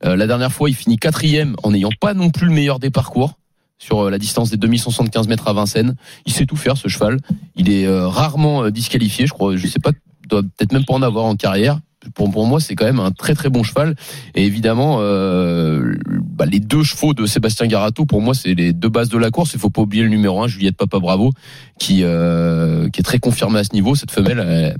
Euh, 0.04 0.14
la 0.14 0.26
dernière 0.26 0.52
fois, 0.52 0.68
il 0.68 0.74
finit 0.74 0.98
quatrième 0.98 1.56
en 1.62 1.70
n'ayant 1.70 1.90
pas 2.00 2.12
non 2.14 2.30
plus 2.30 2.46
le 2.46 2.52
meilleur 2.52 2.78
des 2.78 2.90
parcours 2.90 3.38
sur 3.78 4.06
euh, 4.06 4.10
la 4.10 4.18
distance 4.18 4.50
des 4.50 4.56
2175 4.58 5.26
mètres 5.26 5.48
à 5.48 5.52
Vincennes. 5.54 5.94
Il 6.26 6.32
sait 6.32 6.46
tout 6.46 6.56
faire, 6.56 6.76
ce 6.76 6.88
cheval. 6.88 7.16
Il 7.56 7.70
est 7.70 7.86
euh, 7.86 8.06
rarement 8.08 8.64
euh, 8.64 8.70
disqualifié, 8.70 9.26
je 9.26 9.32
crois. 9.32 9.56
Je 9.56 9.66
sais 9.66 9.80
pas, 9.80 9.90
doit 10.30 10.42
peut-être 10.42 10.72
même 10.72 10.84
pas 10.84 10.94
en 10.94 11.02
avoir 11.02 11.24
en 11.24 11.36
carrière. 11.36 11.80
Pour, 12.14 12.30
pour 12.30 12.46
moi, 12.46 12.60
c'est 12.60 12.74
quand 12.74 12.86
même 12.86 13.00
un 13.00 13.10
très 13.10 13.34
très 13.34 13.50
bon 13.50 13.62
cheval. 13.62 13.94
Et 14.34 14.46
évidemment, 14.46 14.98
euh, 15.00 15.92
bah, 16.08 16.46
les 16.46 16.60
deux 16.60 16.82
chevaux 16.82 17.12
de 17.12 17.26
Sébastien 17.26 17.66
Garato, 17.66 18.06
pour 18.06 18.22
moi, 18.22 18.32
c'est 18.32 18.54
les 18.54 18.72
deux 18.72 18.88
bases 18.88 19.10
de 19.10 19.18
la 19.18 19.30
course. 19.30 19.52
Il 19.52 19.60
faut 19.60 19.68
pas 19.68 19.82
oublier 19.82 20.02
le 20.02 20.08
numéro 20.08 20.42
1, 20.42 20.48
Juliette 20.48 20.76
Papa 20.76 20.98
Bravo, 20.98 21.30
qui, 21.78 22.00
euh, 22.02 22.88
qui 22.88 23.00
est 23.00 23.04
très 23.04 23.18
confirmée 23.18 23.58
à 23.58 23.64
ce 23.64 23.74
niveau. 23.74 23.94
Cette 23.94 24.10
femelle, 24.10 24.38
elle, 24.38 24.76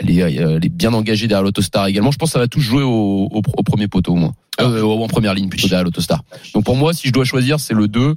elle 0.00 0.10
est, 0.10 0.34
elle 0.34 0.64
est 0.64 0.68
bien 0.68 0.92
engagée 0.92 1.28
derrière 1.28 1.44
l'autostar 1.44 1.86
également. 1.86 2.10
Je 2.10 2.18
pense 2.18 2.30
que 2.30 2.32
ça 2.34 2.38
va 2.40 2.48
tous 2.48 2.60
jouer 2.60 2.82
au, 2.82 3.28
au, 3.30 3.38
au 3.56 3.62
premier 3.62 3.86
poteau 3.86 4.12
au 4.12 4.16
moins. 4.16 4.32
Euh, 4.60 4.82
en 4.82 5.08
première 5.08 5.34
ligne 5.34 5.48
plutôt 5.48 5.68
derrière 5.68 5.84
l'autostar. 5.84 6.22
Donc 6.54 6.64
pour 6.64 6.76
moi, 6.76 6.92
si 6.92 7.08
je 7.08 7.12
dois 7.12 7.24
choisir, 7.24 7.58
c'est 7.58 7.74
le 7.74 7.88
2, 7.88 8.14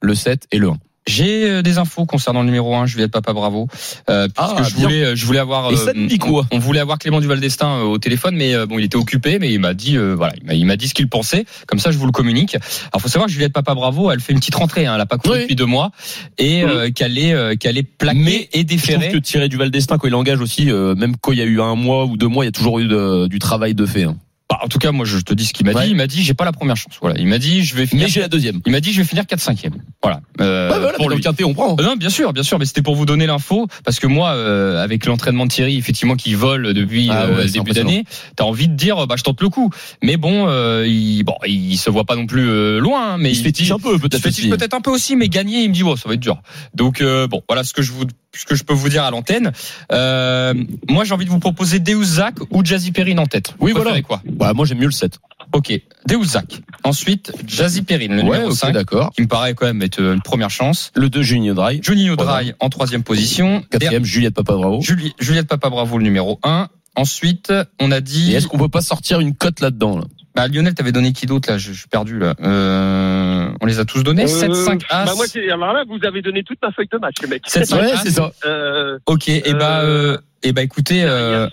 le 0.00 0.14
7 0.14 0.46
et 0.52 0.58
le 0.58 0.68
1. 0.68 0.76
J'ai 1.08 1.48
euh, 1.50 1.62
des 1.62 1.78
infos 1.78 2.06
concernant 2.06 2.40
le 2.40 2.46
numéro 2.46 2.74
1, 2.76 2.86
Juliette 2.86 3.10
Papa 3.10 3.32
Bravo. 3.32 3.66
Euh, 4.10 4.28
puisque 4.28 4.52
Ah, 4.58 4.62
je 4.62 4.74
voulais, 4.76 5.16
je 5.16 5.26
voulais 5.26 5.38
avoir. 5.38 5.72
Et 5.72 5.76
ça 5.76 5.92
te 5.92 5.98
dit 6.06 6.18
quoi 6.18 6.46
on, 6.52 6.56
on 6.56 6.58
voulait 6.60 6.80
avoir 6.80 6.98
Clément 6.98 7.20
Duval 7.20 7.40
d'Estaing 7.40 7.78
euh, 7.80 7.82
au 7.84 7.98
téléphone, 7.98 8.36
mais 8.36 8.54
euh, 8.54 8.66
bon, 8.66 8.78
il 8.78 8.84
était 8.84 8.96
occupé, 8.96 9.38
mais 9.38 9.52
il 9.52 9.58
m'a 9.58 9.74
dit, 9.74 9.96
euh, 9.96 10.14
voilà, 10.14 10.34
il 10.52 10.66
m'a- 10.66 10.76
dit 10.76 10.86
ce 10.88 10.94
qu'il 10.94 11.08
pensait. 11.08 11.44
Comme 11.66 11.78
ça, 11.78 11.90
je 11.90 11.98
vous 11.98 12.06
le 12.06 12.12
communique. 12.12 12.54
Alors, 12.92 13.00
faut 13.00 13.08
savoir 13.08 13.26
que 13.26 13.32
Juliette 13.32 13.52
Papa 13.52 13.74
Bravo, 13.74 14.10
elle 14.12 14.20
fait 14.20 14.32
une 14.32 14.38
petite 14.38 14.54
rentrée. 14.54 14.86
Hein, 14.86 14.92
elle 14.94 15.00
a 15.00 15.06
pas 15.06 15.18
couru 15.18 15.34
Oui. 15.34 15.40
depuis 15.42 15.56
deux 15.56 15.66
mois 15.66 15.90
et 16.38 16.62
euh, 16.62 16.90
qu'elle 16.90 17.18
est, 17.18 17.32
euh, 17.32 17.54
qu'elle 17.56 17.78
est 17.78 17.82
plaquée 17.82 18.18
Mais 18.18 18.48
et 18.52 18.58
Je 18.60 18.66
trouve 18.66 18.66
déférée. 18.66 19.08
que 19.10 19.16
Thierry 19.18 19.48
Duval 19.48 19.70
d'Estaing, 19.70 19.98
quand 19.98 20.06
il 20.06 20.14
engage 20.14 20.40
aussi, 20.40 20.70
euh, 20.70 20.94
même 20.94 21.16
quand 21.20 21.32
il 21.32 21.38
y 21.38 21.42
a 21.42 21.46
eu 21.46 21.60
un 21.60 21.74
mois 21.74 22.04
ou 22.04 22.16
deux 22.16 22.28
mois, 22.28 22.44
il 22.44 22.48
y 22.48 22.50
a 22.50 22.52
toujours 22.52 22.78
eu 22.80 22.86
de- 22.86 23.26
du 23.28 23.38
travail 23.38 23.74
de 23.74 23.86
fait. 23.86 24.04
hein. 24.04 24.16
Bah, 24.50 24.60
en 24.62 24.68
tout 24.68 24.78
cas, 24.78 24.92
moi, 24.92 25.04
je 25.04 25.18
te 25.18 25.34
dis 25.34 25.44
ce 25.44 25.52
qu'il 25.52 25.66
m'a 25.66 25.72
Ouais. 25.72 25.84
dit. 25.84 25.90
Il 25.90 25.96
m'a 25.96 26.06
dit, 26.06 26.22
j'ai 26.24 26.32
pas 26.32 26.46
la 26.46 26.52
première 26.52 26.76
chance. 26.76 26.94
Voilà, 27.02 27.20
il 27.20 27.26
m'a 27.26 27.38
dit, 27.38 27.64
je 27.64 27.74
vais 27.76 27.84
finir. 27.86 28.06
Mais 28.06 28.10
j'ai 28.10 28.20
la 28.20 28.28
deuxième. 28.28 28.60
Il 28.64 28.72
m'a 28.72 28.80
dit, 28.80 28.94
je 28.94 29.02
vais 29.02 29.06
finir 29.06 29.24
4-5e. 29.24 29.72
Voilà. 30.02 30.20
Euh, 30.40 30.70
Ouais, 30.70 30.78
voilà, 30.78 30.96
pour 30.96 31.10
le 31.10 31.18
quintet, 31.18 31.44
on 31.44 31.52
prend. 31.52 31.76
Euh, 31.78 31.82
Non, 31.82 31.96
bien 31.96 32.08
sûr, 32.08 32.32
bien 32.32 32.42
sûr, 32.42 32.58
mais 32.58 32.64
c'était 32.64 32.80
pour 32.80 32.96
vous 32.96 33.04
donner 33.04 33.26
l'info 33.26 33.66
parce 33.84 34.00
que 34.00 34.06
moi, 34.06 34.30
euh, 34.30 34.82
avec 34.82 35.04
l'entraînement 35.04 35.44
de 35.44 35.50
Thierry, 35.50 35.76
effectivement, 35.76 36.16
qui 36.16 36.32
vole 36.32 36.72
depuis 36.72 37.08
Ah 37.10 37.24
euh, 37.24 37.36
ouais, 37.44 37.50
début 37.50 37.72
d'année, 37.72 38.04
t'as 38.36 38.44
envie 38.44 38.68
de 38.68 38.74
dire, 38.74 39.06
bah, 39.06 39.16
je 39.18 39.22
tente 39.22 39.42
le 39.42 39.50
coup. 39.50 39.70
Mais 40.02 40.16
bon, 40.16 40.46
euh, 40.48 40.86
il, 40.88 41.24
bon, 41.24 41.34
il 41.46 41.76
se 41.76 41.90
voit 41.90 42.04
pas 42.04 42.16
non 42.16 42.24
plus 42.26 42.48
euh, 42.48 42.78
loin, 42.78 43.14
hein, 43.14 43.18
mais 43.18 43.30
Il 43.32 43.36
se 43.36 43.42
fétiche 43.42 43.70
un 43.70 43.78
peu, 43.78 43.90
il 43.92 43.96
se 43.96 44.02
peut-être 44.02 44.22
fétiche 44.22 44.48
peut-être 44.48 44.72
un 44.74 44.80
peu 44.80 44.90
aussi, 44.90 45.14
mais 45.14 45.28
gagner, 45.28 45.62
il 45.62 45.68
me 45.68 45.74
dit, 45.74 45.82
bon, 45.82 45.94
ça 45.96 46.08
va 46.08 46.14
être 46.14 46.20
dur. 46.20 46.40
Donc 46.74 47.02
euh, 47.02 47.26
bon, 47.26 47.42
voilà 47.48 47.64
ce 47.64 47.74
que 47.74 47.82
je 47.82 47.92
vous, 47.92 48.04
ce 48.38 48.44
que 48.46 48.54
je 48.54 48.64
peux 48.64 48.74
vous 48.74 48.88
dire 48.88 49.04
à 49.04 49.10
l'antenne. 49.10 49.52
Euh, 49.92 50.54
moi, 50.88 51.04
j'ai 51.04 51.12
envie 51.14 51.24
de 51.24 51.30
vous 51.30 51.38
proposer 51.38 51.78
Deus 51.78 52.04
Zach 52.04 52.34
ou 52.50 52.64
Jazzy 52.64 52.92
Perrine 52.92 53.18
en 53.18 53.26
tête. 53.26 53.54
Oui, 53.60 53.72
Vous 53.72 53.76
voilà. 53.78 53.90
préférez 53.90 54.02
quoi 54.02 54.22
Bah, 54.24 54.52
moi, 54.54 54.64
j'aime 54.66 54.78
mieux 54.78 54.86
le 54.86 54.92
7. 54.92 55.18
Ok, 55.52 55.72
Deus 56.06 56.24
Zach. 56.24 56.60
Ensuite, 56.84 57.32
Jazzy 57.46 57.82
Perrine, 57.82 58.12
le 58.12 58.18
Ouais, 58.18 58.36
numéro 58.36 58.50
ok, 58.50 58.56
5, 58.56 58.72
d'accord. 58.72 59.10
qui 59.14 59.22
me 59.22 59.26
paraît 59.28 59.54
quand 59.54 59.66
même 59.66 59.80
être 59.82 60.00
une 60.00 60.20
première 60.20 60.50
chance. 60.50 60.90
Le 60.94 61.08
2, 61.08 61.22
Juninho 61.22 61.54
Dry. 61.54 61.80
Juninho 61.82 62.16
Voilà. 62.16 62.42
Dry 62.42 62.52
en 62.60 62.68
troisième 62.68 63.02
position. 63.02 63.62
Quatrième, 63.70 64.04
Juliette 64.04 64.34
Papa 64.34 64.54
Bravo. 64.54 64.80
Juli- 64.82 65.14
Juliette 65.18 65.48
Papa 65.48 65.70
Bravo 65.70 65.96
le 65.98 66.04
numéro 66.04 66.38
1. 66.42 66.68
Ensuite, 66.96 67.52
on 67.80 67.90
a 67.92 67.98
Et 67.98 68.00
dit. 68.02 68.34
est-ce 68.34 68.46
qu'on 68.48 68.58
peut 68.58 68.68
pas 68.68 68.82
sortir 68.82 69.20
une 69.20 69.34
cote 69.34 69.60
là-dedans 69.60 69.98
là? 69.98 70.04
Bah, 70.38 70.46
Lionel, 70.46 70.72
t'avais 70.74 70.92
donné 70.92 71.12
qui 71.12 71.26
d'autre 71.26 71.50
là? 71.50 71.58
Je, 71.58 71.72
je 71.72 71.78
suis 71.80 71.88
perdu 71.88 72.16
là. 72.18 72.34
Euh, 72.40 73.48
on 73.60 73.66
les 73.66 73.80
a 73.80 73.84
tous 73.84 74.04
donnés? 74.04 74.28
7, 74.28 74.54
5, 74.54 74.82
As? 74.88 75.04
Bah 75.06 75.12
moi, 75.16 75.26
c'est- 75.26 75.50
alors 75.50 75.72
là, 75.72 75.82
vous 75.88 75.98
avez 76.06 76.22
donné 76.22 76.44
toute 76.44 76.58
ma 76.62 76.70
feuille 76.70 76.86
de 76.92 76.98
match, 76.98 77.16
les 77.22 77.26
mecs. 77.28 77.42
7, 77.46 77.66
5, 77.66 77.80
Ouais, 77.80 77.90
As? 77.90 77.96
c'est 78.04 78.10
ça. 78.12 78.30
Euh, 78.46 78.98
Ok, 79.06 79.28
et 79.28 79.42
bah, 79.54 79.80
Euh, 79.80 80.14
euh, 80.14 80.18
et 80.44 80.52
bah, 80.52 80.62
écoutez, 80.62 81.02
euh, 81.02 81.48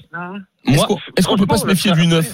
Est-ce 0.67 0.75
moi, 0.75 0.85
qu'on 0.85 0.97
est-ce 1.17 1.27
qu'on 1.27 1.35
peut 1.35 1.47
pas 1.47 1.57
se 1.57 1.65
méfier 1.65 1.91
le- 1.91 1.97
du 2.01 2.05
9 2.07 2.31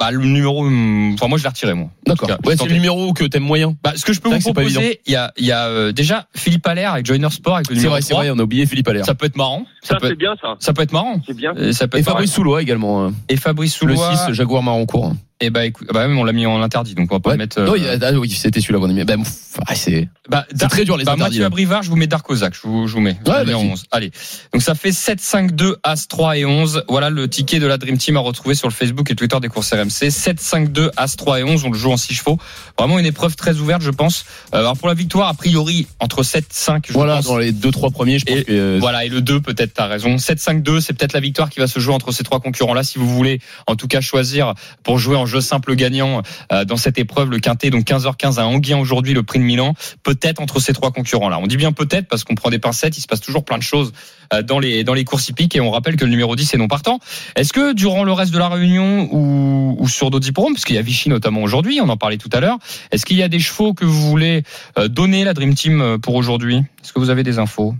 bah, 0.00 0.12
le 0.12 0.18
numéro, 0.18 0.64
hum, 0.64 1.14
enfin, 1.14 1.26
moi, 1.26 1.38
je 1.38 1.42
l'ai 1.42 1.48
retiré, 1.48 1.74
moi. 1.74 1.90
D'accord. 2.06 2.28
Ouais, 2.46 2.56
c'est 2.56 2.66
le 2.66 2.72
numéro 2.72 3.12
que 3.14 3.24
t'aimes 3.24 3.42
moyen. 3.42 3.76
Bah, 3.82 3.92
ce 3.96 4.04
que 4.04 4.12
je 4.12 4.20
peux 4.20 4.30
C'est 4.30 4.38
vous 4.38 4.52
proposer, 4.52 5.00
il 5.06 5.12
y 5.12 5.16
a, 5.16 5.32
il 5.36 5.44
y 5.44 5.50
a 5.50 5.66
euh, 5.66 5.90
déjà 5.90 6.26
Philippe 6.36 6.64
Allaire 6.68 6.92
avec 6.92 7.04
Joiner 7.06 7.30
Sport 7.30 7.56
avec 7.56 7.68
le 7.68 7.74
numéro 7.74 7.92
vrai, 7.94 8.02
c'est 8.02 8.10
3. 8.14 8.22
vrai, 8.22 8.30
on 8.32 8.38
a 8.38 8.42
oublié 8.44 8.64
Philippe 8.66 8.86
Allaire. 8.86 9.04
Ça 9.04 9.16
peut 9.16 9.26
être 9.26 9.36
marrant. 9.36 9.64
Ça, 9.82 9.94
Ça, 9.94 10.00
peut, 10.00 10.08
c'est 10.10 10.14
bien, 10.14 10.34
ça. 10.40 10.54
ça 10.60 10.72
peut 10.72 10.82
être 10.82 10.92
marrant. 10.92 11.20
C'est 11.26 11.34
bien. 11.36 11.52
Euh, 11.56 11.72
Ça 11.72 11.88
peut 11.88 11.98
Et 11.98 12.00
être 12.02 12.06
Fabrice 12.06 12.32
Soulois 12.32 12.62
également. 12.62 13.06
hein. 13.06 13.12
Et 13.28 13.36
Fabrice 13.36 13.74
Le 13.82 13.96
Soulois. 13.96 14.16
6, 14.28 14.34
Jaguar 14.34 14.62
Marron 14.62 14.86
Court. 14.86 15.14
Et 15.40 15.50
bah, 15.50 15.64
écoute, 15.66 15.86
bah, 15.92 16.08
même 16.08 16.18
on 16.18 16.24
l'a 16.24 16.32
mis 16.32 16.46
en 16.46 16.60
interdit, 16.62 16.94
donc 16.96 17.12
on 17.12 17.16
va 17.16 17.20
pas 17.20 17.30
Ouais. 17.30 17.36
le 17.36 17.38
mettre. 17.38 17.58
euh, 17.60 17.66
Non, 17.66 17.76
il 17.76 17.86
a- 17.86 17.96
ah 18.02 18.12
oui, 18.12 18.28
c'était 18.30 18.60
celui-là 18.60 18.80
qu'on 18.80 18.90
a 18.90 18.92
mis. 18.92 19.04
Pff, 19.04 19.60
ah, 19.66 19.74
c'est 19.76 20.08
Bah, 20.28 20.44
très 20.68 20.84
dur 20.84 20.96
les 20.96 21.04
bah, 21.04 21.12
interdits. 21.12 21.36
Mathieu. 21.36 21.44
Abrivard, 21.44 21.82
je 21.84 21.90
vous 21.90 21.96
mets 21.96 22.08
Dark 22.08 22.26
Kozak, 22.26 22.54
je 22.54 22.60
vous, 22.66 22.88
je 22.88 22.94
vous 22.94 23.00
mets. 23.00 23.12
Ouais, 23.12 23.16
Je 23.26 23.30
vous 23.42 23.46
mets 23.46 23.54
en 23.54 23.58
vas-y. 23.60 23.70
11. 23.70 23.84
Allez. 23.92 24.10
Donc 24.52 24.62
ça 24.62 24.74
fait 24.74 24.90
7, 24.90 25.20
5, 25.20 25.52
2, 25.54 25.76
As 25.84 26.08
3 26.08 26.36
et 26.38 26.44
11. 26.44 26.82
Voilà 26.88 27.08
le 27.08 27.28
ticket 27.28 27.60
de 27.60 27.66
la 27.68 27.78
Dream 27.78 27.98
Team 27.98 28.16
à 28.16 28.20
retrouver 28.20 28.56
sur 28.56 28.66
le 28.66 28.72
Facebook 28.74 29.08
et 29.12 29.14
Twitter 29.14 29.36
des 29.40 29.48
courses 29.48 29.72
RMC. 29.72 30.10
7, 30.10 30.40
5, 30.40 30.72
2, 30.72 30.90
As 30.96 31.14
3 31.16 31.38
et 31.40 31.44
11. 31.44 31.64
On 31.64 31.70
le 31.70 31.78
joue 31.78 31.92
en 31.92 31.96
6 31.96 32.14
chevaux. 32.14 32.38
Vraiment 32.76 32.98
une 32.98 33.06
épreuve 33.06 33.36
très 33.36 33.58
ouverte, 33.58 33.82
je 33.82 33.90
pense. 33.90 34.24
Euh, 34.54 34.58
alors 34.58 34.76
pour 34.76 34.88
la 34.88 34.94
victoire, 34.94 35.28
a 35.28 35.34
priori, 35.34 35.86
entre 36.00 36.24
7, 36.24 36.46
5, 36.50 36.86
je 36.88 36.92
Voilà, 36.94 37.16
pense. 37.16 37.26
dans 37.26 37.38
les 37.38 37.52
deux 37.52 37.70
trois 37.70 37.90
premiers, 37.90 38.18
je 38.18 38.24
pense 38.24 38.36
Et 38.38 38.44
que 38.44 38.52
euh, 38.52 38.78
Voilà, 38.80 39.04
et 39.04 39.08
le 39.08 39.20
2, 39.22 39.40
peut-être, 39.40 39.72
t'as 39.74 39.86
raison. 39.86 40.16
7-5-2, 40.18 40.80
c'est 40.80 40.94
peut-être 40.94 41.12
la 41.12 41.20
victoire 41.20 41.48
qui 41.48 41.60
va 41.60 41.68
se 41.68 41.78
jouer 41.78 41.94
entre 41.94 42.10
ces 42.10 42.24
trois 42.24 42.40
concurrents-là. 42.40 42.82
Si 42.82 42.98
vous 42.98 43.08
voulez, 43.08 43.40
en 43.68 43.76
tout 43.76 43.86
cas, 43.86 44.00
choisir 44.00 44.54
pour 44.82 44.98
jouer 44.98 45.16
en 45.16 45.27
jeu 45.28 45.40
simple 45.40 45.74
gagnant 45.76 46.22
euh, 46.52 46.64
dans 46.64 46.76
cette 46.76 46.98
épreuve, 46.98 47.30
le 47.30 47.38
quintet, 47.38 47.70
donc 47.70 47.84
15h15 47.84 48.40
à 48.40 48.46
Anguien 48.46 48.78
aujourd'hui, 48.78 49.14
le 49.14 49.22
prix 49.22 49.38
de 49.38 49.44
Milan, 49.44 49.74
peut-être 50.02 50.40
entre 50.40 50.58
ces 50.60 50.72
trois 50.72 50.90
concurrents-là. 50.90 51.38
On 51.38 51.46
dit 51.46 51.56
bien 51.56 51.72
peut-être 51.72 52.08
parce 52.08 52.24
qu'on 52.24 52.34
prend 52.34 52.50
des 52.50 52.58
pincettes, 52.58 52.98
il 52.98 53.00
se 53.00 53.06
passe 53.06 53.20
toujours 53.20 53.44
plein 53.44 53.58
de 53.58 53.62
choses 53.62 53.92
euh, 54.32 54.42
dans 54.42 54.58
les 54.58 54.82
dans 54.84 54.94
les 54.94 55.04
courses 55.04 55.28
hippiques 55.28 55.54
et 55.54 55.60
on 55.60 55.70
rappelle 55.70 55.96
que 55.96 56.04
le 56.04 56.10
numéro 56.10 56.34
10 56.34 56.54
est 56.54 56.58
non 56.58 56.68
partant. 56.68 56.98
Est-ce 57.36 57.52
que 57.52 57.72
durant 57.74 58.04
le 58.04 58.12
reste 58.12 58.32
de 58.32 58.38
la 58.38 58.48
réunion 58.48 59.08
ou, 59.12 59.76
ou 59.78 59.88
sur 59.88 60.10
d'autres 60.10 60.26
hippodromes, 60.28 60.54
parce 60.54 60.64
qu'il 60.64 60.76
y 60.76 60.78
a 60.78 60.82
Vichy 60.82 61.08
notamment 61.08 61.42
aujourd'hui, 61.42 61.80
on 61.80 61.88
en 61.88 61.96
parlait 61.96 62.18
tout 62.18 62.30
à 62.32 62.40
l'heure, 62.40 62.58
est-ce 62.90 63.06
qu'il 63.06 63.16
y 63.16 63.22
a 63.22 63.28
des 63.28 63.38
chevaux 63.38 63.74
que 63.74 63.84
vous 63.84 64.08
voulez 64.08 64.42
euh, 64.78 64.88
donner 64.88 65.24
la 65.24 65.34
Dream 65.34 65.54
Team 65.54 65.80
euh, 65.80 65.98
pour 65.98 66.14
aujourd'hui? 66.14 66.56
Est-ce 66.82 66.92
que 66.92 66.98
vous 66.98 67.10
avez 67.10 67.22
des 67.22 67.38
infos? 67.38 67.74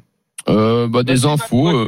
Euh, 0.48 0.88
bah, 0.88 1.02
des 1.02 1.26
infos. 1.26 1.68
euh, 1.68 1.86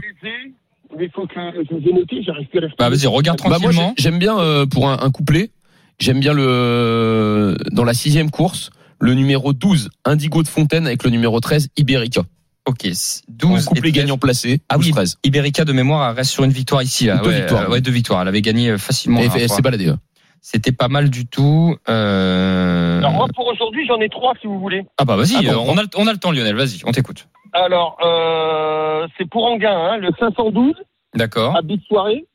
Mais 0.96 1.04
il 1.06 1.10
faut 1.12 1.26
que 1.26 1.34
je 1.34 1.74
les 1.76 1.88
ai 1.88 1.92
notés, 1.92 2.22
j'arrive 2.24 2.48
plus 2.48 2.58
à 2.58 2.62
les 2.62 2.68
Bah 2.78 2.88
vas-y, 2.90 3.06
regarde 3.06 3.38
Bah 3.42 3.48
moi 3.48 3.58
tranquillement. 3.58 3.94
j'ai- 3.96 4.02
j'aime 4.04 4.18
bien 4.18 4.38
euh, 4.38 4.66
pour 4.66 4.88
un, 4.88 4.98
un 5.00 5.10
couplet, 5.10 5.50
j'aime 5.98 6.20
bien 6.20 6.32
le 6.34 7.56
dans 7.72 7.84
la 7.84 7.94
sixième 7.94 8.30
course 8.30 8.70
le 8.98 9.14
numéro 9.14 9.52
12 9.52 9.90
Indigo 10.04 10.42
de 10.42 10.48
Fontaine 10.48 10.86
avec 10.86 11.04
le 11.04 11.10
numéro 11.10 11.40
13 11.40 11.68
Iberica. 11.76 12.22
ok, 12.66 12.86
En 12.86 12.88
12 13.28 13.64
couplet 13.64 13.88
et 13.88 13.92
13. 13.92 14.02
gagnant 14.02 14.18
placé. 14.18 14.60
Ah 14.68 14.76
oui, 14.78 14.86
12, 14.86 14.92
13. 14.92 15.18
Iberica 15.24 15.64
de 15.64 15.72
mémoire 15.72 16.10
elle 16.10 16.16
reste 16.16 16.32
sur 16.32 16.44
une 16.44 16.52
victoire 16.52 16.82
ici 16.82 17.06
là. 17.06 17.18
Deux 17.22 17.30
ouais, 17.30 17.36
victoires, 17.38 17.62
euh, 17.68 17.70
ouais. 17.72 17.80
deux 17.80 17.90
victoires. 17.92 18.20
Elle 18.22 18.28
avait 18.28 18.42
gagné 18.42 18.70
euh, 18.70 18.78
facilement. 18.78 19.18
Et 19.20 19.22
la 19.22 19.26
elle 19.28 19.32
dernière 19.38 19.56
s'est 19.56 19.62
baladée. 19.62 19.88
hein. 19.88 19.98
C'était 20.42 20.72
pas 20.72 20.88
mal 20.88 21.08
du 21.10 21.26
tout. 21.26 21.76
Euh... 21.88 22.98
Alors 22.98 23.12
moi 23.12 23.26
pour 23.34 23.46
aujourd'hui 23.46 23.86
j'en 23.86 24.00
ai 24.00 24.08
trois 24.08 24.32
si 24.40 24.46
vous 24.46 24.58
voulez. 24.58 24.82
Ah 24.98 25.04
bah 25.04 25.16
vas-y, 25.16 25.34
Ah 25.36 25.42
bon, 25.42 25.50
euh, 25.50 25.64
on, 25.72 25.78
a, 25.78 25.82
on 25.96 26.06
a 26.06 26.12
le 26.12 26.18
temps 26.18 26.32
Lionel, 26.32 26.56
vas-y, 26.56 26.80
on 26.84 26.92
t'écoute. 26.92 27.28
Alors 27.52 27.98
euh, 28.04 29.06
c'est 29.16 29.28
pour 29.28 29.44
Anguin, 29.44 29.76
hein, 29.76 29.96
le 29.98 30.10
512 30.18 30.74
D'accord. 31.14 31.56
à 31.56 31.60
Soirée. 31.86 32.26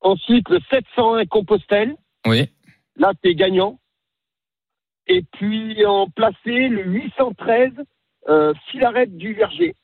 Ensuite 0.00 0.48
le 0.48 0.58
701 0.70 1.26
Compostelle, 1.26 1.96
Oui. 2.26 2.50
là 2.96 3.12
c'est 3.22 3.34
gagnant. 3.34 3.78
Et 5.06 5.22
puis 5.32 5.84
en 5.86 6.08
placé 6.08 6.68
le 6.68 6.84
813 6.84 7.70
euh, 8.28 8.52
Filaret 8.66 9.06
du 9.06 9.34
Verger. 9.34 9.74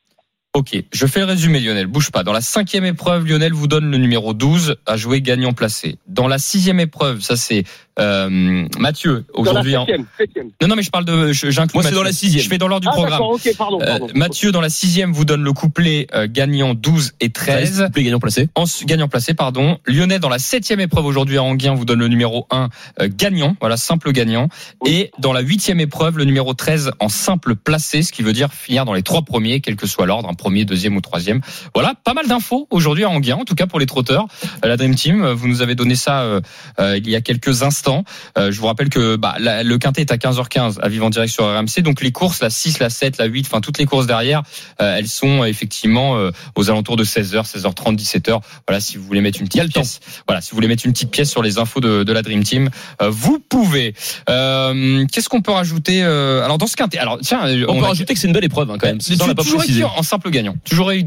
Ok, 0.55 0.83
je 0.93 1.07
fais 1.07 1.21
le 1.21 1.27
résumé 1.27 1.61
Lionel, 1.61 1.87
bouge 1.87 2.11
pas. 2.11 2.25
Dans 2.25 2.33
la 2.33 2.41
cinquième 2.41 2.85
épreuve, 2.87 3.27
Lionel 3.27 3.53
vous 3.53 3.69
donne 3.69 3.91
le 3.91 3.99
numéro 3.99 4.33
12 4.33 4.77
à 4.87 4.97
jouer 4.97 5.21
gagnant 5.21 5.53
placé. 5.53 5.99
Dans 6.09 6.27
la 6.27 6.39
sixième 6.39 6.81
épreuve, 6.81 7.21
ça 7.21 7.37
c'est 7.37 7.65
euh, 8.01 8.67
Mathieu 8.79 9.27
aujourd'hui. 9.35 9.77
en- 9.77 9.87
septième. 10.17 10.51
Non 10.63 10.69
non 10.69 10.77
mais 10.77 10.83
je 10.83 10.91
parle 10.91 11.05
de, 11.05 11.33
je- 11.33 11.51
j'inclus 11.51 11.75
Moi, 11.75 11.83
c'est 11.83 11.89
Mathieu. 11.91 11.97
dans 11.97 12.03
la 12.03 12.13
sixième. 12.13 12.43
Je 12.43 12.49
fais 12.49 12.57
dans 12.59 12.67
l'ordre 12.67 12.83
du 12.83 12.89
Ah 12.91 12.93
programme. 12.95 13.21
pardon. 13.59 13.79
Euh. 13.83 13.99
Mathieu 14.15 14.51
dans 14.51 14.61
la 14.63 14.71
sixième 14.71 15.13
vous 15.13 15.25
donne 15.27 15.43
le 15.43 15.53
couplet 15.53 16.07
euh, 16.15 16.27
gagnant 16.31 16.73
12 16.75 17.13
et 17.21 17.31
13. 17.31 17.85
Couplet 17.87 18.05
gagnant 18.05 18.19
placé. 18.21 18.49
En 18.55 18.65
gagnant 18.87 19.09
placé, 19.09 19.35
pardon. 19.35 19.79
Lyonnais 19.87 20.19
dans 20.19 20.29
la 20.31 20.39
septième 20.39 20.81
épreuve 20.81 21.05
aujourd'hui 21.05 21.37
à 21.37 21.43
Anguien 21.43 21.75
vous 21.75 21.85
donne 21.85 21.99
le 22.01 22.09
numéro 22.09 22.47
1 22.51 22.71
euh, 23.03 23.09
gagnant, 23.15 23.55
voilà 23.61 23.77
simple 23.77 24.13
gagnant. 24.13 24.49
Et 24.87 25.11
dans 25.19 25.33
la 25.35 25.41
huitième 25.41 25.79
épreuve, 25.81 26.17
le 26.19 26.25
numéro 26.25 26.55
13 26.55 26.93
en 27.01 27.09
simple 27.11 27.55
placé, 27.55 28.03
ce 28.03 28.13
qui 28.13 28.23
veut 28.23 28.33
dire 28.33 28.53
finir 28.53 28.85
dans 28.87 28.95
les 28.95 29.03
trois 29.03 29.23
premiers, 29.23 29.61
quel 29.61 29.77
que 29.77 29.87
soit 29.87 30.07
l'ordre, 30.07 30.29
un 30.29 30.35
premier, 30.39 30.65
deuxième 30.65 30.97
ou 30.97 31.03
troisième. 31.03 31.43
Voilà, 31.75 31.93
pas 32.05 32.15
mal 32.15 32.27
d'infos 32.27 32.67
aujourd'hui 32.71 33.05
à 33.05 33.11
Anguien, 33.11 33.37
en 33.37 33.45
tout 33.45 33.55
cas 33.55 33.67
pour 33.67 33.79
les 33.79 33.85
trotteurs. 33.87 34.27
Euh, 34.65 34.69
la 34.69 34.77
Dream 34.79 34.95
Team, 34.95 35.23
euh, 35.23 35.35
vous 35.35 35.49
nous 35.49 35.61
avez 35.61 35.75
donné 35.75 35.95
ça 35.97 36.23
euh, 36.23 36.41
euh, 36.81 36.97
il 36.97 37.09
y 37.11 37.15
a 37.17 37.21
quelques 37.21 37.63
instants. 37.63 38.05
Euh, 38.39 38.51
je 38.51 38.59
vous 38.61 38.67
rappelle 38.67 38.89
que 38.89 39.17
bah, 39.17 39.35
la- 39.39 39.63
le 39.63 39.77
quintet 39.79 40.01
est 40.03 40.13
à 40.13 40.17
15h15 40.17 40.79
à 40.81 40.89
vivre 40.89 41.05
en 41.05 41.11
direct 41.11 41.33
sur 41.33 41.45
RMC. 41.45 41.83
Donc 41.83 42.01
les 42.01 42.13
courses, 42.13 42.41
la 42.41 42.49
6, 42.51 42.79
la 42.79 42.89
7, 42.89 43.19
la 43.19 43.27
8, 43.27 43.47
enfin 43.47 43.61
toutes 43.61 43.79
les 43.79 43.85
courses 43.85 44.07
derrière, 44.07 44.43
elles 44.79 45.09
sont 45.09 45.45
effectivement 45.45 46.17
aux 46.55 46.71
alentours 46.71 46.97
de 46.97 47.05
16h, 47.05 47.45
16h30, 47.45 47.97
17h. 47.99 48.41
Voilà, 48.67 48.81
si 48.81 48.97
vous 48.97 49.05
voulez 49.05 49.21
mettre 49.21 49.41
une 49.41 49.49
petite 49.49 49.61
pièce. 49.73 50.01
Voilà, 50.27 50.41
si 50.41 50.51
vous 50.53 50.57
voulez 50.57 50.69
mettre 50.69 50.87
une 50.87 50.93
petite 50.93 51.11
pièce 51.11 51.31
sur 51.31 51.43
les 51.43 51.59
infos 51.59 51.81
de, 51.81 52.05
de 52.05 52.13
la 52.13 52.23
Dream 52.23 52.43
Team, 52.45 52.71
euh, 53.03 53.11
vous 53.11 53.39
pouvez. 53.41 53.95
Euh, 54.29 55.05
Qu'est-ce 55.11 55.29
qu'on 55.29 55.41
peut 55.43 55.53
rajouter 55.53 56.03
euh, 56.03 56.45
Alors 56.45 56.59
dans 56.59 56.67
ce 56.67 56.77
quintet, 56.77 56.99
alors 56.99 57.19
tiens, 57.23 57.47
euh, 57.47 57.65
On, 57.69 57.79
peut 57.79 57.85
a- 57.85 57.89
rajouter 57.89 58.15
que 58.15 58.21
c'est 58.21 58.27
une 58.29 58.33
belle 58.33 58.45
épreuve 58.45 58.71
hein, 58.71 58.77
quand 58.79 58.87
même. 58.87 58.99
on 59.21 59.35
pas 59.35 59.43
toujours 59.43 59.63
en 59.97 60.03
simple 60.03 60.28
gagnant. 60.31 60.57
Tu 60.65 60.75
jouerais 60.75 60.99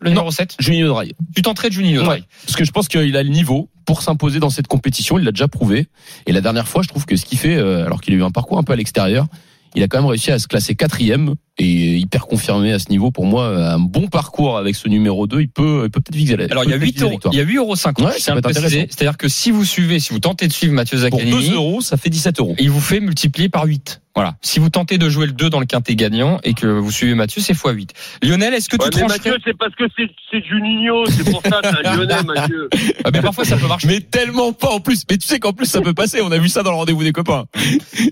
le 0.00 0.10
numéro 0.10 0.30
7 0.30 0.56
Juninho 0.58 0.88
Dry. 0.88 1.12
Tu 1.34 1.42
tenterais 1.42 1.68
de 1.68 1.74
Juninho. 1.74 2.02
Dry. 2.02 2.24
Parce 2.46 2.56
que 2.56 2.64
je 2.64 2.70
pense 2.70 2.88
qu'il 2.88 3.16
a 3.16 3.22
le 3.22 3.28
niveau 3.28 3.68
pour 3.84 4.02
s'imposer 4.02 4.40
dans 4.40 4.50
cette 4.50 4.66
compétition. 4.66 5.18
Il 5.18 5.24
l'a 5.24 5.32
déjà 5.32 5.48
prouvé. 5.48 5.88
Et 6.26 6.32
la 6.32 6.40
dernière 6.40 6.68
fois, 6.68 6.82
je 6.82 6.88
trouve 6.88 7.04
que 7.06 7.16
ce 7.16 7.24
qu'il 7.24 7.38
fait, 7.38 7.56
euh, 7.56 7.84
alors 7.84 8.00
qu'il 8.00 8.14
a 8.14 8.16
eu 8.16 8.22
un 8.22 8.30
parcours 8.30 8.58
un 8.58 8.62
peu 8.62 8.72
à 8.72 8.76
l'extérieur, 8.76 9.26
il 9.74 9.82
a 9.82 9.88
quand 9.88 9.98
même 9.98 10.08
réussi 10.08 10.30
à 10.30 10.38
se 10.38 10.46
classer 10.46 10.74
quatrième 10.74 11.34
et 11.58 11.96
hyper 11.96 12.26
confirmé 12.26 12.72
à 12.72 12.78
ce 12.78 12.88
niveau. 12.88 13.10
Pour 13.10 13.26
moi, 13.26 13.46
un 13.46 13.78
bon 13.78 14.08
parcours 14.08 14.56
avec 14.56 14.74
ce 14.74 14.88
numéro 14.88 15.26
2, 15.26 15.40
il 15.40 15.48
peut, 15.48 15.82
il 15.84 15.90
peut 15.90 16.00
peut-être 16.00 16.16
viser 16.16 16.36
la 16.36 16.44
Alors 16.50 16.64
il 16.64 16.70
y 16.70 16.74
a 16.74 16.76
8 16.76 17.02
euros, 17.02 17.18
il 17.30 17.38
y 17.38 17.40
a 17.40 17.44
8 17.44 17.56
euros 17.56 17.76
50. 17.76 18.06
Ouais. 18.06 18.12
C'est-à-dire 18.18 19.16
que 19.16 19.28
si 19.28 19.50
vous 19.50 19.64
suivez, 19.64 20.00
si 20.00 20.12
vous 20.12 20.20
tentez 20.20 20.48
de 20.48 20.52
suivre 20.52 20.72
Mathieu 20.72 20.96
Pour 20.96 21.18
Zaccanini, 21.18 21.48
2 21.48 21.54
euros, 21.54 21.80
ça 21.80 21.96
fait 21.96 22.10
17 22.10 22.40
euros. 22.40 22.54
il 22.58 22.70
vous 22.70 22.80
fait 22.80 23.00
multiplier 23.00 23.48
par 23.48 23.64
8. 23.64 24.00
Voilà. 24.14 24.34
Si 24.42 24.58
vous 24.60 24.68
tentez 24.68 24.98
de 24.98 25.08
jouer 25.08 25.24
le 25.24 25.32
2 25.32 25.48
dans 25.48 25.58
le 25.58 25.64
quintet 25.64 25.94
gagnant 25.96 26.38
et 26.44 26.52
que 26.52 26.66
vous 26.66 26.90
suivez 26.90 27.14
Mathieu, 27.14 27.40
c'est 27.40 27.54
x 27.54 27.62
8. 27.64 27.94
Lionel, 28.22 28.52
est-ce 28.52 28.68
que 28.68 28.76
Ouais, 28.76 28.90
tu 28.90 28.98
mais 28.98 29.06
trancherais 29.06 29.30
Mathieu, 29.30 29.42
c'est 29.42 29.56
parce 29.56 29.74
que 29.74 29.84
c'est 29.96 30.10
c'est 30.30 30.44
Juninho, 30.44 31.06
c'est 31.06 31.30
pour 31.30 31.40
ça, 31.42 31.60
c'est 31.62 31.86
un 31.86 31.96
Lyonnais, 31.96 32.22
Mathieu. 32.22 32.68
Ah, 33.04 33.10
Mais 33.10 33.22
parfois 33.22 33.46
ça 33.46 33.56
peut 33.56 33.66
marcher. 33.66 33.86
Mais 33.86 34.00
tellement 34.00 34.52
pas 34.52 34.68
en 34.68 34.80
plus. 34.80 35.04
Mais 35.10 35.16
tu 35.16 35.26
sais 35.26 35.38
qu'en 35.38 35.54
plus 35.54 35.64
ça 35.64 35.80
peut 35.80 35.94
passer. 35.94 36.20
On 36.20 36.30
a 36.30 36.36
vu 36.36 36.50
ça 36.50 36.62
dans 36.62 36.72
le 36.72 36.76
rendez-vous 36.76 37.02
des 37.02 37.12
copains. 37.12 37.46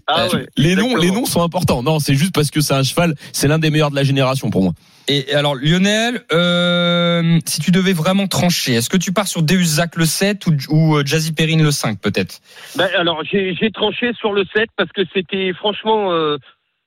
Ah 0.06 0.28
ouais. 0.32 0.46
les 0.56 0.74
noms, 0.74 0.96
les 0.96 1.10
noms 1.10 1.26
sont 1.26 1.42
importants. 1.42 1.82
Non, 1.82 1.98
c'est 1.98 2.14
juste 2.14 2.32
parce 2.32 2.50
que 2.50 2.62
c'est 2.62 2.74
un 2.74 2.82
cheval. 2.82 3.14
C'est 3.40 3.48
l'un 3.48 3.58
des 3.58 3.70
meilleurs 3.70 3.90
de 3.90 3.96
la 3.96 4.04
génération 4.04 4.50
pour 4.50 4.62
moi. 4.62 4.72
Et 5.08 5.32
alors 5.34 5.54
Lionel, 5.54 6.22
euh, 6.30 7.38
si 7.46 7.60
tu 7.62 7.70
devais 7.70 7.94
vraiment 7.94 8.26
trancher, 8.26 8.74
est-ce 8.74 8.90
que 8.90 8.98
tu 8.98 9.12
pars 9.12 9.26
sur 9.26 9.42
Deus 9.42 9.64
Zach 9.64 9.96
le 9.96 10.04
7 10.04 10.46
ou, 10.46 10.52
ou 10.68 10.96
euh, 10.96 11.02
Jazzy 11.06 11.32
Perrine 11.32 11.62
le 11.62 11.70
5 11.70 11.98
peut-être? 12.00 12.40
Ben, 12.76 12.88
alors 12.98 13.24
j'ai 13.24 13.70
tranché 13.72 14.12
sur 14.12 14.34
le 14.34 14.44
7 14.54 14.68
parce 14.76 14.92
que 14.92 15.02
c'était 15.14 15.54
franchement 15.54 16.12
euh, 16.12 16.36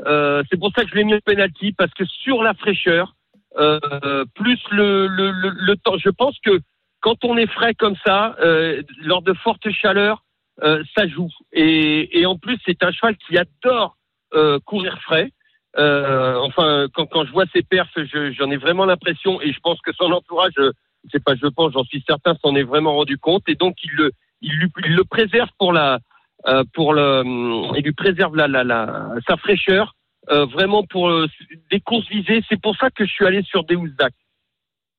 euh, 0.06 0.44
c'est 0.50 0.60
pour 0.60 0.72
ça 0.76 0.84
que 0.84 0.92
je 0.92 0.96
l'ai 0.96 1.04
mis 1.04 1.16
au 1.16 1.22
penalty 1.26 1.74
parce 1.74 1.94
que 1.94 2.06
sur 2.06 2.44
la 2.44 2.54
fraîcheur 2.54 3.16
euh, 3.58 4.24
plus 4.36 4.60
le, 4.72 5.08
le, 5.08 5.32
le, 5.32 5.50
le 5.50 5.76
temps 5.78 5.98
je 5.98 6.10
pense 6.10 6.36
que 6.46 6.60
quand 7.02 7.26
on 7.26 7.36
est 7.36 7.52
frais 7.52 7.74
comme 7.74 7.96
ça 8.06 8.36
euh, 8.42 8.84
lors 9.02 9.24
de 9.24 9.34
fortes 9.34 9.70
chaleurs 9.72 10.24
euh, 10.62 10.84
ça 10.96 11.08
joue. 11.08 11.30
Et, 11.52 12.20
et 12.20 12.28
en 12.28 12.38
plus 12.38 12.60
c'est 12.64 12.84
un 12.84 12.92
cheval 12.92 13.18
qui 13.28 13.40
adore 13.40 13.98
euh, 14.36 14.60
courir 14.64 15.00
frais 15.02 15.32
euh, 15.78 16.36
enfin 16.38 16.88
quand, 16.94 17.26
je 17.26 17.32
vois 17.32 17.46
ses 17.54 17.64
perfs 17.64 17.90
je- 17.96 18.32
j'en 18.32 18.52
ai 18.52 18.58
vraiment 18.58 18.86
l'impression 18.86 19.42
et 19.42 19.52
je 19.52 19.60
pense 19.60 19.80
que 19.82 19.92
son 19.94 20.12
entourage 20.12 20.54
euh, 20.60 20.72
c'est 21.12 21.24
pas 21.24 21.36
je 21.36 21.48
pense 21.48 21.74
j'en 21.74 21.84
suis 21.84 22.04
certain 22.08 22.36
s'en 22.42 22.56
est 22.56 22.64
vraiment 22.64 22.94
rendu 22.96 23.18
compte. 23.18 23.44
Et 23.48 23.56
donc 23.56 23.76
il 23.84 23.92
le 23.94 24.12
il, 24.42 24.70
le 24.96 25.04
préserve 25.04 25.50
pour 25.58 25.74
la 25.74 26.00
euh, 26.48 26.64
pour 26.74 26.94
le 26.94 27.24
il 27.78 27.84
lui 27.84 27.94
préserve 27.94 28.36
la, 28.36 28.48
la, 28.48 28.64
la 28.64 29.10
sa 29.28 29.38
fraîcheur 29.38 29.96
euh, 30.30 30.46
vraiment 30.46 30.84
pour 30.84 31.10
euh, 31.10 31.28
des 31.72 31.80
courses 31.80 32.08
visées 32.08 32.44
c'est 32.50 32.62
pour 32.62 32.76
ça 32.78 32.90
que 32.90 33.06
je 33.06 33.12
suis 33.12 33.26
allé 33.26 33.42
sur 33.44 33.64
Deus 33.64 33.94
Dac 33.98 34.14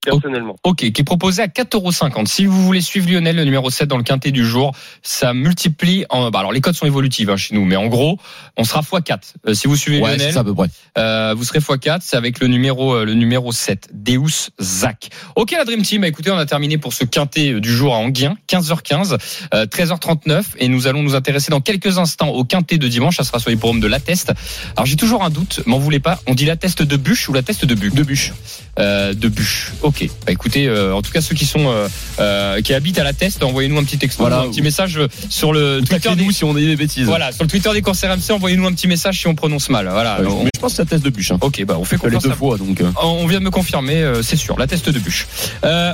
personnellement 0.04 0.56
Ok, 0.64 0.78
qui 0.78 1.00
est 1.00 1.04
proposé 1.04 1.42
à 1.42 1.46
4,50€. 1.46 2.26
Si 2.26 2.46
vous 2.46 2.62
voulez 2.64 2.80
suivre 2.80 3.10
Lionel, 3.10 3.36
le 3.36 3.44
numéro 3.44 3.70
7 3.70 3.88
dans 3.88 3.96
le 3.96 4.02
quintet 4.04 4.30
du 4.30 4.44
jour, 4.46 4.72
ça 5.02 5.34
multiplie 5.34 6.04
en. 6.10 6.30
Bah 6.30 6.40
alors 6.40 6.52
les 6.52 6.60
codes 6.60 6.74
sont 6.74 6.86
évolutives 6.86 7.30
hein, 7.30 7.36
chez 7.36 7.54
nous, 7.54 7.64
mais 7.64 7.76
en 7.76 7.86
gros, 7.86 8.18
on 8.56 8.64
sera 8.64 8.80
x4. 8.80 9.18
Euh, 9.48 9.54
si 9.54 9.66
vous 9.68 9.76
suivez 9.76 10.00
Ouais, 10.00 10.16
Lionel, 10.16 10.32
ça 10.32 10.40
à 10.40 10.44
peu 10.44 10.54
près. 10.54 10.68
euh, 10.98 11.34
vous 11.36 11.44
serez 11.44 11.58
x4. 11.60 11.98
C'est 12.02 12.16
avec 12.16 12.40
le 12.40 12.46
numéro 12.46 12.94
euh, 12.94 13.04
le 13.04 13.14
numéro 13.14 13.52
7, 13.52 13.90
Deus 13.92 14.50
Zach. 14.60 15.08
Ok, 15.36 15.52
la 15.52 15.64
Dream 15.64 15.82
Team. 15.82 16.02
Bah, 16.02 16.08
écoutez, 16.08 16.30
on 16.30 16.36
a 16.38 16.46
terminé 16.46 16.78
pour 16.78 16.92
ce 16.92 17.04
quintet 17.04 17.52
euh, 17.54 17.60
du 17.60 17.70
jour 17.72 17.94
à 17.94 17.98
Anguien, 17.98 18.36
15h15, 18.48 19.18
euh, 19.54 19.66
13h39, 19.66 20.42
et 20.58 20.68
nous 20.68 20.86
allons 20.86 21.02
nous 21.02 21.14
intéresser 21.14 21.50
dans 21.50 21.60
quelques 21.60 21.98
instants 21.98 22.28
au 22.28 22.44
quintet 22.44 22.78
de 22.78 22.88
dimanche. 22.88 23.16
Ça 23.16 23.24
sera 23.24 23.38
sur 23.38 23.50
l'hipporome 23.50 23.80
de 23.80 23.86
la 23.86 24.00
Teste. 24.00 24.32
Alors 24.76 24.86
j'ai 24.86 24.96
toujours 24.96 25.24
un 25.24 25.30
doute, 25.30 25.62
m'en 25.66 25.78
voulez 25.78 26.00
pas. 26.00 26.20
On 26.26 26.34
dit 26.34 26.44
la 26.46 26.56
teste 26.56 26.82
de 26.82 26.96
bûche 26.96 27.28
ou 27.28 27.32
la 27.32 27.42
teste 27.42 27.64
de 27.64 27.74
buc? 27.74 27.94
De 27.94 28.02
bûche. 28.02 28.32
Euh, 28.78 29.12
de 29.14 29.28
bûche. 29.28 29.72
Ok. 29.94 30.08
Bah 30.26 30.32
écoutez, 30.32 30.66
euh, 30.66 30.92
en 30.94 31.02
tout 31.02 31.12
cas 31.12 31.20
ceux 31.20 31.34
qui 31.36 31.46
sont 31.46 31.68
euh, 31.68 31.88
euh, 32.18 32.60
qui 32.62 32.74
habitent 32.74 32.98
à 32.98 33.04
la 33.04 33.12
Teste, 33.12 33.42
envoyez-nous 33.44 33.78
un 33.78 33.84
petit 33.84 33.96
texto, 33.98 34.22
Voilà. 34.22 34.40
un 34.40 34.48
petit 34.50 34.60
message 34.62 34.98
sur 35.28 35.52
le 35.52 35.82
Twitter 35.82 36.14
des 36.16 36.24
nous 36.24 36.32
si 36.32 36.42
on 36.44 36.52
dit 36.52 36.66
des 36.66 36.74
bêtises. 36.76 37.06
voilà 37.06 37.30
sur 37.30 37.44
le 37.44 37.48
Twitter 37.48 37.70
des 37.72 37.82
courses 37.82 38.02
RMC, 38.04 38.32
envoyez-nous 38.32 38.66
un 38.66 38.72
petit 38.72 38.88
message 38.88 39.20
si 39.20 39.26
on 39.28 39.34
prononce 39.34 39.68
mal. 39.70 39.88
Voilà. 39.88 40.20
Ouais, 40.20 40.26
On- 40.26 40.42
mais 40.44 40.50
je 40.54 40.60
pense 40.60 40.72
que 40.72 40.76
c'est 40.76 40.82
la 40.82 40.88
test 40.90 41.04
de 41.04 41.10
bûche. 41.10 41.30
Hein. 41.30 41.38
Ok, 41.40 41.64
bah 41.64 41.76
on 41.78 41.84
fait 41.84 41.96
confiance. 41.96 42.24
deux 42.24 42.30
à- 42.30 42.34
fois 42.34 42.58
donc. 42.58 42.82
On 43.02 43.26
vient 43.26 43.38
de 43.38 43.44
me 43.44 43.50
confirmer, 43.50 44.04
c'est 44.22 44.36
sûr, 44.36 44.58
la 44.58 44.66
teste 44.66 44.88
de 44.90 44.98
bûche. 44.98 45.26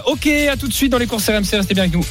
Ok, 0.06 0.26
à 0.26 0.56
tout 0.56 0.68
de 0.68 0.72
suite 0.72 0.90
dans 0.92 0.98
les 0.98 1.06
courses 1.06 1.28
RMC, 1.28 1.56
restez 1.56 1.74
bien 1.74 1.82
avec 1.84 1.94
nous. 1.94 2.04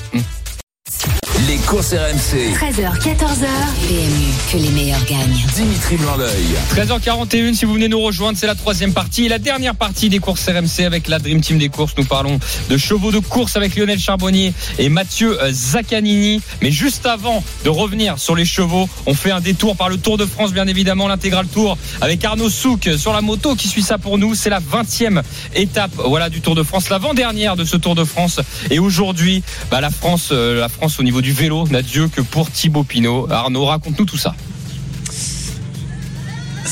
Les 1.48 1.58
courses 1.60 1.94
RMC. 1.94 2.54
13h, 2.54 3.00
14h. 3.00 3.48
PMU, 3.88 4.34
que 4.52 4.58
les 4.58 4.72
meilleurs 4.72 5.06
gagnent. 5.06 5.46
Dimitri 5.56 5.96
Blanc-L'œil. 5.96 6.48
13h41, 6.76 7.54
si 7.54 7.64
vous 7.64 7.76
venez 7.76 7.88
nous 7.88 8.02
rejoindre, 8.02 8.38
c'est 8.38 8.48
la 8.48 8.56
troisième 8.56 8.92
partie 8.92 9.26
et 9.26 9.30
la 9.30 9.40
dernière 9.40 9.76
partie 9.76 10.10
des 10.10 10.20
courses 10.20 10.50
RMC 10.50 10.86
avec 10.86 11.08
la 11.08 11.18
Dream 11.18 11.40
Team 11.40 11.58
des 11.58 11.70
courses. 11.70 11.94
Nous 11.98 12.04
parlons 12.04 12.40
de 12.70 12.78
chevaux 12.78 13.12
de 13.12 13.20
course 13.20 13.56
avec 13.56 13.78
Lionel 13.78 14.00
Charbonnier 14.00 14.54
et 14.80 14.90
Mathieu 14.90 15.42
euh, 15.42 15.52
Zaccanini. 15.54 16.42
Mais 16.62 16.72
juste 16.72 17.06
avant 17.06 17.42
de 17.64 17.70
revenir 17.70 18.20
sur 18.20 18.36
les 18.36 18.46
chevaux, 18.46 18.90
on 19.06 19.14
fait 19.14 19.32
un 19.32 19.40
détour 19.40 19.78
par 19.78 19.88
le 19.88 19.98
Tour 19.98 20.18
de 20.18 20.26
France, 20.26 20.52
bien 20.52 20.68
évidemment, 20.68 21.08
l'intégral 21.08 21.48
Tour 21.48 21.78
avec 22.02 22.26
Arnaud 22.26 22.50
Souk 22.50 22.90
sur 22.98 23.14
la 23.14 23.22
moto 23.22 23.56
qui 23.56 23.70
suit 23.70 23.84
ça 23.84 23.98
pour 23.98 24.18
nous. 24.18 24.36
C'est 24.36 24.50
la 24.50 24.60
20e 24.60 25.22
étape, 25.56 25.92
voilà, 25.96 26.30
du 26.30 26.42
Tour 26.42 26.56
de 26.56 26.64
France, 26.64 26.90
l'avant-dernière 26.90 27.56
de 27.56 27.64
ce 27.64 27.78
Tour 27.78 27.96
de 27.96 28.04
France. 28.04 28.42
Et 28.72 28.80
aujourd'hui, 28.80 29.42
bah, 29.72 29.80
la 29.80 29.90
France, 29.90 30.30
euh, 30.34 30.60
la 30.60 30.68
France 30.68 31.00
au 31.00 31.04
niveau 31.04 31.22
du 31.22 31.29
vélo 31.32 31.68
n'a 31.68 31.82
Dieu 31.82 32.08
que 32.08 32.22
pour 32.22 32.52
Thibaut 32.52 32.84
Pinot. 32.84 33.32
Arnaud, 33.32 33.66
raconte-nous 33.66 34.06
tout 34.06 34.18
ça. 34.18 34.36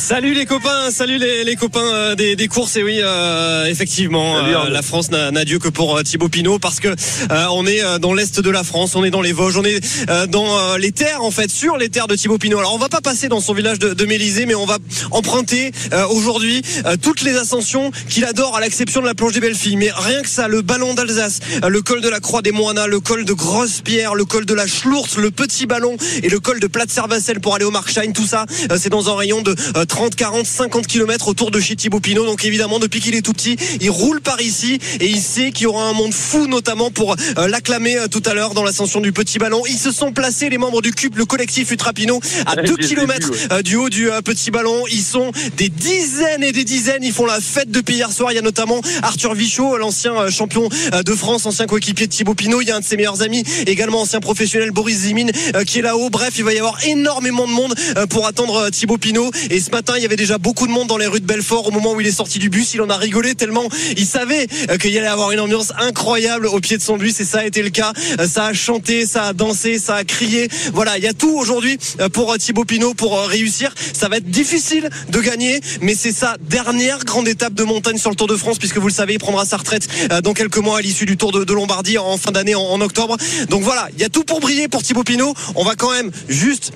Salut 0.08 0.34
les 0.34 0.46
copains, 0.46 0.90
salut 0.90 1.18
les, 1.18 1.44
les 1.44 1.58
copains 1.58 1.82
euh, 1.84 2.16
des, 2.16 2.38
des 2.38 2.48
courses 2.48 2.78
et 2.78 2.84
oui 2.84 3.02
euh, 3.02 3.66
effectivement 3.66 4.38
Salut, 4.38 4.56
euh, 4.56 4.70
la 4.70 4.82
France 4.82 5.12
n'a 5.12 5.32
n'a 5.32 5.44
Dieu 5.44 5.60
que 5.60 5.68
pour 5.68 6.02
Thibaut 6.02 6.30
Pinot 6.30 6.60
parce 6.60 6.80
que 6.80 6.88
euh, 6.88 7.46
on 7.52 7.68
est 7.68 7.82
dans 8.00 8.14
l'est 8.14 8.40
de 8.40 8.50
la 8.50 8.64
France, 8.64 8.96
on 8.96 9.04
est 9.04 9.10
dans 9.10 9.20
les 9.20 9.34
Vosges, 9.34 9.58
on 9.58 9.66
est 9.66 9.82
euh, 10.10 10.26
dans 10.26 10.46
euh, 10.58 10.78
les 10.78 10.94
terres 10.94 11.22
en 11.24 11.30
fait 11.30 11.52
sur 11.52 11.76
les 11.76 11.90
terres 11.90 12.08
de 12.08 12.16
Thibaut 12.16 12.38
Pinot. 12.38 12.58
Alors 12.58 12.74
on 12.74 12.78
va 12.78 12.88
pas 12.88 13.02
passer 13.02 13.28
dans 13.28 13.42
son 13.42 13.54
village 13.54 13.80
de, 13.80 13.94
de 13.94 14.06
Mélisée 14.06 14.46
mais 14.46 14.56
on 14.56 14.66
va 14.66 14.78
emprunter 15.12 15.74
euh, 15.92 16.08
aujourd'hui 16.08 16.62
euh, 16.86 16.96
toutes 16.96 17.22
les 17.22 17.36
ascensions 17.36 17.92
qu'il 18.08 18.24
adore 18.24 18.56
à 18.56 18.62
l'exception 18.62 19.02
de 19.02 19.08
la 19.08 19.14
planche 19.14 19.34
des 19.34 19.42
belles 19.42 19.56
filles. 19.56 19.76
Mais 19.76 19.92
rien 19.94 20.22
que 20.22 20.30
ça, 20.30 20.48
le 20.48 20.62
ballon 20.62 20.94
d'Alsace, 20.94 21.42
le 21.68 21.82
col 21.82 22.00
de 22.00 22.08
la 22.08 22.22
Croix 22.22 22.42
des 22.42 22.54
Moinas, 22.54 22.88
le 22.88 23.02
col 23.02 23.26
de 23.26 23.34
Grosse-Pierre, 23.34 24.16
le 24.16 24.24
col 24.24 24.46
de 24.46 24.54
la 24.54 24.68
Schlourz, 24.68 25.18
le 25.18 25.32
petit 25.32 25.66
ballon 25.66 25.98
et 26.24 26.30
le 26.30 26.40
col 26.40 26.62
de 26.62 26.68
Platte-Servacelle 26.68 27.42
pour 27.42 27.56
aller 27.56 27.66
au 27.66 27.72
Markstein, 27.72 28.14
tout 28.14 28.26
ça 28.26 28.46
euh, 28.72 28.78
c'est 28.80 28.90
dans 28.90 29.10
un 29.10 29.18
rayon 29.18 29.42
de 29.42 29.54
euh, 29.76 29.84
30, 29.98 30.16
40, 30.16 30.46
50 30.46 30.86
km 30.86 31.28
autour 31.28 31.50
de 31.50 31.60
chez 31.60 31.76
Thibaut 31.76 32.00
Pinot. 32.00 32.24
Donc 32.24 32.46
évidemment, 32.46 32.78
depuis 32.78 33.00
qu'il 33.00 33.16
est 33.16 33.24
tout 33.24 33.34
petit, 33.34 33.56
il 33.82 33.90
roule 33.90 34.22
par 34.22 34.40
ici 34.40 34.78
et 35.00 35.08
il 35.08 35.20
sait 35.20 35.52
qu'il 35.52 35.64
y 35.64 35.66
aura 35.66 35.86
un 35.86 35.94
monde 35.94 36.14
fou, 36.14 36.46
notamment 36.46 36.92
pour 36.92 37.16
euh, 37.40 37.48
l'acclamer 37.48 37.98
euh, 37.98 38.08
tout 38.08 38.22
à 38.28 38.36
l'heure 38.36 38.54
dans 38.54 38.62
l'ascension 38.64 39.02
du 39.02 39.12
petit 39.12 39.40
ballon. 39.40 39.64
Ils 39.68 39.80
se 39.80 39.92
sont 39.92 40.12
placés, 40.12 40.50
les 40.50 40.60
membres 40.60 40.84
du 40.84 40.92
CUP, 40.92 41.16
le 41.16 41.26
collectif 41.26 41.72
Ultra 41.72 41.94
Pinot, 41.94 42.20
à 42.46 42.56
Ouais, 42.58 42.62
2 42.62 42.76
je 42.76 42.78
les 42.78 42.86
ai 42.86 42.90
km 42.90 43.32
ouais. 43.32 43.64
du 43.64 43.76
haut 43.76 43.90
du 43.90 44.12
euh, 44.12 44.22
petit 44.22 44.52
ballon. 44.52 44.84
Ils 44.92 45.02
sont 45.02 45.32
des 45.56 45.70
dizaines 45.70 46.44
et 46.44 46.52
des 46.52 46.64
dizaines. 46.64 47.04
Ils 47.04 47.12
font 47.12 47.26
la 47.26 47.42
fête 47.42 47.72
depuis 47.72 47.96
hier 47.96 48.12
soir. 48.12 48.32
Il 48.32 48.36
y 48.36 48.38
a 48.38 48.44
notamment 48.44 48.80
Arthur 49.02 49.34
Vichot, 49.34 49.78
l'ancien 49.78 50.16
euh, 50.16 50.30
champion 50.30 50.70
euh, 50.94 51.02
de 51.02 51.16
France, 51.16 51.48
ancien 51.48 51.66
coéquipier 51.66 52.06
de 52.06 52.12
Thibaut 52.12 52.36
Pinot. 52.36 52.62
Il 52.62 52.68
y 52.68 52.72
a 52.72 52.76
un 52.76 52.82
de 52.82 52.86
ses 52.86 52.98
meilleurs 52.98 53.24
amis, 53.24 53.44
également 53.66 54.02
ancien 54.02 54.20
professionnel, 54.20 54.70
Boris 54.70 54.98
Zimine, 54.98 55.32
euh, 55.56 55.64
qui 55.64 55.80
est 55.80 55.82
là-haut. 55.82 56.12
Bref, 56.12 56.36
il 56.38 56.44
va 56.44 56.54
y 56.54 56.60
avoir 56.60 56.86
énormément 56.86 57.48
de 57.48 57.52
monde 57.52 57.74
euh, 57.98 58.06
pour 58.06 58.28
attendre 58.28 58.56
euh, 58.56 58.70
Thibaut 58.70 58.98
Pinot. 58.98 59.32
Et 59.50 59.60
ce 59.60 59.72
matin, 59.72 59.87
il 59.96 60.02
y 60.02 60.06
avait 60.06 60.16
déjà 60.16 60.38
beaucoup 60.38 60.68
de 60.68 60.72
monde 60.72 60.88
dans 60.88 60.98
les 60.98 61.08
rues 61.08 61.22
de 61.22 61.26
Belfort 61.26 61.68
au 61.68 61.72
moment 61.72 61.94
où 61.94 62.02
il 62.02 62.08
est 62.08 62.12
sorti 62.12 62.40
du 62.40 62.50
bus. 62.50 62.74
Il 62.74 62.82
en 62.82 62.90
a 62.90 62.98
rigolé 62.98 63.36
tellement 63.36 63.70
il 63.96 64.06
savait 64.06 64.48
euh, 64.70 64.78
qu'il 64.78 64.98
allait 64.98 65.08
avoir 65.08 65.32
une 65.32 65.40
ambiance 65.40 65.72
incroyable 65.80 66.48
au 66.48 66.60
pied 66.60 66.78
de 66.78 66.82
son 66.82 66.98
bus. 66.98 67.20
Et 67.20 67.26
ça 67.26 67.40
a 67.40 67.46
été 67.46 67.62
le 67.62 67.70
cas. 67.70 67.94
Euh, 68.20 68.28
Ça 68.28 68.48
a 68.48 68.54
chanté, 68.54 69.06
ça 69.06 69.26
a 69.26 69.34
dansé, 69.34 69.80
ça 69.80 69.96
a 69.96 70.04
crié. 70.04 70.50
Voilà, 70.74 70.98
il 70.98 71.04
y 71.04 71.08
a 71.08 71.14
tout 71.14 71.36
aujourd'hui 71.38 71.78
euh, 72.00 72.10
pour 72.10 72.38
Thibaut 72.38 72.66
Pinot 72.66 72.94
pour 72.94 73.20
réussir. 73.20 73.74
Ça 73.94 74.10
va 74.10 74.18
être 74.18 74.30
difficile 74.30 74.90
de 75.10 75.20
gagner, 75.20 75.60
mais 75.82 75.96
c'est 75.96 76.12
sa 76.12 76.38
dernière 76.50 77.00
grande 77.06 77.28
étape 77.28 77.54
de 77.54 77.64
montagne 77.64 77.98
sur 77.98 78.10
le 78.10 78.16
Tour 78.16 78.28
de 78.28 78.36
France, 78.36 78.58
puisque 78.60 78.78
vous 78.78 78.88
le 78.88 78.94
savez, 78.94 79.14
il 79.14 79.20
prendra 79.20 79.46
sa 79.46 79.58
retraite 79.58 79.88
dans 80.24 80.34
quelques 80.34 80.58
mois 80.58 80.80
à 80.80 80.82
l'issue 80.82 81.06
du 81.06 81.18
Tour 81.18 81.32
de, 81.32 81.54
Lombardie 81.54 81.98
en 81.98 82.18
fin 82.18 82.32
d'année 82.32 82.56
en, 82.56 82.62
en 82.62 82.82
octobre. 82.82 83.18
Donc 83.50 83.64
voilà, 83.64 83.88
il 83.96 84.02
y 84.02 84.04
a 84.04 84.10
tout 84.10 84.24
pour 84.24 84.40
briller 84.40 84.68
pour 84.68 84.84
Thibaut 84.84 85.04
Pinot. 85.04 85.34
On 85.56 85.64
va 85.64 85.76
quand 85.76 85.92
même 85.92 86.12
juste 86.28 86.72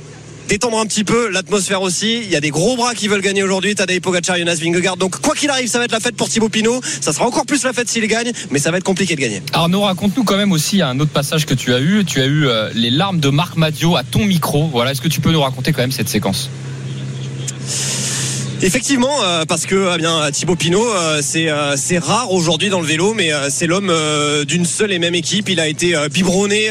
détendre 0.47 0.79
un 0.79 0.85
petit 0.85 1.03
peu 1.03 1.29
l'atmosphère 1.29 1.81
aussi. 1.81 2.21
Il 2.23 2.29
y 2.29 2.35
a 2.35 2.41
des 2.41 2.49
gros 2.49 2.75
bras 2.75 2.93
qui 2.93 3.07
veulent 3.07 3.21
gagner 3.21 3.43
aujourd'hui. 3.43 3.75
Tadej 3.75 4.01
Pogacar, 4.01 4.37
Jonas 4.37 4.55
Vingegaard. 4.55 4.97
Donc 4.97 5.19
quoi 5.21 5.35
qu'il 5.35 5.49
arrive, 5.49 5.67
ça 5.67 5.79
va 5.79 5.85
être 5.85 5.91
la 5.91 5.99
fête 5.99 6.15
pour 6.15 6.29
Thibaut 6.29 6.49
Pinot. 6.49 6.81
Ça 7.01 7.13
sera 7.13 7.25
encore 7.25 7.45
plus 7.45 7.63
la 7.63 7.73
fête 7.73 7.89
s'il 7.89 8.05
gagne, 8.07 8.31
mais 8.49 8.59
ça 8.59 8.71
va 8.71 8.77
être 8.77 8.83
compliqué 8.83 9.15
de 9.15 9.21
gagner. 9.21 9.41
Arnaud, 9.53 9.81
raconte-nous 9.81 10.23
quand 10.23 10.37
même 10.37 10.51
aussi 10.51 10.81
un 10.81 10.99
autre 10.99 11.11
passage 11.11 11.45
que 11.45 11.53
tu 11.53 11.73
as 11.73 11.79
eu. 11.79 12.03
Tu 12.05 12.21
as 12.21 12.25
eu 12.25 12.47
euh, 12.47 12.69
les 12.73 12.89
larmes 12.89 13.19
de 13.19 13.29
Marc 13.29 13.55
Madio 13.55 13.95
à 13.95 14.03
ton 14.03 14.25
micro. 14.25 14.67
Voilà, 14.67 14.91
est-ce 14.91 15.01
que 15.01 15.07
tu 15.07 15.21
peux 15.21 15.31
nous 15.31 15.41
raconter 15.41 15.71
quand 15.71 15.81
même 15.81 15.91
cette 15.91 16.09
séquence? 16.09 16.49
Effectivement, 18.63 19.23
euh, 19.23 19.43
parce 19.45 19.65
que 19.65 19.95
eh 19.95 19.97
bien 19.97 20.29
Thibaut 20.29 20.55
Pinot, 20.55 20.87
euh, 20.87 21.19
c'est 21.23 21.49
euh, 21.49 21.75
c'est 21.77 21.97
rare 21.97 22.31
aujourd'hui 22.31 22.69
dans 22.69 22.79
le 22.79 22.85
vélo, 22.85 23.15
mais 23.15 23.31
c'est 23.49 23.65
l'homme 23.65 23.91
d'une 24.45 24.65
seule 24.65 24.91
et 24.91 24.99
même 24.99 25.15
équipe. 25.15 25.49
Il 25.49 25.59
a 25.59 25.67
été 25.67 25.95
biberonné 26.11 26.69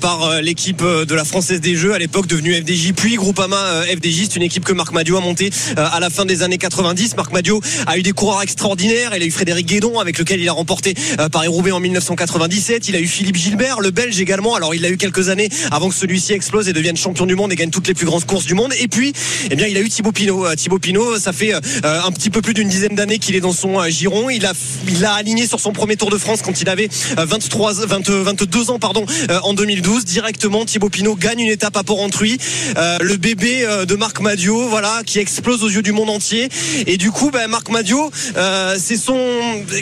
par 0.00 0.42
l'équipe 0.42 0.82
de 0.82 1.14
la 1.14 1.24
Française 1.24 1.60
des 1.60 1.74
Jeux 1.74 1.94
à 1.94 1.98
l'époque 1.98 2.26
devenue 2.26 2.54
FDJ, 2.54 2.92
puis 2.94 3.14
Groupama 3.14 3.82
FDJ. 3.86 4.24
C'est 4.28 4.36
une 4.36 4.42
équipe 4.42 4.64
que 4.64 4.72
Marc 4.72 4.92
Madio 4.92 5.16
a 5.16 5.20
montée 5.20 5.50
à 5.76 6.00
la 6.00 6.10
fin 6.10 6.26
des 6.26 6.42
années 6.42 6.58
90. 6.58 7.16
Marc 7.16 7.32
Madio 7.32 7.60
a 7.86 7.96
eu 7.96 8.02
des 8.02 8.12
coureurs 8.12 8.42
extraordinaires. 8.42 9.12
Il 9.16 9.22
a 9.22 9.26
eu 9.26 9.30
Frédéric 9.30 9.66
Guédon 9.66 9.98
avec 9.98 10.18
lequel 10.18 10.40
il 10.40 10.48
a 10.48 10.52
remporté 10.52 10.94
Paris-Roubaix 11.30 11.72
en 11.72 11.80
1997. 11.80 12.88
Il 12.88 12.96
a 12.96 13.00
eu 13.00 13.06
Philippe 13.06 13.36
Gilbert, 13.36 13.80
le 13.80 13.90
Belge 13.90 14.20
également. 14.20 14.54
Alors 14.54 14.74
il 14.74 14.84
a 14.84 14.90
eu 14.90 14.98
quelques 14.98 15.30
années 15.30 15.48
avant 15.70 15.88
que 15.88 15.94
celui-ci 15.94 16.34
explose 16.34 16.68
et 16.68 16.72
devienne 16.72 16.96
champion 16.96 17.26
du 17.26 17.34
monde 17.34 17.52
et 17.52 17.56
gagne 17.56 17.70
toutes 17.70 17.88
les 17.88 17.94
plus 17.94 18.06
grandes 18.06 18.26
courses 18.26 18.46
du 18.46 18.54
monde. 18.54 18.72
Et 18.78 18.88
puis, 18.88 19.12
eh 19.50 19.56
bien, 19.56 19.66
il 19.66 19.76
a 19.76 19.80
eu 19.80 19.88
Thibaut 19.88 20.12
Pinot. 20.12 20.54
Thibaut 20.56 20.78
Pinot, 20.78 21.21
ça 21.22 21.32
fait 21.32 21.54
euh, 21.54 21.60
un 21.84 22.12
petit 22.12 22.30
peu 22.30 22.42
plus 22.42 22.54
d'une 22.54 22.68
dizaine 22.68 22.94
d'années 22.94 23.18
qu'il 23.18 23.36
est 23.36 23.40
dans 23.40 23.52
son 23.52 23.80
euh, 23.80 23.88
giron. 23.88 24.28
Il 24.28 24.44
a, 24.44 24.52
aligné 25.12 25.46
sur 25.46 25.60
son 25.60 25.72
premier 25.72 25.96
Tour 25.96 26.10
de 26.10 26.18
France 26.18 26.40
quand 26.42 26.60
il 26.60 26.68
avait 26.68 26.88
euh, 27.18 27.24
23, 27.24 27.86
20, 27.86 28.10
22 28.10 28.70
ans, 28.70 28.78
pardon, 28.78 29.06
euh, 29.30 29.38
en 29.42 29.54
2012. 29.54 30.04
Directement, 30.04 30.64
Thibaut 30.64 30.88
Pinot 30.88 31.14
gagne 31.16 31.40
une 31.40 31.50
étape 31.50 31.76
à 31.76 31.82
Port-Entruy. 31.82 32.38
Euh, 32.76 32.98
le 33.00 33.16
bébé 33.16 33.64
euh, 33.64 33.84
de 33.84 33.94
Marc 33.94 34.20
Madio, 34.20 34.68
voilà, 34.68 35.02
qui 35.06 35.18
explose 35.18 35.62
aux 35.62 35.68
yeux 35.68 35.82
du 35.82 35.92
monde 35.92 36.10
entier. 36.10 36.48
Et 36.86 36.96
du 36.96 37.10
coup, 37.10 37.30
ben, 37.30 37.48
Marc 37.48 37.70
Madio, 37.70 38.10
euh, 38.36 38.76
c'est 38.78 38.96
son, 38.96 39.16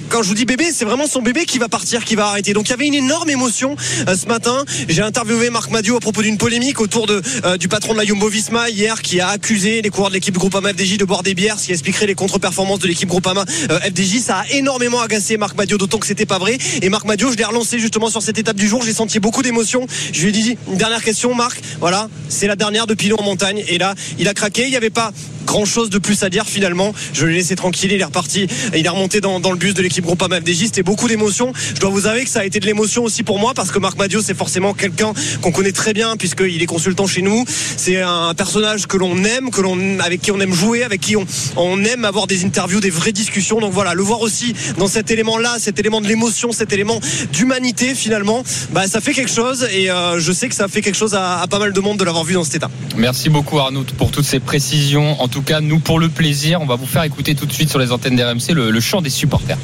quand 0.09 0.23
je 0.23 0.29
vous 0.29 0.35
dis 0.35 0.45
bébé, 0.45 0.71
c'est 0.73 0.85
vraiment 0.85 1.07
son 1.07 1.23
bébé 1.23 1.47
qui 1.47 1.59
va 1.59 1.69
partir, 1.69 2.05
qui 2.05 2.17
va 2.17 2.27
arrêter. 2.27 2.53
Donc 2.53 2.69
il 2.69 2.71
y 2.71 2.75
avait 2.75 2.87
une 2.87 2.95
énorme 2.95 3.31
émotion 3.31 3.77
euh, 4.09 4.17
ce 4.17 4.27
matin. 4.27 4.65
J'ai 4.89 5.03
interviewé 5.03 5.51
Marc 5.51 5.71
Madio 5.71 5.97
à 5.97 6.01
propos 6.01 6.23
d'une 6.23 6.39
polémique 6.39 6.81
autour 6.81 7.07
de, 7.07 7.23
euh, 7.45 7.57
du 7.57 7.69
patron 7.69 7.93
de 7.93 7.99
la 7.99 8.05
Jumbo 8.05 8.29
Visma 8.29 8.69
hier 8.69 9.03
qui 9.03 9.21
a 9.21 9.29
accusé 9.29 9.83
les 9.83 9.91
coureurs 9.91 10.11
de 10.11 10.15
l'équipe 10.15 10.35
Groupama 10.35 10.73
FDJ 10.73 10.97
de 10.97 11.05
boire 11.05 11.23
des 11.23 11.30
des 11.31 11.35
bières, 11.35 11.61
ce 11.61 11.67
qui 11.67 11.73
expliquerait 11.73 12.07
les 12.07 12.17
contre-performances 12.17 12.81
de 12.81 12.89
l'équipe 12.89 13.09
Groupama 13.09 13.45
euh, 13.71 13.79
FDJ. 13.81 14.19
Ça 14.19 14.39
a 14.39 14.49
énormément 14.51 15.01
agacé 15.01 15.37
Marc 15.37 15.57
Madio, 15.57 15.79
d'autant 15.79 15.99
que 15.99 16.07
c'était 16.07 16.27
pas 16.27 16.39
vrai. 16.39 16.59
Et 16.83 16.89
Marc 16.89 17.05
Madio, 17.05 17.31
je 17.31 17.37
l'ai 17.37 17.45
relancé 17.45 17.79
justement 17.79 18.11
sur 18.11 18.21
cette 18.21 18.39
étape 18.39 18.57
du 18.57 18.67
jour. 18.67 18.83
J'ai 18.83 18.93
senti 18.93 19.21
beaucoup 19.21 19.43
d'émotions. 19.43 19.87
Je 20.13 20.23
lui 20.23 20.31
ai 20.31 20.33
dit 20.33 20.59
une 20.69 20.77
dernière 20.77 21.05
question, 21.05 21.33
Marc. 21.33 21.61
Voilà, 21.79 22.09
c'est 22.29 22.49
la 22.49 22.57
dernière 22.57 22.89
de 22.89 22.95
Pinot 22.95 23.17
en 23.17 23.23
montagne. 23.23 23.63
Et 23.69 23.79
là, 23.79 23.95
il 24.19 24.27
a 24.27 24.35
craqué. 24.35 24.65
Il 24.65 24.71
n'y 24.71 24.77
avait 24.77 24.91
pas 24.91 25.13
grand 25.47 25.65
chose 25.65 25.91
de 25.91 25.99
plus 25.99 26.23
à 26.23 26.31
dire 26.31 26.47
finalement. 26.47 26.93
Je 27.13 27.27
l'ai 27.27 27.35
laissé 27.35 27.55
tranquille. 27.55 27.93
Il 27.93 28.01
est 28.01 28.05
reparti. 28.05 28.49
Il 28.75 28.85
est 28.85 28.89
remonté 28.89 29.21
dans, 29.21 29.39
le 29.39 29.57
bus 29.57 29.75
de 29.75 29.83
l'équipe 29.83 30.05
Groupama 30.05 30.41
FDJ. 30.41 30.67
C'était 30.67 30.83
beaucoup 30.83 31.09
d'émotions. 31.09 31.53
Je 31.75 31.81
dois 31.81 31.91
vous 31.91 32.07
avouer 32.07 32.25
que 32.25 32.31
ça 32.31 32.41
a 32.41 32.45
été 32.45 32.59
de 32.59 32.67
l'émotion 32.67 33.05
aussi 33.05 33.23
pour 33.23 33.39
moi 33.39 33.53
parce 33.55 33.71
que 33.71 33.79
Marc 33.79 33.99
Madio, 33.99 34.21
c'est 34.21 34.37
forcément 34.37 34.75
quelqu'un 34.75 35.13
qu'on 35.43 35.53
connaît 35.53 35.73
très 35.73 35.93
bien 35.93 36.17
puisqu'il 36.17 36.63
est 36.63 36.67
consultant 36.67 37.07
chez 37.07 37.23
nous. 37.23 37.45
C'est 37.77 38.01
un 38.01 38.35
personnage 38.35 38.87
que 38.87 38.97
l'on 38.97 39.23
aime, 39.25 39.51
que 39.51 39.61
l'on 39.61 40.01
avec 40.01 40.21
qui 40.21 40.31
on 40.33 40.41
aime 40.41 40.55
jouer, 40.55 40.83
avec 40.83 41.01
qui 41.01 41.17
on, 41.17 41.20
on 41.57 41.83
aime 41.85 42.05
avoir 42.05 42.27
des 42.27 42.45
interviews, 42.45 42.81
des 42.81 42.91
vraies 42.91 43.13
discussions. 43.13 43.61
Donc 43.61 43.73
voilà, 43.73 43.95
le 43.95 44.03
voir 44.03 44.21
aussi 44.21 44.55
dans 44.79 44.89
cet 44.89 45.11
élément-là, 45.11 45.57
cet 45.59 45.79
élément 45.79 46.01
de 46.01 46.07
l'émotion, 46.07 46.53
cet 46.53 46.73
élément 46.73 47.01
d'humanité 47.33 47.95
finalement, 47.95 48.43
bah 48.73 48.87
ça 48.87 49.01
fait 49.01 49.13
quelque 49.13 49.31
chose 49.31 49.67
et 49.73 49.91
euh, 49.91 50.19
je 50.19 50.33
sais 50.33 50.49
que 50.49 50.55
ça 50.55 50.69
fait 50.69 50.83
quelque 50.83 50.97
chose 50.97 51.15
à, 51.15 51.45
pas 51.49 51.59
mal 51.59 51.73
de 51.73 51.81
monde 51.81 51.99
de 51.99 52.05
l'avoir 52.05 52.25
vu 52.25 52.35
dans 52.35 52.45
cet 52.45 52.57
état. 52.57 52.71
Merci 52.97 53.29
beaucoup 53.29 53.59
Arnaud 53.59 53.85
pour 53.97 54.11
toutes 54.11 54.25
ces 54.25 54.41
précisions. 54.41 55.21
En 55.21 55.29
tout 55.29 55.43
cas, 55.43 55.61
nous 55.61 55.79
pour 55.79 55.99
le 55.99 56.09
plaisir, 56.09 56.61
on 56.61 56.67
va 56.67 56.77
vous 56.77 56.87
faire 56.87 57.05
écouter 57.05 57.35
tout 57.35 57.47
de 57.47 57.53
suite 57.53 57.71
sur 57.71 57.79
les 57.79 57.93
antennes 57.93 58.17
d'RMC 58.17 58.55
le 58.55 58.81
chant 58.81 59.03
des 59.03 59.11
supporters. 59.11 59.59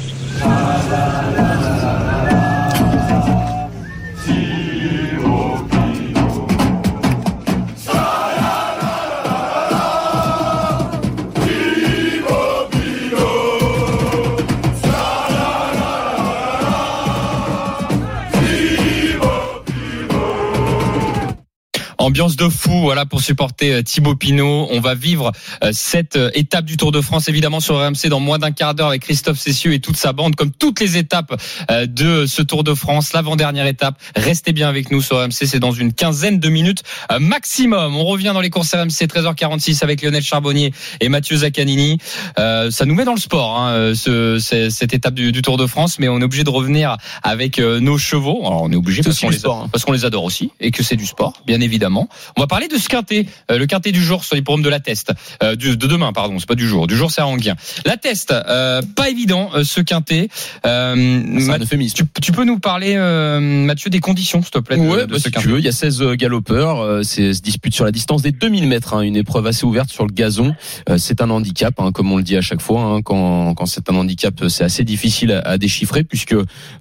Ambiance 22.07 22.37
de 22.37 22.47
fou, 22.47 22.71
voilà 22.83 23.05
pour 23.05 23.19
supporter 23.19 23.73
euh, 23.73 23.81
Thibaut 23.81 24.15
Pinot. 24.15 24.69
On 24.71 24.79
va 24.79 24.95
vivre 24.95 25.33
euh, 25.61 25.71
cette 25.73 26.15
euh, 26.15 26.31
étape 26.35 26.63
du 26.63 26.77
Tour 26.77 26.93
de 26.93 27.01
France 27.01 27.27
évidemment 27.27 27.59
sur 27.59 27.75
RMC 27.75 28.07
dans 28.07 28.21
moins 28.21 28.39
d'un 28.39 28.51
quart 28.51 28.73
d'heure 28.73 28.87
avec 28.87 29.01
Christophe 29.01 29.37
Cessieux 29.37 29.73
et 29.73 29.81
toute 29.81 29.97
sa 29.97 30.13
bande, 30.13 30.37
comme 30.37 30.51
toutes 30.51 30.79
les 30.79 30.95
étapes 30.95 31.35
de 31.69 32.25
ce 32.25 32.41
Tour 32.41 32.63
de 32.63 32.73
France. 32.73 33.11
L'avant-dernière 33.11 33.67
étape, 33.67 33.99
restez 34.15 34.53
bien 34.53 34.69
avec 34.69 34.89
nous 34.89 35.01
sur 35.01 35.21
RMC, 35.21 35.33
c'est 35.33 35.59
dans 35.59 35.73
une 35.73 35.91
quinzaine 35.91 36.39
de 36.39 36.47
minutes 36.47 36.83
maximum. 37.19 37.97
On 37.97 38.05
revient 38.05 38.31
dans 38.33 38.39
les 38.39 38.49
courses 38.49 38.73
RMC 38.73 38.87
13h46 38.87 39.83
avec 39.83 40.01
Lionel 40.01 40.23
Charbonnier 40.23 40.71
et 41.01 41.09
Mathieu 41.09 41.35
Zaccanini. 41.35 41.97
ça 42.37 42.85
nous 42.85 42.95
met 42.95 43.03
dans 43.03 43.15
le 43.15 43.19
sport, 43.19 43.59
hein, 43.59 43.93
ce, 43.95 44.39
cette 44.39 44.93
étape 44.93 45.13
du, 45.13 45.33
du, 45.33 45.41
Tour 45.41 45.57
de 45.57 45.67
France, 45.67 45.99
mais 45.99 46.07
on 46.07 46.21
est 46.21 46.23
obligé 46.23 46.45
de 46.45 46.49
revenir 46.49 46.95
avec 47.21 47.59
nos 47.59 47.97
chevaux. 47.97 48.45
Alors 48.45 48.61
on 48.61 48.71
est 48.71 48.77
obligé 48.77 49.03
parce 49.03 49.19
qu'on 49.19 49.29
les, 49.29 49.45
hein. 49.45 49.67
parce 49.73 49.83
qu'on 49.83 49.91
les 49.91 50.05
adore 50.05 50.23
aussi 50.23 50.51
et 50.61 50.71
que 50.71 50.83
c'est 50.83 50.95
du 50.95 51.05
sport, 51.05 51.43
bien 51.45 51.59
évidemment. 51.59 51.96
On 52.35 52.41
va 52.41 52.47
parler 52.47 52.67
de 52.67 52.77
ce 52.77 52.89
quintet, 52.89 53.25
euh, 53.51 53.57
le 53.57 53.65
quintet 53.65 53.91
du 53.91 54.03
jour 54.03 54.23
sur 54.23 54.35
les 54.35 54.41
programmes 54.41 54.63
de 54.63 54.69
la 54.69 54.79
test, 54.79 55.11
euh, 55.43 55.55
de 55.55 55.75
demain 55.75 56.13
pardon, 56.13 56.37
c'est 56.39 56.47
pas 56.47 56.55
du 56.55 56.67
jour. 56.67 56.87
Du 56.87 56.95
jour 56.95 57.11
c'est 57.11 57.21
à 57.21 57.27
Anguien. 57.27 57.55
La 57.85 57.97
test, 57.97 58.31
euh, 58.31 58.81
pas 58.95 59.09
évident 59.09 59.49
ce 59.63 59.81
quintet. 59.81 60.29
Tu, 60.63 62.03
tu, 62.21 62.31
peux 62.31 62.43
nous 62.43 62.59
parler 62.59 62.95
Mathieu 63.39 63.89
des 63.89 63.99
conditions 63.99 64.41
s'il 64.41 64.51
te 64.51 64.59
plaît 64.59 64.77
de, 64.77 64.81
ouais, 64.81 65.07
de 65.07 65.13
bah, 65.13 65.19
ce 65.19 65.29
si 65.29 65.31
tu 65.31 65.47
veux, 65.47 65.59
il 65.59 65.65
y 65.65 65.69
a 65.69 65.71
16 65.71 66.01
galopeurs, 66.13 67.03
c'est 67.03 67.33
se 67.33 67.41
dispute 67.41 67.73
sur 67.73 67.85
la 67.85 67.91
distance 67.91 68.21
des 68.21 68.31
2000 68.31 68.67
mètres, 68.67 68.93
hein, 68.93 69.01
une 69.01 69.15
épreuve 69.15 69.47
assez 69.47 69.65
ouverte 69.65 69.89
sur 69.89 70.05
le 70.05 70.11
gazon. 70.11 70.55
c'est 70.97 71.21
un 71.21 71.29
handicap, 71.29 71.73
hein, 71.79 71.91
comme 71.91 72.11
on 72.11 72.17
le 72.17 72.23
dit 72.23 72.37
à 72.37 72.41
chaque 72.41 72.61
fois. 72.61 72.81
Hein, 72.81 73.01
quand, 73.01 73.53
quand 73.55 73.65
c'est 73.65 73.89
un 73.89 73.95
handicap, 73.95 74.47
c'est 74.49 74.63
assez 74.63 74.83
difficile 74.83 75.31
à, 75.31 75.39
à 75.39 75.57
déchiffrer 75.57 76.03
puisque 76.03 76.35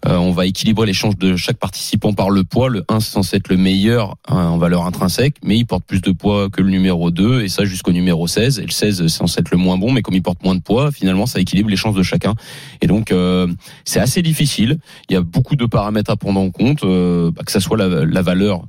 on 0.05 0.33
va 0.33 0.47
équilibrer 0.47 0.87
l'échange 0.87 1.17
de 1.17 1.37
chaque 1.37 1.59
participant 1.59 2.13
par 2.13 2.31
le 2.31 2.45
poids. 2.45 2.69
Le 2.69 2.85
1 2.89 3.01
c'est 3.01 3.13
censé 3.13 3.37
être 3.37 3.49
le 3.49 3.57
meilleur 3.57 4.17
en 4.29 4.59
valeur 4.59 4.85
intrinsèque, 4.87 5.06
mais 5.43 5.57
il 5.57 5.65
porte 5.65 5.85
plus 5.85 6.01
de 6.01 6.11
poids 6.13 6.49
que 6.51 6.63
le 6.63 6.71
numéro 6.71 7.11
2 7.11 7.43
et 7.43 7.49
ça 7.49 7.65
jusqu'au 7.65 7.93
numéro 7.93 8.27
16. 8.27 8.59
Et 8.59 8.63
le 8.63 8.71
16 8.71 9.03
c'est 9.03 9.09
censé 9.09 9.41
être 9.41 9.51
le 9.51 9.59
moins 9.59 9.79
bon, 9.79 9.93
mais 9.93 10.03
comme 10.03 10.15
il 10.15 10.23
porte 10.23 10.43
moins 10.43 10.55
de 10.55 10.61
poids, 10.61 10.93
finalement 10.93 11.27
ça 11.27 11.41
équilibre 11.41 11.71
les 11.71 11.77
chances 11.77 11.95
de 11.95 12.03
chacun. 12.03 12.35
Et 12.81 12.87
donc 12.87 13.13
euh, 13.13 13.47
c'est 13.85 14.01
assez 14.01 14.23
difficile. 14.23 14.79
Il 15.09 15.15
y 15.15 15.17
a 15.17 15.21
beaucoup 15.23 15.57
de 15.57 15.67
paramètres 15.67 16.11
à 16.11 16.17
prendre 16.17 16.41
en 16.41 16.51
compte, 16.51 16.85
euh, 16.85 17.31
que 17.45 17.53
ça 17.53 17.61
soit 17.61 17.77
la, 17.77 18.23
valeur 18.23 18.65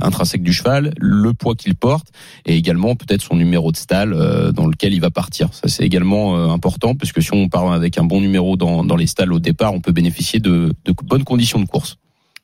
intrinsèque 0.00 0.42
du 0.42 0.54
cheval, 0.54 0.94
le 0.98 1.34
poids 1.34 1.54
qu'il 1.54 1.74
porte 1.74 2.08
et 2.46 2.56
également 2.56 2.94
peut-être 2.96 3.20
son 3.20 3.36
numéro 3.36 3.72
de 3.72 3.76
stall 3.76 4.14
euh, 4.14 4.52
dans 4.52 4.66
lequel 4.66 4.94
il 4.94 5.00
va 5.00 5.10
partir. 5.10 5.52
Ça 5.52 5.68
c'est 5.68 5.84
également 5.84 6.50
important 6.50 6.94
puisque 6.94 7.22
si 7.22 7.32
on 7.34 7.48
part 7.48 7.70
avec 7.72 7.98
un 7.98 8.04
bon 8.04 8.20
numéro 8.20 8.56
dans, 8.56 8.84
dans 8.84 8.96
les 8.96 9.06
stalls 9.06 9.32
au 9.32 9.40
départ, 9.40 9.74
on 9.74 9.80
peut 9.80 9.92
bénéficier 9.92 10.40
de, 10.40 10.72
de 10.84 10.94
bonnes 11.04 11.24
conditions 11.24 11.60
de 11.60 11.66
course. 11.66 11.98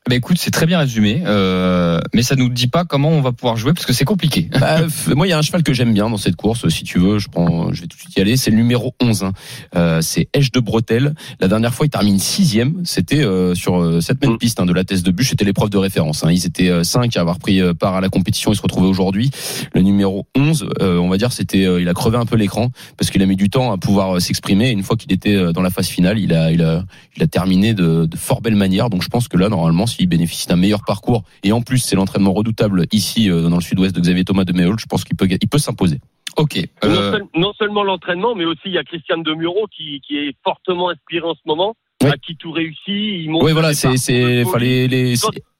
Bah 0.07 0.15
écoute, 0.15 0.37
c'est 0.39 0.49
très 0.49 0.65
bien 0.65 0.79
résumé, 0.79 1.21
euh, 1.25 1.99
mais 2.15 2.23
ça 2.23 2.35
nous 2.35 2.49
dit 2.49 2.67
pas 2.67 2.85
comment 2.85 3.09
on 3.09 3.21
va 3.21 3.31
pouvoir 3.31 3.57
jouer 3.57 3.73
parce 3.73 3.85
que 3.85 3.93
c'est 3.93 4.05
compliqué. 4.05 4.49
Bah, 4.59 4.81
moi, 5.15 5.25
il 5.25 5.29
y 5.29 5.33
a 5.33 5.37
un 5.37 5.41
cheval 5.41 5.63
que 5.63 5.71
j'aime 5.71 5.93
bien 5.93 6.09
dans 6.09 6.17
cette 6.17 6.35
course. 6.35 6.67
Si 6.67 6.83
tu 6.83 6.99
veux, 6.99 7.17
je 7.17 7.29
prends, 7.29 7.71
je 7.71 7.81
vais 7.81 7.87
tout 7.87 7.95
de 7.95 8.01
suite 8.01 8.17
y 8.17 8.19
aller. 8.19 8.35
C'est 8.35 8.51
le 8.51 8.57
numéro 8.57 8.93
11. 9.01 9.23
Hein. 9.23 9.31
Euh, 9.75 10.01
c'est 10.01 10.27
Eche 10.33 10.51
de 10.51 10.59
Bretelle. 10.59 11.13
La 11.39 11.47
dernière 11.47 11.73
fois, 11.73 11.85
il 11.85 11.89
termine 11.89 12.19
sixième. 12.19 12.81
C'était 12.83 13.23
euh, 13.23 13.55
sur 13.55 14.01
cette 14.01 14.21
même 14.21 14.37
piste 14.37 14.59
hein, 14.59 14.65
de 14.65 14.73
la 14.73 14.83
thèse 14.83 15.01
de 15.01 15.11
bûche. 15.11 15.29
C'était 15.29 15.45
l'épreuve 15.45 15.69
de 15.69 15.77
référence. 15.77 16.25
Hein. 16.25 16.31
Ils 16.31 16.45
étaient 16.45 16.69
euh, 16.69 16.83
cinq 16.83 17.15
à 17.15 17.21
avoir 17.21 17.39
pris 17.39 17.61
part 17.75 17.95
à 17.95 18.01
la 18.01 18.09
compétition. 18.09 18.51
Ils 18.51 18.57
se 18.57 18.61
retrouvaient 18.61 18.89
aujourd'hui. 18.89 19.31
Le 19.73 19.81
numéro 19.81 20.27
11, 20.35 20.67
on 20.81 21.07
va 21.07 21.17
dire, 21.17 21.31
c'était, 21.31 21.63
il 21.81 21.87
a 21.87 21.93
crevé 21.93 22.17
un 22.17 22.25
peu 22.25 22.35
l'écran 22.35 22.69
parce 22.97 23.11
qu'il 23.11 23.21
a 23.21 23.25
mis 23.25 23.37
du 23.37 23.49
temps 23.49 23.71
à 23.71 23.77
pouvoir 23.77 24.19
s'exprimer. 24.21 24.71
Une 24.71 24.83
fois 24.83 24.97
qu'il 24.97 25.13
était 25.13 25.53
dans 25.53 25.61
la 25.61 25.69
phase 25.69 25.87
finale, 25.87 26.19
il 26.19 26.33
a, 26.33 26.51
il 26.51 26.61
a, 26.63 26.83
il 27.15 27.23
a 27.23 27.27
terminé 27.27 27.73
de, 27.73 28.05
de 28.05 28.17
fort 28.17 28.41
belle 28.41 28.55
manière. 28.55 28.89
Donc, 28.89 29.03
je 29.03 29.07
pense 29.07 29.27
que 29.27 29.37
là, 29.37 29.49
normalement, 29.49 29.85
s'il 29.89 30.07
bénéficie 30.07 30.47
d'un 30.47 30.55
meilleur 30.55 30.83
parcours 30.85 31.23
et 31.43 31.51
en 31.51 31.61
plus 31.61 31.79
c'est 31.79 31.95
l'entraînement 31.95 32.31
redoutable 32.31 32.85
ici 32.91 33.27
dans 33.29 33.55
le 33.55 33.61
sud-ouest 33.61 33.93
de 33.95 33.99
Xavier 33.99 34.23
Thomas 34.23 34.45
de 34.45 34.53
Méhol, 34.53 34.77
je 34.79 34.85
pense 34.85 35.03
qu'il 35.03 35.17
peut, 35.17 35.27
il 35.29 35.49
peut 35.49 35.57
s'imposer. 35.57 35.99
Ok. 36.37 36.57
Euh... 36.57 36.87
Non, 36.87 37.11
seul, 37.11 37.25
non, 37.35 37.53
seulement 37.53 37.83
l'entraînement, 37.83 38.35
mais 38.35 38.45
aussi 38.45 38.61
il 38.65 38.73
y 38.73 38.77
a 38.77 38.83
Christiane 38.83 39.23
de 39.23 39.33
Muro 39.33 39.67
qui, 39.75 40.01
qui 40.01 40.17
est 40.17 40.35
fortement 40.43 40.89
inspiré 40.89 41.27
en 41.27 41.33
ce 41.33 41.41
moment, 41.45 41.75
ouais. 42.01 42.11
à 42.11 42.17
qui 42.17 42.35
tout 42.35 42.51
réussit. 42.51 43.27
Oui, 43.29 43.51
voilà, 43.51 43.73
c'est, 43.73 43.97
c'est, 43.97 44.45
fallait 44.45 44.87
les, 44.87 45.15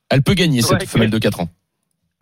elle 0.09 0.23
peut 0.23 0.33
gagner 0.33 0.61
cette 0.61 0.81
Ouais, 0.81 0.87
femelle 0.87 1.09
de 1.09 1.17
4 1.17 1.41
ans. 1.41 1.49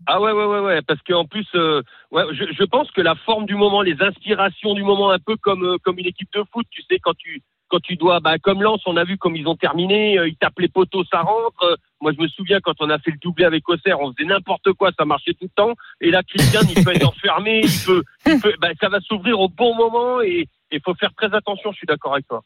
Ah 0.05 0.21
ouais, 0.21 0.31
ouais, 0.31 0.45
ouais, 0.45 0.59
ouais, 0.59 0.81
parce 0.81 1.01
qu'en 1.01 1.25
plus, 1.25 1.45
euh, 1.55 1.81
ouais, 2.11 2.23
je, 2.31 2.45
je 2.57 2.63
pense 2.63 2.89
que 2.91 3.01
la 3.01 3.15
forme 3.15 3.45
du 3.45 3.55
moment, 3.55 3.81
les 3.81 3.95
inspirations 3.99 4.73
du 4.73 4.83
moment, 4.83 5.11
un 5.11 5.19
peu 5.19 5.35
comme 5.35 5.63
euh, 5.63 5.77
comme 5.83 5.99
une 5.99 6.05
équipe 6.05 6.29
de 6.33 6.43
foot, 6.53 6.65
tu 6.69 6.81
sais, 6.83 6.99
quand 6.99 7.15
tu 7.17 7.41
quand 7.69 7.79
tu 7.79 7.95
dois, 7.95 8.19
bah, 8.19 8.37
comme 8.39 8.61
Lens, 8.61 8.81
on 8.85 8.97
a 8.97 9.03
vu 9.03 9.17
comme 9.17 9.35
ils 9.35 9.47
ont 9.47 9.55
terminé, 9.55 10.17
euh, 10.17 10.27
ils 10.27 10.35
tapent 10.35 10.59
les 10.59 10.67
poteaux, 10.67 11.03
ça 11.11 11.21
rentre. 11.21 11.63
Euh, 11.63 11.75
moi, 12.01 12.11
je 12.15 12.21
me 12.21 12.27
souviens 12.27 12.59
quand 12.61 12.75
on 12.79 12.89
a 12.89 12.99
fait 12.99 13.11
le 13.11 13.17
doublé 13.21 13.45
avec 13.45 13.67
Auxerre, 13.69 13.99
on 13.99 14.13
faisait 14.13 14.27
n'importe 14.27 14.73
quoi, 14.73 14.91
ça 14.97 15.05
marchait 15.05 15.33
tout 15.33 15.45
le 15.45 15.55
temps. 15.55 15.73
Et 16.01 16.11
là, 16.11 16.21
Christian, 16.23 16.61
il 16.75 16.83
peut 16.83 16.95
être 16.95 17.07
enfermé, 17.07 17.61
il 17.63 17.85
peut, 17.85 18.03
il 18.25 18.39
peut 18.39 18.53
bah, 18.61 18.69
ça 18.79 18.89
va 18.89 18.99
s'ouvrir 19.01 19.39
au 19.39 19.49
bon 19.49 19.75
moment 19.75 20.21
et 20.21 20.47
il 20.71 20.81
faut 20.83 20.93
faire 20.95 21.13
très 21.15 21.33
attention. 21.35 21.71
Je 21.71 21.77
suis 21.77 21.87
d'accord 21.87 22.13
avec 22.13 22.27
toi. 22.27 22.43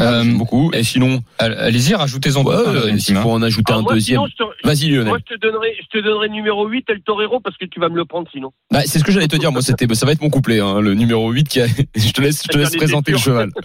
Euh, 0.00 0.24
beaucoup. 0.34 0.70
Et 0.72 0.82
sinon, 0.82 1.20
allez-y, 1.38 1.94
rajoutez-en 1.94 2.42
ouais, 2.42 2.54
euh, 2.54 2.98
s'il 2.98 3.16
faut 3.16 3.30
en 3.30 3.42
ajouter 3.42 3.72
Alors 3.72 3.80
un 3.80 3.84
moi, 3.84 3.94
deuxième. 3.94 4.22
Vas-y, 4.64 4.88
Lionel. 4.88 5.08
Moi, 5.08 5.18
je 5.18 5.34
te 5.34 5.40
donnerai, 5.40 5.76
je 5.78 5.98
te 5.98 6.02
donnerai 6.02 6.28
le 6.28 6.34
numéro 6.34 6.66
8 6.66 6.88
et 6.88 6.94
le 6.94 7.00
Torero 7.00 7.40
parce 7.40 7.56
que 7.58 7.66
tu 7.66 7.80
vas 7.80 7.88
me 7.88 7.96
le 7.96 8.04
prendre 8.06 8.28
sinon. 8.32 8.52
Bah, 8.70 8.80
c'est 8.86 8.98
ce 8.98 9.04
que 9.04 9.12
j'allais 9.12 9.28
te 9.28 9.36
dire. 9.36 9.52
Moi, 9.52 9.62
c'était, 9.62 9.92
ça 9.94 10.06
va 10.06 10.12
être 10.12 10.22
mon 10.22 10.30
couplet, 10.30 10.60
hein, 10.60 10.80
le 10.80 10.94
numéro 10.94 11.30
8 11.30 11.48
qui 11.48 11.60
a, 11.60 11.66
je 11.94 12.12
te 12.12 12.20
laisse, 12.20 12.42
je 12.44 12.48
te 12.48 12.58
laisse 12.58 12.76
présenter 12.76 13.12
le 13.12 13.18
cheval. 13.18 13.50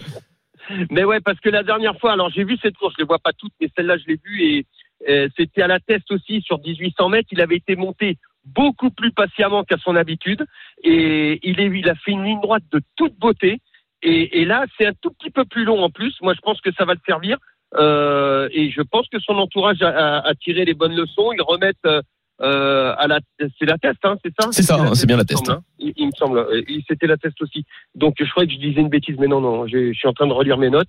Mais 0.90 1.04
ouais, 1.04 1.20
parce 1.20 1.38
que 1.40 1.48
la 1.48 1.62
dernière 1.62 1.98
fois, 1.98 2.12
alors 2.12 2.30
j'ai 2.30 2.44
vu 2.44 2.56
cette 2.62 2.76
course, 2.76 2.94
je 2.96 3.02
les 3.02 3.06
vois 3.06 3.18
pas 3.18 3.32
toutes, 3.32 3.52
mais 3.60 3.68
celle-là, 3.76 3.96
je 3.98 4.06
l'ai 4.06 4.20
vue 4.24 4.42
et 4.42 4.66
euh, 5.08 5.28
c'était 5.36 5.62
à 5.62 5.66
la 5.66 5.80
test 5.80 6.10
aussi 6.10 6.40
sur 6.42 6.58
1800 6.60 7.08
mètres. 7.08 7.28
Il 7.32 7.40
avait 7.40 7.56
été 7.56 7.76
monté 7.76 8.18
beaucoup 8.44 8.90
plus 8.90 9.12
patiemment 9.12 9.64
qu'à 9.64 9.76
son 9.78 9.96
habitude 9.96 10.44
et 10.82 11.40
il, 11.42 11.88
a 11.88 11.94
fait 11.94 12.12
une 12.12 12.24
ligne 12.24 12.40
droite 12.40 12.64
de 12.72 12.80
toute 12.96 13.18
beauté. 13.18 13.60
Et, 14.02 14.44
là, 14.44 14.66
c'est 14.78 14.86
un 14.86 14.92
tout 14.92 15.10
petit 15.10 15.30
peu 15.30 15.44
plus 15.44 15.64
long 15.64 15.82
en 15.82 15.90
plus. 15.90 16.14
Moi, 16.22 16.34
je 16.34 16.40
pense 16.40 16.60
que 16.60 16.70
ça 16.72 16.84
va 16.84 16.94
le 16.94 17.00
servir. 17.04 17.38
Euh, 17.74 18.48
et 18.52 18.70
je 18.70 18.80
pense 18.82 19.08
que 19.08 19.18
son 19.18 19.34
entourage 19.34 19.82
a 19.82 20.32
tiré 20.40 20.64
les 20.64 20.74
bonnes 20.74 20.94
leçons. 20.94 21.32
Ils 21.32 21.42
remettent 21.42 21.76
euh, 21.86 22.02
euh, 22.42 22.94
à 22.98 23.06
la, 23.06 23.20
c'est 23.58 23.64
la 23.66 23.78
test, 23.78 23.98
hein, 24.04 24.16
c'est 24.22 24.32
ça 24.38 24.48
C'est 24.52 24.62
ça, 24.62 24.76
hein, 24.80 24.94
c'est 24.94 25.06
bien 25.06 25.16
la 25.16 25.24
test. 25.24 25.48
hein. 25.48 25.62
Il, 25.78 25.92
il 25.96 26.06
me 26.06 26.12
semble. 26.12 26.38
Euh, 26.38 26.62
C'était 26.88 27.06
la 27.06 27.16
test 27.16 27.40
aussi. 27.40 27.64
Donc, 27.94 28.16
je 28.18 28.28
croyais 28.30 28.46
que 28.46 28.54
je 28.54 28.58
disais 28.58 28.80
une 28.80 28.88
bêtise, 28.90 29.16
mais 29.18 29.26
non, 29.26 29.40
non. 29.40 29.66
Je, 29.66 29.92
je 29.92 29.98
suis 29.98 30.08
en 30.08 30.12
train 30.12 30.26
de 30.26 30.32
relire 30.32 30.58
mes 30.58 30.68
notes. 30.70 30.88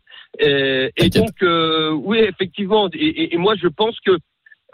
Et 0.97 1.09
donc, 1.21 1.41
euh, 1.43 1.91
oui, 1.91 2.19
effectivement. 2.19 2.89
Et, 2.93 2.97
et- 3.07 3.33
et 3.35 3.37
moi, 3.37 3.55
je 3.55 3.67
pense 3.67 3.97
que, 4.01 4.17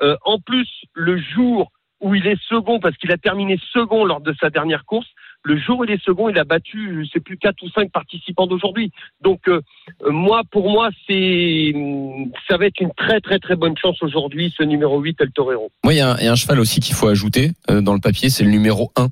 euh, 0.01 0.15
en 0.25 0.39
plus, 0.39 0.67
le 0.93 1.17
jour 1.17 1.71
où 2.01 2.15
il 2.15 2.27
est 2.27 2.41
second, 2.49 2.79
parce 2.79 2.97
qu'il 2.97 3.11
a 3.11 3.17
terminé 3.17 3.59
second 3.71 4.03
lors 4.03 4.19
de 4.21 4.33
sa 4.41 4.49
dernière 4.49 4.83
course, 4.85 5.07
le 5.43 5.57
jour 5.59 5.79
où 5.79 5.83
il 5.83 5.91
est 5.91 6.01
second, 6.03 6.29
il 6.29 6.37
a 6.37 6.43
battu, 6.45 7.03
je 7.03 7.09
sais 7.11 7.19
plus, 7.19 7.37
quatre 7.37 7.61
ou 7.63 7.69
cinq 7.69 7.91
participants 7.91 8.47
d'aujourd'hui. 8.47 8.91
Donc, 9.21 9.41
euh, 9.47 9.61
euh, 10.05 10.11
moi, 10.11 10.41
pour 10.51 10.69
moi, 10.69 10.89
c'est, 11.07 11.73
ça 12.49 12.57
va 12.57 12.65
être 12.65 12.79
une 12.79 12.91
très, 12.95 13.19
très, 13.19 13.39
très 13.39 13.55
bonne 13.55 13.75
chance 13.77 14.01
aujourd'hui, 14.01 14.53
ce 14.57 14.63
numéro 14.63 14.99
8, 15.01 15.17
El 15.19 15.31
Torero. 15.31 15.69
Moi, 15.83 15.93
il 15.93 15.97
y, 15.97 15.99
a 16.01 16.13
un- 16.13 16.17
y 16.19 16.27
a 16.27 16.31
un 16.31 16.35
cheval 16.35 16.59
aussi 16.59 16.79
qu'il 16.79 16.95
faut 16.95 17.07
ajouter 17.07 17.51
euh, 17.69 17.81
dans 17.81 17.93
le 17.93 17.99
papier, 17.99 18.29
c'est 18.29 18.43
le 18.43 18.51
numéro 18.51 18.91
1. 18.95 19.07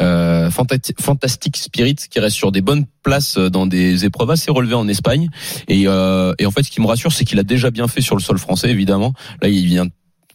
Euh, 0.00 0.50
Fantastic 0.50 1.56
Spirit 1.56 1.96
qui 2.10 2.20
reste 2.20 2.36
sur 2.36 2.52
des 2.52 2.60
bonnes 2.60 2.84
places 3.02 3.36
euh, 3.38 3.50
dans 3.50 3.66
des 3.66 4.04
épreuves 4.04 4.30
assez 4.30 4.50
relevées 4.50 4.74
en 4.74 4.86
Espagne 4.88 5.28
et, 5.68 5.84
euh, 5.86 6.32
et 6.38 6.46
en 6.46 6.50
fait 6.50 6.62
ce 6.62 6.70
qui 6.70 6.80
me 6.80 6.86
rassure 6.86 7.10
c'est 7.12 7.24
qu'il 7.24 7.38
a 7.38 7.42
déjà 7.42 7.70
bien 7.70 7.88
fait 7.88 8.00
sur 8.02 8.14
le 8.16 8.20
sol 8.22 8.38
français 8.38 8.70
évidemment 8.70 9.12
là 9.40 9.48
il 9.48 9.64
vient 9.66 9.86
de 9.86 9.90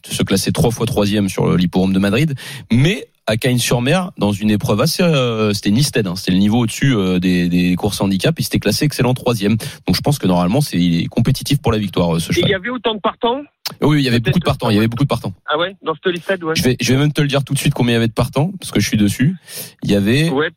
se 0.08 0.22
classer 0.24 0.50
trois 0.52 0.70
fois 0.72 0.86
troisième 0.86 1.28
sur 1.28 1.56
l'hipporome 1.56 1.92
de 1.92 1.98
Madrid 2.00 2.34
mais 2.72 3.06
à 3.30 3.36
Cagnes-sur-Mer 3.36 4.10
dans 4.16 4.32
une 4.32 4.50
épreuve 4.50 4.80
assez 4.80 5.02
euh, 5.02 5.52
c'était 5.52 5.70
Nisted 5.70 6.06
hein, 6.06 6.16
c'était 6.16 6.32
le 6.32 6.38
niveau 6.38 6.60
au-dessus 6.60 6.94
euh, 6.96 7.18
des, 7.18 7.48
des 7.50 7.76
courses 7.76 8.00
handicap 8.00 8.34
il 8.38 8.42
s'était 8.42 8.58
classé 8.58 8.86
excellent 8.86 9.12
troisième 9.12 9.56
donc 9.86 9.94
je 9.96 10.00
pense 10.00 10.18
que 10.18 10.26
normalement 10.26 10.62
c'est 10.62 10.78
il 10.78 11.02
est 11.02 11.06
compétitif 11.06 11.60
pour 11.60 11.70
la 11.70 11.76
victoire 11.78 12.16
euh, 12.16 12.20
ce 12.20 12.30
Et 12.32 12.36
il 12.36 12.36
cheval 12.36 12.50
y 12.50 12.54
avait 12.54 12.70
autant 12.70 12.94
de 12.94 13.00
partants? 13.00 13.42
Oui 13.82 13.98
il 14.00 14.04
y 14.04 14.08
avait 14.08 14.20
beaucoup 14.20 14.38
de 14.38 14.44
partants 14.44 14.70
il 14.70 14.76
y 14.76 14.78
avait 14.78 14.88
beaucoup 14.88 15.04
de 15.04 15.08
partants 15.08 15.34
Ah 15.46 15.58
ouais, 15.58 15.76
dans 15.82 15.92
ce 16.02 16.08
liste, 16.08 16.28
ouais. 16.42 16.54
je 16.56 16.62
vais, 16.62 16.76
je 16.80 16.92
vais 16.94 16.98
même 16.98 17.12
te 17.12 17.20
le 17.20 17.28
dire 17.28 17.44
tout 17.44 17.52
de 17.52 17.58
suite 17.58 17.74
combien 17.74 17.92
il 17.92 17.96
y 17.96 17.98
avait 17.98 18.08
de 18.08 18.12
partants, 18.14 18.50
parce 18.58 18.72
que 18.72 18.80
je 18.80 18.88
suis 18.88 18.96
dessus. 18.96 19.36
Il 19.82 19.90
y 19.90 19.94
avait, 19.94 20.30
Ouais, 20.30 20.50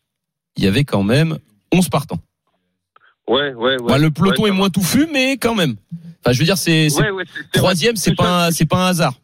il 0.56 0.64
y 0.64 0.68
avait 0.68 0.86
quand 0.86 1.04
même 1.04 1.38
11 1.74 1.90
partants. 1.90 2.20
ouais, 3.28 3.54
ouais. 3.54 3.76
ouais. 3.76 3.78
Bah, 3.86 3.98
le 3.98 4.12
peloton 4.12 4.44
Ouais, 4.44 4.50
est 4.50 4.54
moins 4.54 4.70
touffu, 4.70 5.08
mais 5.12 5.34
quand 5.38 5.56
même. 5.56 5.76
Enfin, 6.24 6.32
je 6.34 6.40
veux 6.40 6.46
dire, 6.46 6.58
c'est, 6.58 6.88
troisième, 7.52 7.96
c'est 7.98 8.16
pas, 8.16 8.52
c'est 8.52 8.66
pas 8.66 8.86
un 8.86 8.88
hasard. 8.92 9.16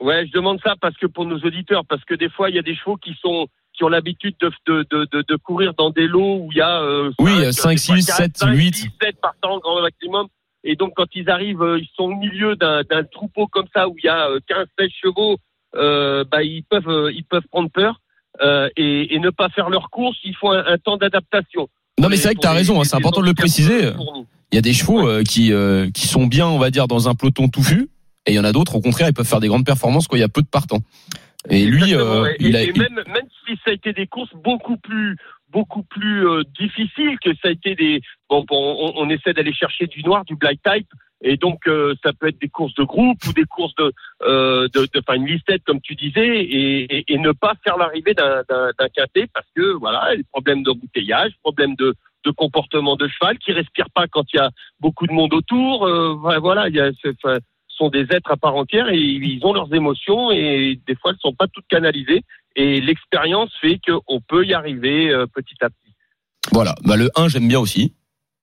Ouais, 0.00 0.26
je 0.26 0.32
demande 0.32 0.60
ça 0.62 0.74
parce 0.80 0.96
que 0.96 1.06
pour 1.06 1.24
nos 1.24 1.38
auditeurs, 1.38 1.84
parce 1.86 2.04
que 2.04 2.14
des 2.14 2.28
fois, 2.28 2.50
il 2.50 2.56
y 2.56 2.58
a 2.58 2.62
des 2.62 2.74
chevaux 2.74 2.96
qui 2.96 3.16
sont 3.20 3.46
qui 3.74 3.82
ont 3.82 3.88
l'habitude 3.88 4.36
de, 4.40 4.52
de, 4.66 4.86
de, 4.88 5.24
de, 5.28 5.36
courir 5.36 5.74
dans 5.74 5.90
des 5.90 6.06
lots 6.06 6.36
où 6.42 6.48
il 6.52 6.58
y 6.58 6.60
a 6.60 6.80
euh, 6.80 7.10
Oui, 7.18 7.52
cinq, 7.52 7.76
5, 7.76 7.94
des 7.96 8.02
6, 8.02 8.06
fois 8.06 8.16
7, 8.16 8.32
4, 8.38 8.54
8. 8.54 8.74
6, 8.76 8.88
7 9.02 9.20
partants 9.20 9.58
grand 9.58 9.82
maximum. 9.82 10.28
Et 10.62 10.76
donc, 10.76 10.92
quand 10.94 11.08
ils 11.14 11.28
arrivent, 11.28 11.62
euh, 11.62 11.80
ils 11.80 11.88
sont 11.96 12.04
au 12.04 12.14
milieu 12.14 12.54
d'un 12.54 12.82
d'un 12.82 13.02
troupeau 13.02 13.48
comme 13.48 13.66
ça 13.74 13.88
où 13.88 13.96
il 13.98 14.04
y 14.04 14.08
a 14.08 14.28
euh, 14.30 14.38
15, 14.46 14.66
16 14.78 14.90
chevaux, 15.02 15.38
euh, 15.74 16.24
bah, 16.30 16.44
ils 16.44 16.62
peuvent 16.62 16.88
euh, 16.88 17.12
ils 17.12 17.24
peuvent 17.24 17.46
prendre 17.50 17.68
peur 17.68 18.00
euh, 18.42 18.68
et, 18.76 19.14
et 19.14 19.18
ne 19.18 19.30
pas 19.30 19.48
faire 19.48 19.70
leur 19.70 19.90
course. 19.90 20.16
Il 20.24 20.36
faut 20.36 20.50
un, 20.50 20.64
un 20.66 20.78
temps 20.78 20.96
d'adaptation. 20.96 21.68
Non, 22.00 22.08
mais 22.08 22.16
c'est 22.16 22.28
vrai 22.28 22.34
que 22.34 22.40
t'as 22.40 22.52
raison, 22.52 22.80
hein, 22.80 22.84
c'est 22.84 22.96
important 22.96 23.20
de 23.20 23.26
le 23.26 23.34
préciser. 23.34 23.90
Il 24.52 24.56
y 24.56 24.58
a 24.58 24.62
des 24.62 24.72
chevaux 24.72 25.08
euh, 25.08 25.22
qui, 25.22 25.52
euh, 25.52 25.90
qui 25.90 26.06
sont 26.06 26.26
bien, 26.26 26.46
on 26.46 26.58
va 26.58 26.70
dire, 26.70 26.86
dans 26.86 27.08
un 27.08 27.14
peloton 27.14 27.48
touffu, 27.48 27.88
et 28.26 28.32
il 28.32 28.34
y 28.34 28.38
en 28.38 28.44
a 28.44 28.52
d'autres, 28.52 28.76
au 28.76 28.80
contraire, 28.80 29.08
ils 29.08 29.14
peuvent 29.14 29.26
faire 29.26 29.40
des 29.40 29.48
grandes 29.48 29.66
performances 29.66 30.08
quand 30.08 30.16
il 30.16 30.20
y 30.20 30.24
a 30.24 30.28
peu 30.28 30.42
de 30.42 30.48
partants. 30.48 30.80
Et 31.50 31.66
lui, 31.66 31.94
euh, 31.94 32.22
ouais. 32.22 32.36
il 32.40 32.54
et, 32.54 32.58
a, 32.58 32.62
et 32.62 32.72
même, 32.72 33.02
même 33.06 33.28
si 33.46 33.54
ça 33.64 33.70
a 33.70 33.72
été 33.72 33.92
des 33.92 34.06
courses 34.06 34.34
beaucoup 34.34 34.78
plus 34.78 35.16
beaucoup 35.50 35.84
plus 35.84 36.26
euh, 36.28 36.42
difficiles 36.58 37.16
que 37.22 37.30
ça 37.34 37.48
a 37.48 37.50
été 37.50 37.76
des 37.76 38.00
bon, 38.28 38.44
bon, 38.48 38.76
on, 38.80 38.92
on 38.96 39.08
essaie 39.08 39.32
d'aller 39.32 39.52
chercher 39.52 39.86
du 39.86 40.02
noir 40.02 40.24
du 40.24 40.34
black 40.34 40.58
type 40.64 40.88
et 41.22 41.36
donc 41.36 41.68
euh, 41.68 41.94
ça 42.02 42.12
peut 42.12 42.28
être 42.28 42.40
des 42.40 42.48
courses 42.48 42.74
de 42.74 42.82
groupe 42.82 43.18
ou 43.26 43.32
des 43.32 43.44
courses 43.44 43.74
de 43.76 43.92
euh, 44.22 44.68
de, 44.74 44.80
de 44.80 44.98
enfin 44.98 45.14
une 45.14 45.26
listette 45.26 45.62
comme 45.64 45.80
tu 45.80 45.94
disais 45.94 46.26
et, 46.26 46.98
et, 46.98 47.04
et 47.12 47.18
ne 47.18 47.30
pas 47.32 47.54
faire 47.62 47.76
l'arrivée 47.76 48.14
d'un 48.14 48.42
d'un 48.48 48.70
d'un 48.78 48.88
quintet 48.88 49.28
parce 49.32 49.46
que 49.54 49.74
voilà 49.74 50.14
les 50.14 50.24
problèmes 50.24 50.64
d'embouteillage 50.64 51.32
problèmes 51.42 51.76
de 51.76 51.94
de 52.24 52.30
comportement 52.30 52.96
de 52.96 53.06
cheval 53.06 53.38
qui 53.38 53.52
respire 53.52 53.90
pas 53.94 54.08
quand 54.08 54.24
il 54.32 54.38
y 54.38 54.40
a 54.40 54.50
beaucoup 54.80 55.06
de 55.06 55.12
monde 55.12 55.34
autour 55.34 55.86
euh, 55.86 56.14
voilà 56.40 56.68
il 56.68 56.74
y 56.74 56.80
a 56.80 56.90
sont 57.76 57.88
des 57.90 58.06
êtres 58.10 58.30
à 58.30 58.36
part 58.36 58.54
entière 58.56 58.88
et 58.88 58.98
ils 58.98 59.40
ont 59.44 59.52
leurs 59.52 59.72
émotions 59.74 60.30
et 60.30 60.78
des 60.86 60.94
fois 60.94 61.10
elles 61.12 61.18
sont 61.20 61.34
pas 61.34 61.46
toutes 61.48 61.66
canalisées 61.68 62.22
et 62.56 62.80
l'expérience 62.80 63.50
fait 63.60 63.80
qu'on 63.86 64.20
peut 64.20 64.44
y 64.46 64.54
arriver 64.54 65.10
euh, 65.10 65.26
petit 65.26 65.56
à 65.60 65.68
petit. 65.70 65.92
voilà. 66.52 66.74
Bah, 66.84 66.96
le 66.96 67.10
1, 67.16 67.28
j'aime 67.28 67.48
bien 67.48 67.58
aussi. 67.60 67.94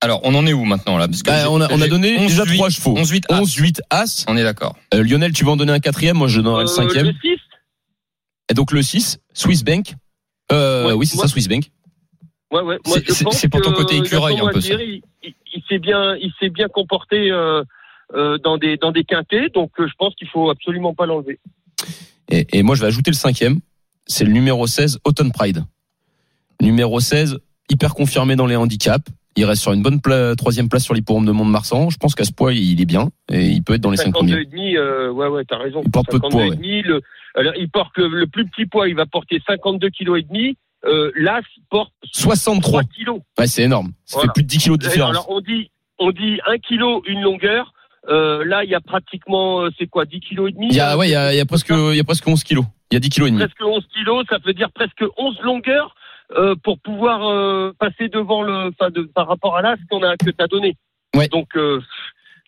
Alors, 0.04 0.20
on 0.24 0.34
en 0.36 0.46
est 0.48 0.54
où 0.54 0.66
maintenant 0.66 0.98
là? 0.98 1.08
Parce 1.08 1.22
que 1.24 1.30
Bah, 1.30 1.50
on 1.52 1.62
a, 1.62 1.72
on 1.72 1.80
a 1.80 1.88
donné 1.88 2.18
11, 2.18 2.28
déjà 2.28 2.44
8, 2.44 2.56
trois 2.58 2.70
chevaux. 2.70 2.98
11, 2.98 3.10
8, 3.10 3.26
As. 3.30 3.40
11, 3.40 3.54
8, 3.56 3.82
As. 3.92 4.26
On 4.28 4.36
est 4.36 4.44
d'accord. 4.44 4.76
Euh, 4.96 5.04
Lionel, 5.04 5.32
tu 5.32 5.46
vas 5.46 5.52
en 5.52 5.58
donner 5.58 5.72
un 5.74 5.80
quatrième, 5.80 6.18
moi 6.18 6.28
je 6.28 6.42
donnerai 6.42 6.64
le 6.64 6.70
Euh, 6.70 6.74
cinquième. 6.74 7.06
le 7.06 7.14
6 7.22 7.38
Et 8.50 8.54
donc 8.54 8.72
le 8.72 8.82
6, 8.82 9.20
Swiss 9.34 9.64
Bank. 9.64 9.94
Euh, 10.52 10.88
Ouais, 10.88 10.94
oui, 10.94 11.06
c'est 11.06 11.16
moi- 11.16 11.28
ça, 11.28 11.32
Swiss 11.32 11.48
Bank. 11.48 11.66
Ouais, 12.52 12.62
ouais. 12.62 12.78
Moi, 12.86 12.98
C'est- 13.08 13.48
pour 13.48 13.62
ton 13.62 13.72
côté 13.72 13.96
écureuil, 13.96 14.34
un 14.40 14.48
peu, 14.50 14.60
ça. 14.60 14.74
Moitié, 14.76 15.02
Il, 15.24 15.30
il- 15.30 15.36
il 15.54 15.64
s'est 15.70 15.80
bien, 15.80 16.16
il 16.18 16.32
s'est 16.40 16.50
bien 16.50 16.68
comporté 16.68 17.32
euh, 17.32 17.64
dans 18.44 18.58
des 18.58 18.78
dans 18.78 18.92
des 18.92 19.04
quintés, 19.04 19.50
donc 19.50 19.72
euh, 19.80 19.88
je 19.88 19.94
pense 19.98 20.14
qu'il 20.16 20.28
faut 20.28 20.50
absolument 20.50 20.94
pas 20.94 21.06
l'enlever. 21.06 21.40
Et, 22.30 22.48
et 22.58 22.64
moi, 22.64 22.76
je 22.76 22.82
vais 22.82 22.88
ajouter 22.88 23.12
le 23.12 23.16
cinquième. 23.16 23.60
C'est 24.08 24.24
le 24.26 24.32
numéro 24.32 24.66
16, 24.68 25.00
Autumn 25.06 25.32
Pride. 25.32 25.64
Numéro 26.62 27.00
16, 27.00 27.38
hyper 27.70 27.94
confirmé 27.94 28.36
dans 28.36 28.46
les 28.46 28.56
handicaps. 28.56 29.06
Il 29.38 29.46
reste 29.46 29.62
sur 29.62 29.72
une 29.72 29.82
bonne 29.82 30.02
pla- 30.02 30.36
troisième 30.36 30.68
place 30.68 30.84
sur 30.84 30.94
l'hipporome 30.94 31.26
de 31.26 31.32
Mont-de-Marsan. 31.32 31.90
Je 31.90 31.98
pense 31.98 32.16
qu'à 32.16 32.26
ce 32.26 32.34
poids, 32.34 32.54
il 32.54 32.82
est 32.82 32.86
bien 32.86 33.10
et 33.32 33.48
il 33.48 33.64
peut 33.64 33.74
être 33.76 33.82
dans 33.82 33.90
les 33.92 33.98
cinq 33.98 34.14
52 34.16 34.20
premiers. 34.34 34.42
et 34.42 34.46
demi, 34.46 34.76
euh, 34.76 35.10
ouais, 35.12 35.28
ouais, 35.28 35.44
t'as 35.46 35.58
raison. 35.58 35.82
Il 35.86 35.90
porte 35.92 36.10
peu 36.12 36.18
de 36.20 36.24
52 36.24 36.30
poids, 36.38 36.50
ouais. 36.50 36.56
demi, 36.58 36.82
le, 36.82 37.02
alors, 37.36 37.54
il 37.58 37.70
porte 37.70 37.98
le, 37.98 38.08
le 38.10 38.28
plus 38.28 38.46
petit 38.48 38.66
poids, 38.66 38.90
il 38.90 38.96
va 38.96 39.06
porter 39.06 39.42
52 39.48 39.90
kilos 39.90 40.20
et 40.20 40.24
demi. 40.24 40.58
Euh, 40.86 41.12
L'As 41.16 41.42
porte 41.70 41.94
63. 42.12 42.82
3 42.82 42.84
kilos. 42.94 43.22
Ouais, 43.40 43.48
c'est 43.48 43.64
énorme. 43.64 43.92
Ça 44.06 44.18
Voilà. 44.18 44.28
fait 44.30 44.34
plus 44.34 44.44
de 44.44 44.48
10 44.50 44.58
kilos 44.58 44.78
de 44.80 44.84
différence. 44.88 45.12
Alors 45.12 45.30
on 45.30 45.40
dit 45.40 45.72
on 45.98 46.12
dit 46.12 46.40
1 46.48 46.58
kilo 46.58 47.02
une 47.08 47.22
longueur. 47.22 47.74
Euh, 48.10 48.44
là, 48.46 48.64
il 48.64 48.70
y 48.70 48.76
a 48.76 48.82
pratiquement, 48.82 49.62
euh, 49.62 49.70
c'est 49.78 49.88
quoi, 49.88 50.06
10 50.06 50.20
kilos 50.22 50.50
et 50.50 50.54
demi 50.54 50.68
Il 50.70 50.76
y 50.76 50.80
a, 50.80 50.98
ouais, 50.98 51.08
il 51.08 51.12
y 51.12 51.16
a, 51.16 51.34
il 51.34 51.38
y 51.38 51.40
a 51.40 51.46
presque, 51.46 51.70
il 51.70 51.96
y 51.96 52.00
a 52.00 52.04
presque 52.04 52.28
11 52.28 52.44
kilos. 52.44 52.66
Il 52.90 52.96
y 52.96 52.98
a 52.98 53.00
10 53.00 53.10
kilos 53.10 53.30
et 53.30 53.32
demi. 53.32 53.44
presque 53.44 53.62
11 53.64 53.88
kilos, 53.94 54.26
ça 54.30 54.38
veut 54.44 54.54
dire 54.54 54.72
presque 54.72 55.04
11 55.18 55.40
longueurs 55.44 55.96
euh, 56.38 56.56
pour 56.64 56.80
pouvoir 56.80 57.30
euh, 57.30 57.74
passer 57.78 58.08
devant 58.08 58.42
le, 58.42 58.70
enfin, 58.70 58.90
de, 58.90 59.02
par 59.02 59.28
rapport 59.28 59.58
à 59.58 59.62
l'as 59.62 59.76
qu'on 59.90 60.02
a 60.02 60.16
que 60.16 60.30
t'as 60.30 60.48
donné. 60.48 60.78
Ouais. 61.14 61.28
Donc 61.28 61.50
euh, 61.58 61.82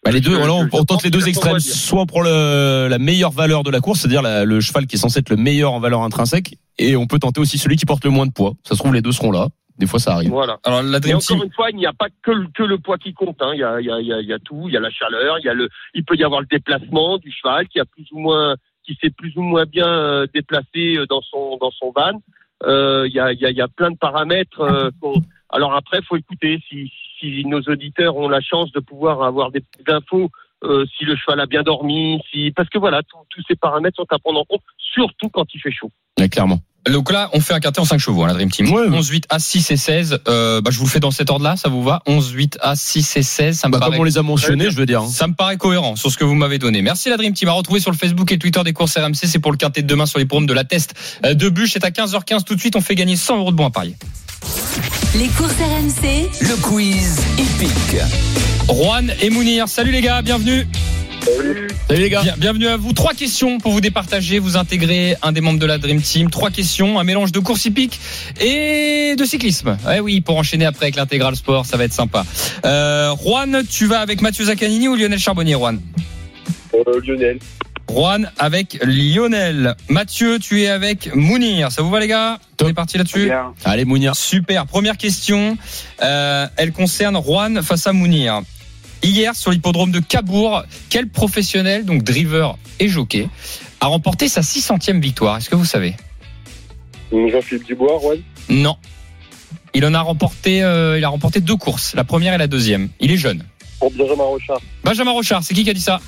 Bah, 0.05 0.11
les 0.11 0.21
deux, 0.21 0.35
voilà, 0.35 0.53
on, 0.53 0.69
on 0.71 0.83
tente 0.85 1.03
les 1.03 1.09
deux 1.09 1.27
extrêmes. 1.27 1.59
Soit 1.59 2.01
on 2.01 2.05
prend 2.05 2.21
le, 2.21 2.87
la 2.89 2.97
meilleure 2.97 3.31
valeur 3.31 3.63
de 3.63 3.71
la 3.71 3.81
course, 3.81 3.99
c'est-à-dire 3.99 4.21
le 4.23 4.59
cheval 4.61 4.87
qui 4.87 4.95
est 4.95 4.99
censé 4.99 5.19
être 5.19 5.29
le 5.29 5.35
meilleur 5.35 5.73
en 5.73 5.79
valeur 5.81 6.01
intrinsèque, 6.01 6.55
et 6.79 6.95
on 6.95 7.07
peut 7.07 7.19
tenter 7.19 7.41
aussi 7.41 7.57
celui 7.57 7.75
qui 7.75 7.85
porte 7.85 8.05
le 8.05 8.11
moins 8.11 8.25
de 8.25 8.31
poids. 8.31 8.53
Ça 8.63 8.75
se 8.75 8.79
trouve, 8.79 8.93
les 8.93 9.01
deux 9.01 9.11
seront 9.11 9.31
là. 9.31 9.49
Des 9.77 9.87
fois, 9.87 9.99
ça 9.99 10.13
arrive. 10.13 10.29
voilà. 10.29 10.59
Alors, 10.63 10.83
la 10.83 10.99
Et 10.99 11.13
encore 11.13 11.21
Team. 11.21 11.41
une 11.43 11.51
fois, 11.51 11.69
il 11.71 11.77
n'y 11.77 11.85
a 11.85 11.93
pas 11.93 12.07
que 12.21 12.31
le, 12.31 12.47
que 12.53 12.63
le 12.63 12.77
poids 12.77 12.97
qui 12.97 13.13
compte. 13.13 13.37
Hein. 13.41 13.51
Il, 13.53 13.59
y 13.59 13.63
a, 13.63 13.79
il, 13.81 13.87
y 13.87 13.91
a, 13.91 13.99
il 13.99 14.07
y 14.07 14.13
a- 14.13 14.19
il 14.21 14.27
y 14.27 14.33
a 14.33 14.39
tout. 14.39 14.65
Il 14.67 14.73
y 14.73 14.77
a 14.77 14.79
la 14.79 14.91
chaleur. 14.91 15.39
Il 15.39 15.45
y 15.45 15.49
a 15.49 15.53
le. 15.53 15.67
Il 15.93 16.03
peut 16.05 16.15
y 16.15 16.23
avoir 16.23 16.41
le 16.41 16.47
déplacement 16.47 17.17
du 17.17 17.31
cheval 17.31 17.67
qui 17.67 17.79
a 17.79 17.85
plus 17.85 18.05
ou 18.11 18.19
moins, 18.19 18.55
qui 18.85 18.97
s'est 19.01 19.09
plus 19.09 19.35
ou 19.35 19.41
moins 19.41 19.65
bien 19.65 19.87
euh, 19.87 20.27
déplacé 20.33 20.97
euh, 20.97 21.05
dans 21.07 21.21
son 21.21 21.57
dans 21.57 21.71
son 21.71 21.91
van. 21.95 22.21
Euh, 22.65 23.05
Il 23.07 23.13
y, 23.13 23.19
a, 23.19 23.33
il 23.33 23.39
y, 23.41 23.45
a, 23.45 23.49
il 23.49 23.57
y 23.57 23.61
a 23.61 23.67
plein 23.67 23.91
de 23.91 23.97
paramètres. 23.97 24.61
euh, 24.61 24.89
Alors 25.49 25.73
après, 25.75 26.01
faut 26.03 26.15
écouter. 26.17 26.59
Si, 26.69 26.91
si 27.19 27.43
nos 27.45 27.61
auditeurs 27.61 28.15
ont 28.15 28.29
la 28.29 28.41
chance 28.41 28.71
de 28.73 28.79
pouvoir 28.79 29.23
avoir 29.23 29.51
des 29.51 29.63
infos, 29.87 30.29
euh, 30.63 30.85
si 30.97 31.03
le 31.03 31.15
cheval 31.15 31.39
a 31.39 31.45
bien 31.45 31.63
dormi, 31.63 32.21
si 32.31 32.51
parce 32.51 32.69
que 32.69 32.77
voilà, 32.77 33.01
tous- 33.03 33.17
tous 33.29 33.43
ces 33.47 33.55
paramètres 33.55 33.95
sont 33.97 34.05
à 34.11 34.19
prendre 34.19 34.39
en 34.39 34.45
compte, 34.45 34.61
surtout 34.77 35.29
quand 35.29 35.45
il 35.53 35.59
fait 35.59 35.71
chaud. 35.71 35.91
Ouais, 36.19 36.29
clairement. 36.29 36.59
Donc 36.89 37.11
là, 37.11 37.29
on 37.33 37.39
fait 37.39 37.53
un 37.53 37.59
quintet 37.61 37.79
en 37.79 37.85
5 37.85 37.97
chevaux, 37.97 38.23
hein, 38.23 38.27
la 38.27 38.33
Dream 38.33 38.51
Team. 38.51 38.69
Ouais. 38.71 38.87
11, 38.91 39.07
8, 39.07 39.25
A, 39.29 39.39
6 39.39 39.71
et 39.71 39.77
16. 39.77 40.19
Euh, 40.27 40.59
bah, 40.61 40.69
je 40.71 40.77
vous 40.79 40.85
le 40.85 40.89
fais 40.89 40.99
dans 40.99 41.11
cet 41.11 41.29
ordre-là, 41.29 41.55
ça 41.55 41.69
vous 41.69 41.81
va? 41.81 42.01
11, 42.07 42.31
8, 42.31 42.57
A, 42.61 42.75
6 42.75 43.17
et 43.17 43.23
16. 43.23 43.57
Ça 43.57 43.67
me 43.67 43.71
Bah, 43.73 43.79
paraît 43.79 43.91
comme 43.91 44.01
on 44.01 44.03
les 44.03 44.17
a 44.17 44.21
mentionnés, 44.21 44.69
je 44.69 44.75
veux 44.75 44.85
dire. 44.85 45.01
hein. 45.01 45.07
Ça 45.09 45.27
me 45.27 45.33
paraît 45.33 45.55
cohérent 45.57 45.95
sur 45.95 46.11
ce 46.11 46.17
que 46.17 46.25
vous 46.25 46.35
m'avez 46.35 46.57
donné. 46.59 46.81
Merci 46.81 47.09
la 47.09 47.15
Dream 47.17 47.33
Team. 47.33 47.47
À 47.49 47.53
retrouver 47.53 47.79
sur 47.79 47.91
le 47.91 47.97
Facebook 47.97 48.31
et 48.31 48.37
Twitter 48.37 48.61
des 48.65 48.73
courses 48.73 48.97
RMC. 48.97 49.15
C'est 49.23 49.39
pour 49.39 49.51
le 49.51 49.57
quintet 49.57 49.81
de 49.81 49.87
demain 49.87 50.05
sur 50.05 50.19
les 50.19 50.25
programmes 50.25 50.47
de 50.47 50.53
la 50.53 50.65
test 50.65 50.93
euh, 51.25 51.33
de 51.33 51.47
bûche. 51.49 51.71
C'est 51.73 51.85
à 51.85 51.89
15h15 51.89 52.43
tout 52.43 52.55
de 52.55 52.59
suite. 52.59 52.75
On 52.75 52.81
fait 52.81 52.95
gagner 52.95 53.15
100 53.15 53.37
euros 53.37 53.51
de 53.51 53.55
bons 53.57 53.67
à 53.67 53.71
parier. 53.71 53.95
Les 55.15 55.27
courses 55.27 55.53
RMC, 55.53 56.29
Le 56.41 56.55
quiz 56.61 57.17
épique. 57.37 58.01
Juan 58.67 59.11
et 59.21 59.29
Mounir. 59.29 59.67
Salut 59.67 59.91
les 59.91 60.01
gars, 60.01 60.21
bienvenue. 60.21 60.67
Salut 61.87 62.01
les 62.01 62.09
gars. 62.09 62.21
Bien- 62.21 62.35
bienvenue 62.37 62.67
à 62.67 62.77
vous. 62.77 62.91
Trois 62.93 63.13
questions 63.13 63.57
pour 63.59 63.71
vous 63.71 63.81
départager, 63.81 64.39
vous 64.39 64.57
intégrer 64.57 65.15
un 65.21 65.31
des 65.31 65.41
membres 65.41 65.59
de 65.59 65.65
la 65.65 65.77
Dream 65.77 66.01
Team. 66.01 66.29
Trois 66.29 66.49
questions, 66.49 66.99
un 66.99 67.03
mélange 67.03 67.31
de 67.31 67.39
course 67.39 67.65
hippique 67.65 67.99
et 68.41 69.15
de 69.17 69.25
cyclisme. 69.25 69.77
Eh 69.93 69.99
oui, 69.99 70.21
pour 70.21 70.37
enchaîner 70.37 70.65
après 70.65 70.85
avec 70.87 70.95
l'intégral 70.95 71.35
sport, 71.35 71.65
ça 71.65 71.77
va 71.77 71.85
être 71.85 71.93
sympa. 71.93 72.25
Euh, 72.65 73.13
Juan, 73.23 73.63
tu 73.69 73.85
vas 73.85 73.99
avec 73.99 74.21
Mathieu 74.21 74.45
Zaccanini 74.45 74.87
ou 74.87 74.95
Lionel 74.95 75.19
Charbonnier, 75.19 75.53
Juan? 75.53 75.79
Lionel. 77.05 77.39
Juan 77.89 78.31
avec 78.39 78.79
Lionel. 78.83 79.75
Mathieu, 79.89 80.39
tu 80.39 80.61
es 80.61 80.67
avec 80.67 81.13
Mounir. 81.15 81.71
Ça 81.71 81.81
vous 81.81 81.89
va 81.89 81.99
les 81.99 82.07
gars 82.07 82.39
On 82.61 82.67
est 82.67 82.73
parti 82.73 82.97
là-dessus 82.97 83.31
Allez, 83.65 83.85
Mounia. 83.85 84.13
Super. 84.13 84.65
Première 84.65 84.97
question. 84.97 85.57
Euh, 86.01 86.47
elle 86.57 86.71
concerne 86.71 87.21
Juan 87.21 87.61
face 87.61 87.85
à 87.87 87.93
Mounir. 87.93 88.41
Hier, 89.03 89.35
sur 89.35 89.51
l'hippodrome 89.51 89.91
de 89.91 89.99
Cabourg, 89.99 90.63
quel 90.89 91.09
professionnel, 91.09 91.83
donc 91.83 92.03
driver 92.03 92.57
et 92.79 92.87
jockey, 92.87 93.27
a 93.81 93.87
remporté 93.87 94.29
sa 94.29 94.41
600e 94.41 95.01
victoire? 95.01 95.37
Est-ce 95.37 95.49
que 95.49 95.55
vous 95.55 95.65
savez? 95.65 95.95
Jean-Philippe 97.11 97.65
Dubois, 97.65 97.99
Juan. 98.01 98.17
Non. 98.49 98.77
Il 99.73 99.85
en 99.85 99.93
a 99.93 100.01
remporté, 100.01 100.63
euh, 100.63 100.97
il 100.97 101.03
a 101.03 101.09
remporté 101.09 101.41
deux 101.41 101.57
courses, 101.57 101.93
la 101.95 102.03
première 102.03 102.33
et 102.33 102.37
la 102.37 102.47
deuxième. 102.47 102.89
Il 102.99 103.11
est 103.11 103.17
jeune. 103.17 103.43
Pour 103.79 103.91
Benjamin 103.91 104.23
Rochard. 104.23 104.61
Benjamin 104.83 105.11
Rochard, 105.11 105.43
c'est 105.43 105.53
qui 105.53 105.63
qui 105.63 105.69
a 105.69 105.73
dit 105.73 105.81
ça? 105.81 105.99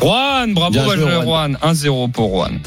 Juan, 0.00 0.54
bravo 0.54 0.74
joué, 0.94 0.96
Juan. 1.22 1.58
1-0 1.62 2.10
pour 2.10 2.30
Juan. 2.30 2.60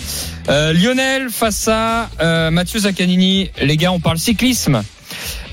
Euh, 0.49 0.73
Lionel 0.73 1.29
face 1.29 1.67
à 1.67 2.09
euh, 2.21 2.51
Mathieu 2.51 2.79
Zaccanini. 2.79 3.49
Les 3.61 3.77
gars, 3.77 3.91
on 3.91 3.99
parle 3.99 4.17
cyclisme. 4.17 4.81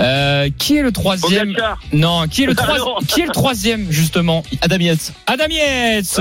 Euh, 0.01 0.49
qui 0.57 0.77
est 0.77 0.83
le 0.83 0.93
troisième 0.93 1.49
Pogacar. 1.49 1.81
Non, 1.93 2.29
qui 2.29 2.45
est 2.45 2.47
le 2.47 2.55
trois- 2.55 2.79
non. 2.79 2.95
qui 3.07 3.23
est 3.23 3.27
le 3.27 3.33
troisième 3.33 3.91
justement? 3.91 4.45
Adam 4.61 4.77
Yates. 4.79 5.13
Adam 5.27 5.47
Yates. 5.51 6.21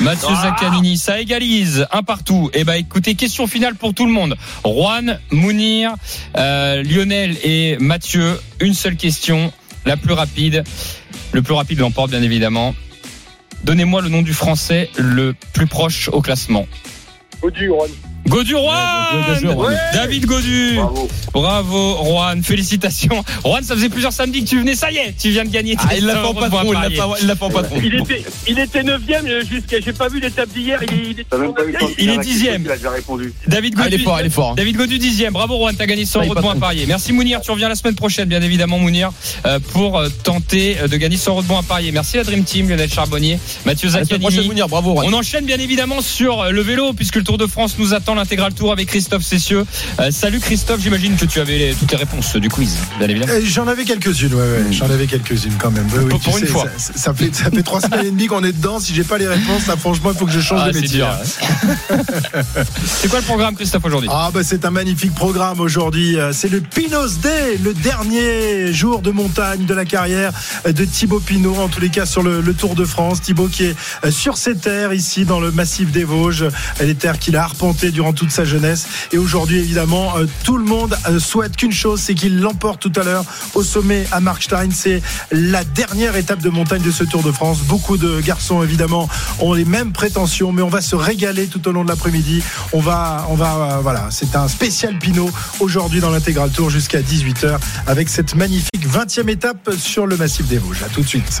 Mathieu 0.00 0.28
Ah. 0.30 0.42
Zaccanini, 0.42 0.96
ça 0.96 1.20
égalise 1.20 1.86
un 1.90 2.04
partout. 2.04 2.48
Et 2.54 2.62
bah 2.62 2.76
écoutez, 2.76 3.16
question 3.16 3.48
finale 3.48 3.74
pour 3.74 3.94
tout 3.94 4.06
le 4.06 4.12
monde. 4.12 4.36
Juan, 4.64 5.18
Mounir, 5.32 5.94
euh, 6.36 6.84
Lionel 6.84 7.36
et 7.42 7.76
Mathieu, 7.80 8.40
une 8.60 8.74
seule 8.74 8.96
question, 8.96 9.52
la 9.84 9.96
plus 9.96 10.14
rapide. 10.14 10.62
Le 11.32 11.42
plus 11.42 11.54
rapide 11.54 11.80
l'emporte 11.80 12.10
bien 12.10 12.22
évidemment. 12.22 12.74
Donnez-moi 13.66 14.00
le 14.00 14.08
nom 14.08 14.22
du 14.22 14.32
français 14.32 14.90
le 14.96 15.34
plus 15.52 15.66
proche 15.66 16.08
au 16.12 16.22
classement. 16.22 16.68
Godu 18.26 18.54
Ouais, 18.54 18.60
Juan. 19.42 19.76
David 19.94 20.26
Godu 20.26 20.74
Bravo. 20.76 21.08
Bravo 21.32 22.04
Juan, 22.04 22.42
félicitations. 22.42 23.22
Juan, 23.44 23.62
ça 23.62 23.74
faisait 23.74 23.88
plusieurs 23.88 24.12
samedis 24.12 24.44
que 24.44 24.48
tu 24.48 24.58
venais, 24.58 24.74
ça 24.74 24.90
y 24.90 24.96
est, 24.96 25.14
tu 25.18 25.30
viens 25.30 25.44
de 25.44 25.50
gagner. 25.50 25.76
Ah, 25.78 25.94
il 25.96 26.04
l'a 26.06 26.14
100 26.14 26.20
fait 26.22 26.26
en 26.28 26.34
patron, 26.34 26.72
il 27.20 27.26
l'a 27.26 27.36
fait 27.36 27.42
en 27.44 27.50
patron. 27.50 27.76
Il 27.82 27.94
était, 27.94 28.24
il 28.48 28.58
était 28.58 28.82
neuvième 28.82 29.26
euh, 29.26 29.42
jusqu'à. 29.44 29.80
J'ai 29.80 29.92
pas 29.92 30.08
vu 30.08 30.20
l'étape 30.20 30.48
d'hier. 30.50 30.80
Il, 30.90 31.24
pas 31.24 31.36
de 31.38 31.44
Il 31.98 32.10
est 32.10 32.12
finir 32.12 32.16
la 32.16 32.16
question, 32.16 32.16
dixième. 32.22 32.62
Il 32.64 32.70
a 32.70 32.76
déjà 32.76 32.90
répondu. 32.90 33.32
David 33.46 33.74
Ah, 33.76 33.82
Godu. 33.84 33.94
il 33.94 34.00
est 34.00 34.04
fort, 34.04 34.20
il 34.20 34.26
est 34.26 34.30
fort. 34.30 34.54
David 34.54 34.76
Godu 34.76 34.98
dixième. 34.98 35.32
Bravo 35.32 35.56
Juan, 35.58 35.76
t'as 35.76 35.86
gagné 35.86 36.04
100 36.04 36.20
Ah, 36.20 36.24
il 36.24 36.26
euros 36.28 36.32
est 36.32 36.34
de 36.34 36.34
pas 36.34 36.40
points 36.42 36.50
trop. 36.52 36.60
parier. 36.60 36.84
Merci 36.86 37.12
Mounir, 37.12 37.40
tu 37.40 37.50
reviens 37.50 37.68
la 37.68 37.74
semaine 37.76 37.94
prochaine, 37.94 38.28
bien 38.28 38.42
évidemment 38.42 38.78
Mounir, 38.78 39.12
euh, 39.46 39.58
pour 39.72 39.98
euh, 39.98 40.08
tenter 40.24 40.76
de 40.90 40.96
gagner 40.96 41.16
100 41.16 41.30
euros 41.32 41.42
de 41.42 41.46
points 41.46 41.62
parier. 41.62 41.92
Merci 41.92 42.16
la 42.16 42.24
Dream 42.24 42.44
Team, 42.44 42.68
Lionel 42.68 42.90
Charbonnier, 42.90 43.38
Mathieu 43.64 43.88
À. 43.94 44.00
Mounir, 44.46 44.68
bravo, 44.68 44.94
Juan. 44.94 45.06
On 45.08 45.12
enchaîne 45.16 45.44
bien 45.44 45.58
évidemment 45.58 46.00
sur 46.00 46.50
le 46.50 46.62
vélo 46.62 46.92
puisque 46.92 47.16
le 47.16 47.24
Tour 47.24 47.38
de 47.38 47.46
France 47.46 47.76
nous 47.78 47.94
attend 47.94 48.15
l'intégral 48.16 48.52
tour 48.54 48.72
avec 48.72 48.88
Christophe 48.88 49.22
Cessieux. 49.24 49.64
Euh, 50.00 50.10
salut 50.10 50.40
Christophe, 50.40 50.80
j'imagine 50.80 51.16
que 51.16 51.24
tu 51.24 51.40
avais 51.40 51.58
les- 51.58 51.74
toutes 51.74 51.90
les 51.92 51.96
réponses 51.98 52.34
du 52.36 52.48
quiz, 52.48 52.76
bien? 52.98 53.08
Évidemment. 53.08 53.32
Euh, 53.32 53.40
J'en 53.44 53.66
avais 53.68 53.84
quelques-unes, 53.84 54.34
ouais, 54.34 54.40
ouais. 54.40 54.64
J'en 54.72 54.90
avais 54.90 55.06
quelques-unes 55.06 55.54
quand 55.58 55.70
même. 55.70 55.86
Ouais, 55.86 56.00
oui, 56.02 56.08
Pour- 56.08 56.20
tu 56.20 56.30
une 56.30 56.38
sais, 56.38 56.46
fois. 56.46 56.64
Ça, 56.76 56.92
ça 56.94 57.14
fait, 57.14 57.34
ça 57.34 57.50
fait 57.50 57.62
trois 57.62 57.80
semaines 57.80 58.06
et 58.06 58.10
demie 58.10 58.26
qu'on 58.26 58.42
est 58.44 58.52
dedans. 58.52 58.80
Si 58.80 58.94
j'ai 58.94 59.04
pas 59.04 59.18
les 59.18 59.28
réponses, 59.28 59.66
là, 59.66 59.76
franchement, 59.76 60.10
il 60.12 60.18
faut 60.18 60.26
que 60.26 60.32
je 60.32 60.40
change 60.40 60.60
Ah, 60.64 60.70
de 60.72 60.78
métier. 60.80 60.98
dur. 60.98 61.08
C'est 63.00 63.08
quoi 63.08 63.20
le 63.20 63.24
programme 63.24 63.54
Christophe 63.54 63.84
aujourd'hui? 63.84 64.08
Ah 64.12 64.30
bah 64.32 64.40
c'est 64.42 64.64
un 64.64 64.70
magnifique 64.70 65.14
programme 65.14 65.60
aujourd'hui. 65.60 66.18
Euh, 66.18 66.32
C'est 66.32 66.48
le 66.48 66.60
Pinos 66.60 67.18
Day, 67.22 67.58
le 67.62 67.72
dernier 67.74 68.72
jour 68.72 69.00
de 69.02 69.10
montagne 69.10 69.64
de 69.66 69.74
la 69.74 69.84
carrière 69.84 70.32
de 70.66 70.84
Thibaut 70.84 71.20
Pinot, 71.20 71.56
en 71.56 71.68
tous 71.68 71.80
les 71.80 71.88
cas 71.90 72.06
sur 72.06 72.22
le, 72.22 72.40
le 72.40 72.54
Tour 72.54 72.74
de 72.74 72.84
France. 72.84 73.20
Thibaut 73.22 73.48
qui 73.48 73.64
est 73.64 73.76
euh, 74.04 74.10
sur 74.10 74.36
ses 74.36 74.56
terres 74.56 74.92
ici 74.92 75.24
dans 75.24 75.40
le 75.40 75.50
massif 75.50 75.90
des 75.92 76.04
Vosges, 76.04 76.46
les 76.80 76.94
terres 76.94 77.18
qu'il 77.18 77.36
a 77.36 77.42
arpentées 77.44 77.90
durant 77.90 78.05
toute 78.12 78.30
sa 78.30 78.44
jeunesse. 78.44 78.86
Et 79.12 79.18
aujourd'hui 79.18 79.58
évidemment, 79.58 80.16
euh, 80.16 80.26
tout 80.44 80.56
le 80.56 80.64
monde 80.64 80.96
euh, 81.08 81.18
souhaite 81.18 81.56
qu'une 81.56 81.72
chose, 81.72 82.00
c'est 82.00 82.14
qu'il 82.14 82.40
l'emporte 82.40 82.80
tout 82.80 82.92
à 83.00 83.04
l'heure 83.04 83.24
au 83.54 83.62
sommet 83.62 84.06
à 84.12 84.20
Markstein. 84.20 84.68
C'est 84.72 85.02
la 85.30 85.64
dernière 85.64 86.16
étape 86.16 86.40
de 86.40 86.50
montagne 86.50 86.82
de 86.82 86.90
ce 86.90 87.04
Tour 87.04 87.22
de 87.22 87.32
France. 87.32 87.60
Beaucoup 87.60 87.96
de 87.96 88.20
garçons 88.20 88.62
évidemment 88.62 89.08
ont 89.40 89.52
les 89.52 89.64
mêmes 89.64 89.92
prétentions, 89.92 90.52
mais 90.52 90.62
on 90.62 90.68
va 90.68 90.80
se 90.80 90.96
régaler 90.96 91.46
tout 91.46 91.66
au 91.68 91.72
long 91.72 91.84
de 91.84 91.88
l'après-midi. 91.88 92.42
On 92.72 92.80
va, 92.80 93.26
on 93.30 93.34
va, 93.34 93.54
euh, 93.54 93.80
voilà, 93.82 94.08
c'est 94.10 94.36
un 94.36 94.48
spécial 94.48 94.98
Pinot 94.98 95.30
aujourd'hui 95.60 96.00
dans 96.00 96.10
l'intégral 96.10 96.50
tour 96.50 96.70
jusqu'à 96.70 97.00
18h 97.00 97.58
avec 97.86 98.08
cette 98.08 98.34
magnifique 98.34 98.86
20e 98.86 99.28
étape 99.28 99.70
sur 99.78 100.06
le 100.06 100.16
massif 100.16 100.46
des 100.46 100.58
Vosges. 100.58 100.82
À 100.82 100.88
tout 100.88 101.02
de 101.02 101.08
suite. 101.08 101.40